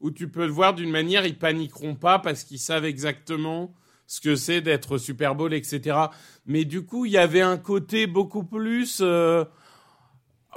ou 0.00 0.10
tu 0.10 0.28
peux 0.28 0.44
le 0.44 0.52
voir 0.52 0.74
d'une 0.74 0.90
manière 0.90 1.24
ils 1.24 1.38
paniqueront 1.38 1.94
pas 1.94 2.18
parce 2.18 2.44
qu'ils 2.44 2.58
savent 2.58 2.84
exactement 2.84 3.72
ce 4.06 4.20
que 4.20 4.36
c'est 4.36 4.60
d'être 4.60 4.98
Super 4.98 5.34
Bowl, 5.34 5.54
etc. 5.54 5.96
Mais 6.44 6.64
du 6.64 6.84
coup, 6.84 7.06
il 7.06 7.12
y 7.12 7.18
avait 7.18 7.40
un 7.40 7.56
côté 7.56 8.06
beaucoup 8.06 8.44
plus. 8.44 8.98
Euh, 9.00 9.44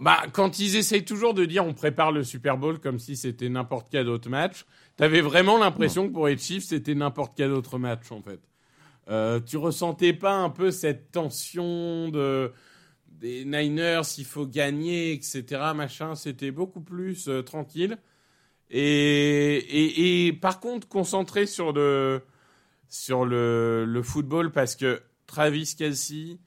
bah, 0.02 0.23
quand 0.34 0.60
ils 0.60 0.76
essayent 0.76 1.06
toujours 1.06 1.34
de 1.34 1.45
dire 1.45 1.65
on 1.65 1.73
prépare 1.73 2.12
le 2.12 2.23
Super 2.23 2.58
Bowl 2.58 2.80
comme 2.80 3.00
si 3.00 3.15
c'était 3.15 3.50
n'importe 3.50 3.88
quel 3.89 4.10
autre 4.10 4.30
match, 4.30 4.65
t'avais 4.97 5.21
vraiment 5.21 5.57
l'impression 5.57 6.07
que 6.07 6.13
pour 6.13 6.27
les 6.27 6.38
Chiefs 6.38 6.65
c'était 6.65 6.95
n'importe 6.95 7.33
quel 7.38 7.51
autre 7.51 7.79
match 7.79 8.12
en 8.12 8.21
fait. 8.21 8.41
Euh, 9.10 9.39
tu 9.39 9.55
ressentais 9.55 10.12
pas 10.13 10.33
un 10.33 10.49
peu 10.49 10.71
cette 10.71 11.12
tension 11.12 12.10
de 12.10 12.51
des 13.07 13.45
Niners, 13.45 14.01
il 14.17 14.25
faut 14.25 14.45
gagner, 14.45 15.12
etc. 15.13 15.43
Machin, 15.75 16.13
c'était 16.13 16.51
beaucoup 16.51 16.81
plus 16.81 17.27
euh, 17.29 17.41
tranquille. 17.41 17.97
Et, 18.69 19.55
et, 19.55 20.27
et, 20.27 20.33
par 20.33 20.60
contre, 20.60 20.88
concentré 20.88 21.45
sur 21.45 21.71
le 21.71 22.21
sur 22.89 23.25
le, 23.25 23.86
le 23.86 24.03
football 24.03 24.51
parce 24.51 24.75
que 24.75 25.01
Travis 25.25 25.73
Kelsey, 25.77 26.38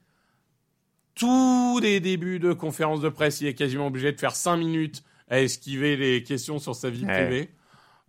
tous 1.13 1.79
les 1.79 1.99
débuts 1.99 2.39
de 2.39 2.53
conférence 2.53 3.01
de 3.01 3.09
presse, 3.09 3.41
il 3.41 3.47
est 3.47 3.53
quasiment 3.53 3.87
obligé 3.87 4.11
de 4.11 4.19
faire 4.19 4.35
5 4.35 4.57
minutes 4.57 5.03
à 5.29 5.41
esquiver 5.41 5.97
les 5.97 6.23
questions 6.23 6.59
sur 6.59 6.75
sa 6.75 6.89
vie 6.89 7.05
privée. 7.05 7.49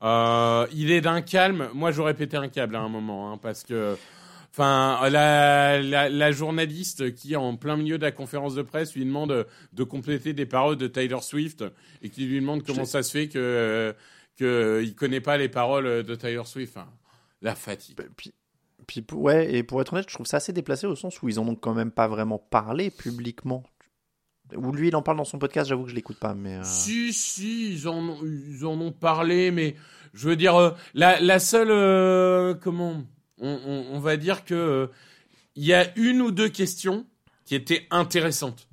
Euh, 0.03 0.67
il 0.73 0.91
est 0.91 1.01
d'un 1.01 1.23
calme. 1.23 1.69
Moi, 1.75 1.93
j'aurais 1.93 2.15
pété 2.15 2.37
un 2.37 2.49
câble 2.49 2.77
à 2.77 2.81
un 2.81 2.89
moment, 2.89 3.33
hein, 3.33 3.39
parce 3.39 3.63
que, 3.63 3.97
enfin, 4.51 5.09
la, 5.09 5.81
la, 5.81 6.09
la, 6.09 6.33
journaliste 6.33 7.15
qui, 7.15 7.37
en 7.37 7.57
plein 7.57 7.77
milieu 7.77 7.99
de 7.99 8.03
la 8.03 8.13
conférence 8.13 8.55
de 8.55 8.63
presse, 8.63 8.95
lui 8.95 9.05
demande 9.05 9.47
de 9.73 9.85
compléter 9.85 10.33
des 10.33 10.47
paroles 10.47 10.77
de 10.77 10.89
Taylor 10.89 11.23
Swift 11.23 11.65
et 12.03 12.09
qui 12.09 12.25
lui 12.27 12.41
demande 12.41 12.65
comment 12.65 12.85
ça 12.85 13.03
se 13.03 13.13
fait 13.13 13.29
que 13.29 13.95
que 14.39 14.83
il 14.83 14.95
connaît 14.95 15.21
pas 15.21 15.37
les 15.37 15.49
paroles 15.49 16.03
de 16.03 16.15
Taylor 16.15 16.47
Swift. 16.47 16.77
Enfin, 16.77 16.89
la 17.43 17.55
fatigue. 17.55 18.01
Puis, 18.17 18.33
puis, 18.87 19.05
ouais, 19.13 19.55
et 19.55 19.63
pour 19.63 19.81
être 19.81 19.93
honnête, 19.93 20.09
je 20.09 20.15
trouve 20.15 20.27
ça 20.27 20.39
assez 20.39 20.53
déplacé 20.53 20.87
au 20.87 20.97
sens 20.97 21.23
où 21.23 21.29
ils 21.29 21.39
en 21.39 21.47
ont 21.47 21.55
quand 21.55 21.75
même 21.75 21.91
pas 21.91 22.09
vraiment 22.09 22.39
parlé 22.39 22.91
publiquement. 22.91 23.63
Ou 24.57 24.73
lui, 24.73 24.89
il 24.89 24.97
en 24.97 25.03
parle 25.03 25.17
dans 25.17 25.25
son 25.25 25.39
podcast, 25.39 25.69
j'avoue 25.69 25.85
que 25.85 25.91
je 25.91 25.95
l'écoute 25.95 26.19
pas. 26.19 26.35
Mais 26.35 26.57
euh... 26.57 26.63
Si, 26.63 27.13
si, 27.13 27.73
ils 27.73 27.89
en, 27.89 27.99
ont, 27.99 28.19
ils 28.25 28.65
en 28.65 28.81
ont 28.81 28.93
parlé, 28.93 29.51
mais 29.51 29.77
je 30.15 30.29
veux 30.29 30.37
dire, 30.37 30.57
euh, 30.57 30.71
la, 30.95 31.21
la 31.21 31.39
seule. 31.39 31.71
Euh, 31.71 32.55
comment 32.55 33.03
on, 33.39 33.61
on, 33.67 33.87
on, 33.97 33.99
va 34.01 34.17
dire 34.17 34.45
que. 34.45 34.91
Il 35.55 35.65
y 35.65 35.75
a 35.75 35.87
une 35.99 36.23
ou 36.23 36.31
deux 36.31 36.49
questions 36.49 37.07
qui 37.45 37.55
étaient 37.55 37.87
intéressantes. 37.91 38.69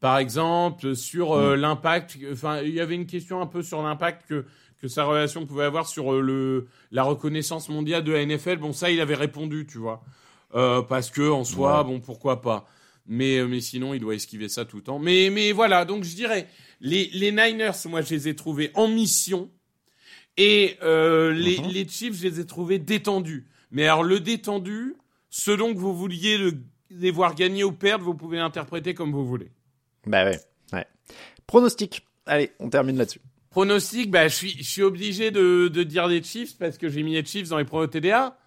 Par 0.00 0.18
exemple, 0.18 0.96
sur 0.96 1.36
mmh. 1.36 1.54
l'impact. 1.54 2.18
Enfin, 2.32 2.60
il 2.62 2.74
y 2.74 2.80
avait 2.80 2.94
une 2.94 3.06
question 3.06 3.40
un 3.40 3.46
peu 3.46 3.62
sur 3.62 3.82
l'impact 3.82 4.28
que 4.28 4.44
que 4.80 4.88
sa 4.88 5.04
relation 5.04 5.46
pouvait 5.46 5.64
avoir 5.64 5.86
sur 5.86 6.12
le 6.20 6.68
la 6.90 7.02
reconnaissance 7.02 7.68
mondiale 7.68 8.04
de 8.04 8.12
la 8.12 8.24
NFL. 8.24 8.58
Bon, 8.58 8.72
ça, 8.72 8.90
il 8.90 9.00
avait 9.00 9.14
répondu, 9.14 9.66
tu 9.66 9.78
vois, 9.78 10.02
euh, 10.54 10.82
parce 10.82 11.10
que 11.10 11.28
en 11.28 11.44
soi, 11.44 11.78
ouais. 11.78 11.84
bon, 11.84 12.00
pourquoi 12.00 12.40
pas. 12.40 12.66
Mais 13.08 13.38
euh, 13.38 13.46
mais 13.48 13.60
sinon, 13.60 13.94
il 13.94 14.00
doit 14.00 14.14
esquiver 14.14 14.48
ça 14.48 14.64
tout 14.64 14.76
le 14.76 14.82
temps. 14.82 14.98
Mais 14.98 15.30
mais 15.30 15.52
voilà, 15.52 15.84
donc 15.84 16.04
je 16.04 16.14
dirais 16.14 16.46
les 16.80 17.10
les 17.12 17.32
Niners, 17.32 17.72
moi, 17.86 18.02
je 18.02 18.14
les 18.14 18.28
ai 18.28 18.36
trouvés 18.36 18.70
en 18.74 18.86
mission 18.86 19.50
et 20.36 20.76
euh, 20.82 21.32
les 21.32 21.56
uh 21.56 21.60
-huh. 21.60 21.72
les 21.72 21.88
Chiefs, 21.88 22.14
je 22.14 22.28
les 22.28 22.40
ai 22.40 22.46
trouvés 22.46 22.78
détendus. 22.78 23.46
Mais 23.70 23.84
alors 23.84 24.04
le 24.04 24.20
détendu, 24.20 24.94
selon 25.30 25.74
que 25.74 25.78
vous 25.78 25.94
vouliez 25.96 26.38
le, 26.38 26.52
les 26.90 27.10
voir 27.10 27.34
gagner 27.34 27.64
ou 27.64 27.72
perdre, 27.72 28.04
vous 28.04 28.14
pouvez 28.14 28.38
l'interpréter 28.38 28.94
comme 28.94 29.12
vous 29.12 29.26
voulez. 29.26 29.50
Bah 30.06 30.24
ouais, 30.24 30.38
ouais. 30.72 30.86
Pronostic. 31.46 32.06
Allez, 32.26 32.52
on 32.58 32.68
termine 32.70 32.96
là-dessus. 32.96 33.20
Pronostic, 33.50 34.10
bah, 34.10 34.28
je 34.28 34.34
suis, 34.34 34.50
je 34.58 34.68
suis 34.68 34.82
obligé 34.82 35.30
de, 35.30 35.68
de 35.68 35.82
dire 35.82 36.06
les 36.06 36.22
Chiefs 36.22 36.56
parce 36.58 36.78
que 36.78 36.88
j'ai 36.88 37.02
mis 37.02 37.14
les 37.14 37.24
Chiefs 37.24 37.48
dans 37.48 37.58
les 37.58 37.64
pronos 37.64 37.88
TDA. 37.90 38.38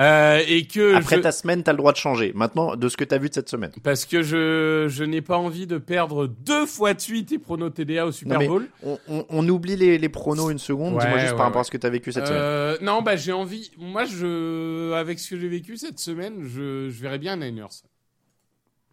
Euh, 0.00 0.42
et 0.48 0.66
que 0.66 0.94
après 0.96 1.16
je... 1.16 1.20
ta 1.20 1.30
semaine, 1.30 1.62
t'as 1.62 1.72
le 1.72 1.78
droit 1.78 1.92
de 1.92 1.96
changer. 1.96 2.32
Maintenant, 2.34 2.74
de 2.74 2.88
ce 2.88 2.96
que 2.96 3.04
t'as 3.04 3.18
vu 3.18 3.28
de 3.28 3.34
cette 3.34 3.48
semaine. 3.48 3.70
Parce 3.82 4.04
que 4.04 4.22
je 4.22 4.86
je 4.88 5.04
n'ai 5.04 5.22
pas 5.22 5.38
envie 5.38 5.66
de 5.66 5.78
perdre 5.78 6.26
deux 6.26 6.66
fois 6.66 6.94
de 6.94 7.00
suite 7.00 7.30
les 7.30 7.38
pronos 7.38 7.70
TDA 7.70 8.06
au 8.06 8.12
Super 8.12 8.40
non, 8.40 8.46
Bowl. 8.46 8.68
On, 8.82 8.98
on, 9.08 9.26
on, 9.28 9.48
oublie 9.48 9.76
les, 9.76 9.98
les 9.98 10.08
pronos 10.08 10.50
une 10.50 10.58
seconde. 10.58 10.94
Ouais, 10.94 11.00
Dis-moi 11.00 11.18
juste 11.18 11.32
ouais, 11.32 11.36
par 11.36 11.46
rapport 11.46 11.60
à 11.60 11.64
ce 11.64 11.70
que 11.70 11.76
t'as 11.76 11.90
vécu 11.90 12.10
cette 12.10 12.28
euh, 12.28 12.74
semaine. 12.74 12.86
Non, 12.86 13.02
bah 13.02 13.14
j'ai 13.14 13.32
envie. 13.32 13.70
Moi, 13.78 14.04
je 14.04 14.92
avec 14.94 15.20
ce 15.20 15.30
que 15.30 15.38
j'ai 15.38 15.48
vécu 15.48 15.76
cette 15.76 16.00
semaine, 16.00 16.42
je 16.42 16.90
je 16.90 17.00
verrais 17.00 17.18
bien 17.18 17.36
Niners. 17.36 17.84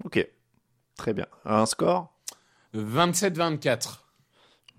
Ok, 0.04 0.28
très 0.98 1.14
bien. 1.14 1.28
Un 1.46 1.66
score? 1.66 2.14
27-24. 2.76 4.01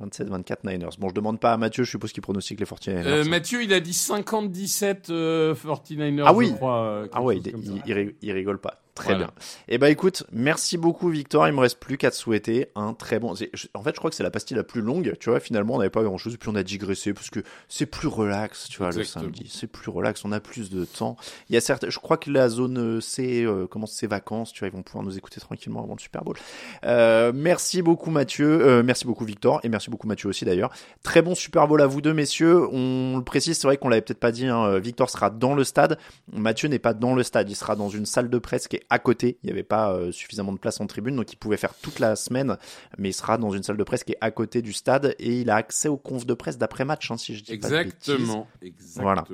27-24 0.07 0.57
Niners. 0.65 0.91
Bon, 0.99 1.09
je 1.09 1.15
demande 1.15 1.41
pas 1.41 1.53
à 1.53 1.57
Mathieu, 1.57 1.85
je 1.85 1.91
suppose 1.91 2.13
qu'il 2.13 2.23
pronostique 2.23 2.61
les 2.61 2.67
49ers. 2.67 3.07
Euh, 3.07 3.25
Mathieu, 3.25 3.63
il 3.63 3.73
a 3.73 3.81
dit 3.81 3.93
50-17 3.93 5.11
euh, 5.11 5.55
49ers, 5.55 6.25
ah 6.27 6.33
oui. 6.33 6.49
je 6.49 6.55
crois. 6.55 6.83
Euh, 6.83 7.09
ah 7.13 7.23
ouais, 7.23 7.39
il, 7.39 7.83
il, 7.87 8.15
il, 8.21 8.33
rigole 8.33 8.59
pas. 8.59 8.82
Très 8.95 9.15
voilà. 9.15 9.19
bien. 9.19 9.35
Eh 9.69 9.79
ben 9.79 9.87
écoute, 9.87 10.25
merci 10.33 10.77
beaucoup 10.77 11.09
Victor. 11.09 11.49
Il 11.49 11.55
me 11.55 11.61
reste 11.61 11.79
plus 11.79 11.97
qu'à 11.97 12.11
te 12.11 12.17
souhaiter 12.17 12.69
un 12.75 12.93
très 12.93 13.19
bon. 13.19 13.33
En 13.33 13.83
fait, 13.83 13.93
je 13.95 13.99
crois 13.99 14.11
que 14.11 14.17
c'est 14.17 14.23
la 14.23 14.31
pastille 14.31 14.57
la 14.57 14.65
plus 14.65 14.83
longue. 14.83 15.17
Tu 15.19 15.31
vois, 15.31 15.41
finalement, 15.41 15.75
on 15.75 15.79
n'avait 15.79 15.89
pas 15.89 16.03
grand 16.03 16.19
chose, 16.19 16.37
puis 16.37 16.51
on 16.51 16.55
a 16.55 16.63
digressé 16.63 17.15
parce 17.15 17.31
que 17.31 17.41
c'est 17.69 17.87
plus 17.87 18.09
relax. 18.09 18.69
Tu 18.69 18.79
vois, 18.79 18.89
Exactement. 18.89 19.25
le 19.25 19.35
samedi, 19.35 19.51
c'est 19.51 19.67
plus 19.67 19.91
relax. 19.91 20.23
On 20.27 20.33
a 20.33 20.41
plus 20.41 20.71
de 20.71 20.85
temps. 20.85 21.17
Il 21.49 21.55
y 21.55 21.57
a 21.57 21.63
certes, 21.63 21.89
je 21.89 21.99
crois 21.99 22.19
que 22.19 22.31
la 22.31 22.51
zone 22.51 23.01
C 23.01 23.45
euh, 23.45 23.67
commence 23.67 23.93
ses 23.93 24.07
vacances. 24.07 24.53
Tu 24.53 24.61
vois, 24.61 24.69
ils 24.69 24.75
vont 24.75 24.83
pouvoir 24.83 25.05
nous 25.05 25.17
écouter 25.17 25.41
tranquillement 25.41 25.83
avant 25.83 25.95
le 25.95 26.01
Super 26.01 26.23
Bowl. 26.23 26.37
Euh, 26.85 27.33
merci 27.35 27.81
beaucoup 27.81 28.11
Mathieu. 28.11 28.61
Euh, 28.61 28.83
merci 28.83 29.07
beaucoup 29.07 29.25
Victor 29.25 29.61
et 29.63 29.71
merci 29.71 29.89
beaucoup 29.89 30.07
Mathieu 30.07 30.29
aussi 30.29 30.45
d'ailleurs. 30.45 30.71
Très 31.03 31.23
bon 31.23 31.35
Super 31.35 31.67
Bowl 31.67 31.81
à 31.81 31.87
vous 31.87 32.03
deux 32.03 32.13
messieurs. 32.13 32.69
On 32.71 33.17
le 33.17 33.25
précise, 33.25 33.59
c'est 33.59 33.67
vrai 33.67 33.79
qu'on 33.79 33.89
l'avait 33.89 34.03
peut-être 34.03 34.21
pas 34.21 34.33
dit. 34.33 34.47
Hein, 34.47 34.79
Victor 34.81 35.09
sera 35.09 35.31
dans 35.31 35.55
le 35.55 35.65
stade. 35.65 35.99
Mathieu 36.31 36.69
n'est 36.69 36.79
pas 36.79 36.93
dans 36.93 37.15
le 37.15 37.23
stade. 37.23 37.49
Il 37.49 37.57
sera 37.57 37.75
dans 37.75 37.89
une 37.89 38.05
salle 38.05 38.29
de 38.29 38.39
presse 38.39 38.69
qui 38.69 38.77
est 38.77 38.82
à 38.91 38.99
côté. 38.99 39.39
Il 39.43 39.47
n'y 39.47 39.53
avait 39.53 39.63
pas 39.63 39.93
euh, 39.93 40.13
suffisamment 40.13 40.53
de 40.53 40.59
place 40.59 40.81
en 40.81 40.87
tribune, 40.87 41.17
donc 41.17 41.33
il 41.33 41.37
pouvait 41.37 41.57
faire 41.57 41.75
toute 41.75 41.99
la 41.99 42.17
semaine, 42.17 42.57
mais 42.99 43.11
il 43.11 43.15
sera 43.15 43.39
dans 43.39 43.51
une 43.51 43.63
salle 43.63 43.77
de 43.77 43.85
presse 43.85 44.05
qui 44.05 44.13
est 44.13 44.19
à 44.21 44.31
côté 44.31 44.63
du 44.63 44.73
stade 44.73 45.15
et 45.19 45.41
il 45.41 45.51
a 45.51 45.57
accès 45.57 45.89
aux 45.89 45.97
confs 45.97 46.27
de 46.27 46.35
presse 46.35 46.59
d'après-match, 46.59 47.11
hein, 47.11 47.17
si 47.17 47.35
je 47.35 47.43
dis 47.43 47.53
exactement, 47.53 48.43
pas 48.43 48.59
de 48.63 48.67
Exactement. 48.67 49.03
Voilà. 49.03 49.25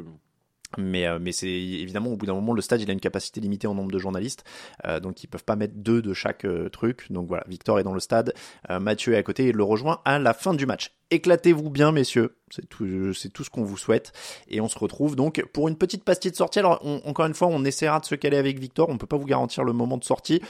Mais, 0.76 1.06
euh, 1.06 1.18
mais 1.20 1.32
c'est 1.32 1.48
évidemment 1.48 2.10
au 2.10 2.16
bout 2.16 2.26
d'un 2.26 2.34
moment 2.34 2.52
le 2.52 2.60
stade 2.60 2.82
il 2.82 2.90
a 2.90 2.92
une 2.92 3.00
capacité 3.00 3.40
limitée 3.40 3.66
en 3.66 3.74
nombre 3.74 3.90
de 3.90 3.98
journalistes. 3.98 4.44
Euh, 4.86 5.00
donc 5.00 5.22
ils 5.24 5.26
peuvent 5.26 5.44
pas 5.44 5.56
mettre 5.56 5.74
deux 5.76 6.02
de 6.02 6.12
chaque 6.12 6.44
euh, 6.44 6.68
truc. 6.68 7.10
Donc 7.10 7.26
voilà 7.26 7.44
Victor 7.48 7.78
est 7.78 7.84
dans 7.84 7.94
le 7.94 8.00
stade 8.00 8.34
Mathieu 8.68 9.14
est 9.14 9.16
à 9.16 9.22
côté 9.22 9.46
et 9.46 9.52
le 9.52 9.64
rejoint 9.64 10.00
à 10.04 10.18
la 10.18 10.34
fin 10.34 10.52
du 10.52 10.66
match. 10.66 10.92
Éclatez-vous 11.10 11.70
bien 11.70 11.90
messieurs. 11.90 12.36
C'est 12.50 12.68
tout 12.68 13.14
c'est 13.14 13.30
tout 13.30 13.44
ce 13.44 13.50
qu'on 13.50 13.62
vous 13.62 13.78
souhaite. 13.78 14.12
Et 14.48 14.60
on 14.60 14.68
se 14.68 14.78
retrouve 14.78 15.16
donc 15.16 15.42
pour 15.52 15.68
une 15.68 15.76
petite 15.76 16.04
pastille 16.04 16.30
de 16.30 16.36
sortie. 16.36 16.58
Alors 16.58 16.80
on, 16.82 17.00
encore 17.06 17.24
une 17.26 17.34
fois 17.34 17.48
on 17.48 17.64
essaiera 17.64 18.00
de 18.00 18.04
se 18.04 18.14
caler 18.14 18.36
avec 18.36 18.58
Victor. 18.58 18.90
On 18.90 18.98
peut 18.98 19.06
pas 19.06 19.16
vous 19.16 19.24
garantir 19.24 19.64
le 19.64 19.72
moment 19.72 19.96
de 19.96 20.04
sortie. 20.04 20.42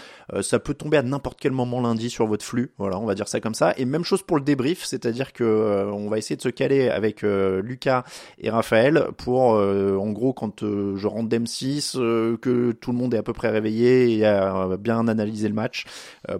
Ça 0.42 0.58
peut 0.58 0.74
tomber 0.74 0.96
à 0.96 1.02
n'importe 1.02 1.38
quel 1.40 1.52
moment 1.52 1.80
lundi 1.80 2.10
sur 2.10 2.26
votre 2.26 2.44
flux. 2.44 2.72
Voilà 2.78 2.98
on 2.98 3.06
va 3.06 3.14
dire 3.14 3.28
ça 3.28 3.40
comme 3.40 3.54
ça. 3.54 3.72
Et 3.76 3.84
même 3.84 4.04
chose 4.04 4.22
pour 4.22 4.36
le 4.36 4.42
débrief. 4.42 4.84
C'est-à-dire 4.84 5.32
que 5.32 5.88
on 5.92 6.08
va 6.08 6.18
essayer 6.18 6.36
de 6.36 6.42
se 6.42 6.48
caler 6.48 6.88
avec 6.88 7.22
Lucas 7.22 8.04
et 8.38 8.50
Raphaël 8.50 9.06
pour 9.16 9.56
en 10.08 10.12
gros 10.12 10.32
quand 10.32 10.60
je 10.62 11.06
rentre 11.06 11.28
d'M6 11.28 11.98
que 12.38 12.72
tout 12.72 12.92
le 12.92 12.98
monde 12.98 13.14
est 13.14 13.18
à 13.18 13.22
peu 13.22 13.32
près 13.32 13.50
réveillé 13.50 14.18
et 14.18 14.26
a 14.26 14.76
bien 14.78 15.06
analysé 15.08 15.48
le 15.48 15.54
match 15.54 15.84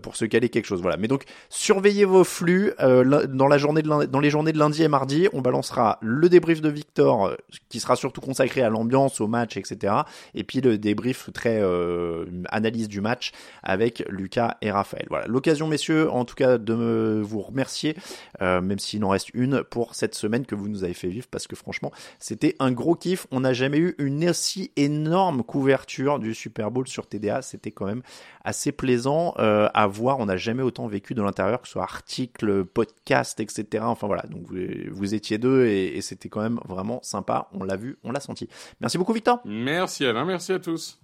pour 0.03 0.17
se 0.17 0.25
caler 0.25 0.49
quelque 0.49 0.67
chose 0.67 0.81
voilà 0.81 0.97
mais 0.97 1.09
donc 1.09 1.25
surveillez 1.49 2.05
vos 2.05 2.25
flux 2.25 2.73
dans 2.79 3.49
la 3.49 3.59
journée 3.59 3.83
de 3.83 3.89
lundi, 3.89 4.09
dans 4.09 4.21
les 4.21 4.31
journées 4.31 4.53
de 4.53 4.59
lundi 4.59 4.83
et 4.83 4.89
mardi 4.89 5.29
on 5.33 5.41
balancera 5.41 5.99
le 6.01 6.29
débrief 6.29 6.61
de 6.61 6.69
Victor 6.69 7.37
qui 7.69 7.81
sera 7.81 7.97
surtout 7.97 8.21
consacré 8.21 8.63
à 8.63 8.71
l'ambiance, 8.71 9.21
au 9.21 9.27
match, 9.27 9.57
etc. 9.57 9.95
Et 10.35 10.45
puis 10.45 10.61
le 10.61 10.79
débrief 10.79 11.31
très 11.33 11.61
euh, 11.61 12.27
analyse 12.49 12.89
du 12.89 13.01
match 13.01 13.33
avec 13.63 14.05
Lucas 14.09 14.57
et 14.63 14.71
Raphaël. 14.71 15.07
Voilà, 15.09 15.27
l'occasion 15.27 15.67
messieurs 15.67 16.11
en 16.11 16.25
tout 16.25 16.35
cas 16.35 16.59
de 16.59 17.21
vous 17.23 17.41
remercier, 17.41 17.97
euh, 18.43 18.61
même 18.61 18.79
s'il 18.79 19.05
en 19.05 19.11
reste 19.11 19.31
une 19.35 19.63
pour 19.63 19.95
cette 19.95 20.15
semaine 20.15 20.47
que 20.47 20.55
vous 20.55 20.69
nous 20.69 20.85
avez 20.85 20.95
fait 20.95 21.09
vivre 21.09 21.27
parce 21.31 21.47
que 21.47 21.57
franchement 21.57 21.93
c'était 22.19 22.57
un 22.59 22.73
gros 22.73 22.95
kiff. 22.95 23.27
On 23.31 23.41
n'a 23.41 23.53
jamais 23.59 23.79
eu 23.79 23.95
une 23.99 24.29
aussi 24.29 24.73
énorme 24.77 25.43
couverture 25.43 26.19
du 26.19 26.35
Super 26.35 26.71
Bowl 26.71 26.89
sur 26.89 27.07
TDA. 27.07 27.43
C'était 27.43 27.71
quand 27.71 27.87
même 27.87 28.03
assez 28.45 28.73
plaisant 28.73 29.35
euh, 29.39 29.69
à 29.75 29.87
voir. 29.87 30.19
On 30.19 30.27
n'a 30.27 30.37
jamais 30.37 30.63
autant 30.63 30.87
vécu 30.87 31.15
de 31.15 31.23
l'intérieur, 31.23 31.61
que 31.61 31.67
ce 31.67 31.73
soit 31.73 31.83
article, 31.83 32.65
podcast, 32.65 33.41
etc. 33.41 33.85
Enfin 33.87 34.07
voilà, 34.07 34.23
donc 34.23 34.43
vous, 34.47 34.57
vous 34.91 35.15
étiez 35.15 35.39
deux 35.39 35.67
et, 35.67 35.97
et 35.97 36.01
c'était 36.01 36.29
quand 36.29 36.41
même 36.41 36.61
vraiment 36.67 37.01
sympa. 37.03 37.49
On 37.53 37.65
l'a 37.65 37.77
vu, 37.77 37.99
on 38.05 38.13
l'a 38.13 38.21
senti. 38.21 38.49
Merci 38.81 38.99
beaucoup 38.99 39.13
Victor. 39.13 39.41
Merci 39.45 40.07
Alain, 40.07 40.25
merci 40.25 40.53
à 40.53 40.59
tous. 40.59 40.99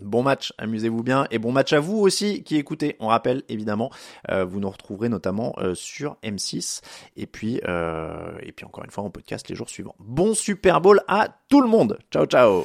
Bon 0.00 0.22
match, 0.22 0.52
amusez-vous 0.58 1.02
bien 1.02 1.26
et 1.30 1.38
bon 1.38 1.52
match 1.52 1.72
à 1.72 1.80
vous 1.80 1.98
aussi 1.98 2.42
qui 2.42 2.56
écoutez. 2.56 2.96
On 2.98 3.08
rappelle 3.08 3.42
évidemment, 3.48 3.90
euh, 4.30 4.44
vous 4.44 4.60
nous 4.60 4.70
retrouverez 4.70 5.08
notamment 5.08 5.54
euh, 5.58 5.74
sur 5.74 6.16
M6 6.24 6.80
et 7.16 7.26
puis 7.26 7.60
euh, 7.66 8.36
et 8.42 8.52
puis 8.52 8.66
encore 8.66 8.84
une 8.84 8.90
fois 8.90 9.04
en 9.04 9.10
podcast 9.10 9.48
les 9.48 9.54
jours 9.54 9.68
suivants. 9.68 9.94
Bon 9.98 10.34
Super 10.34 10.80
Bowl 10.80 11.00
à 11.06 11.28
tout 11.48 11.60
le 11.60 11.68
monde. 11.68 11.98
Ciao 12.10 12.26
ciao. 12.26 12.64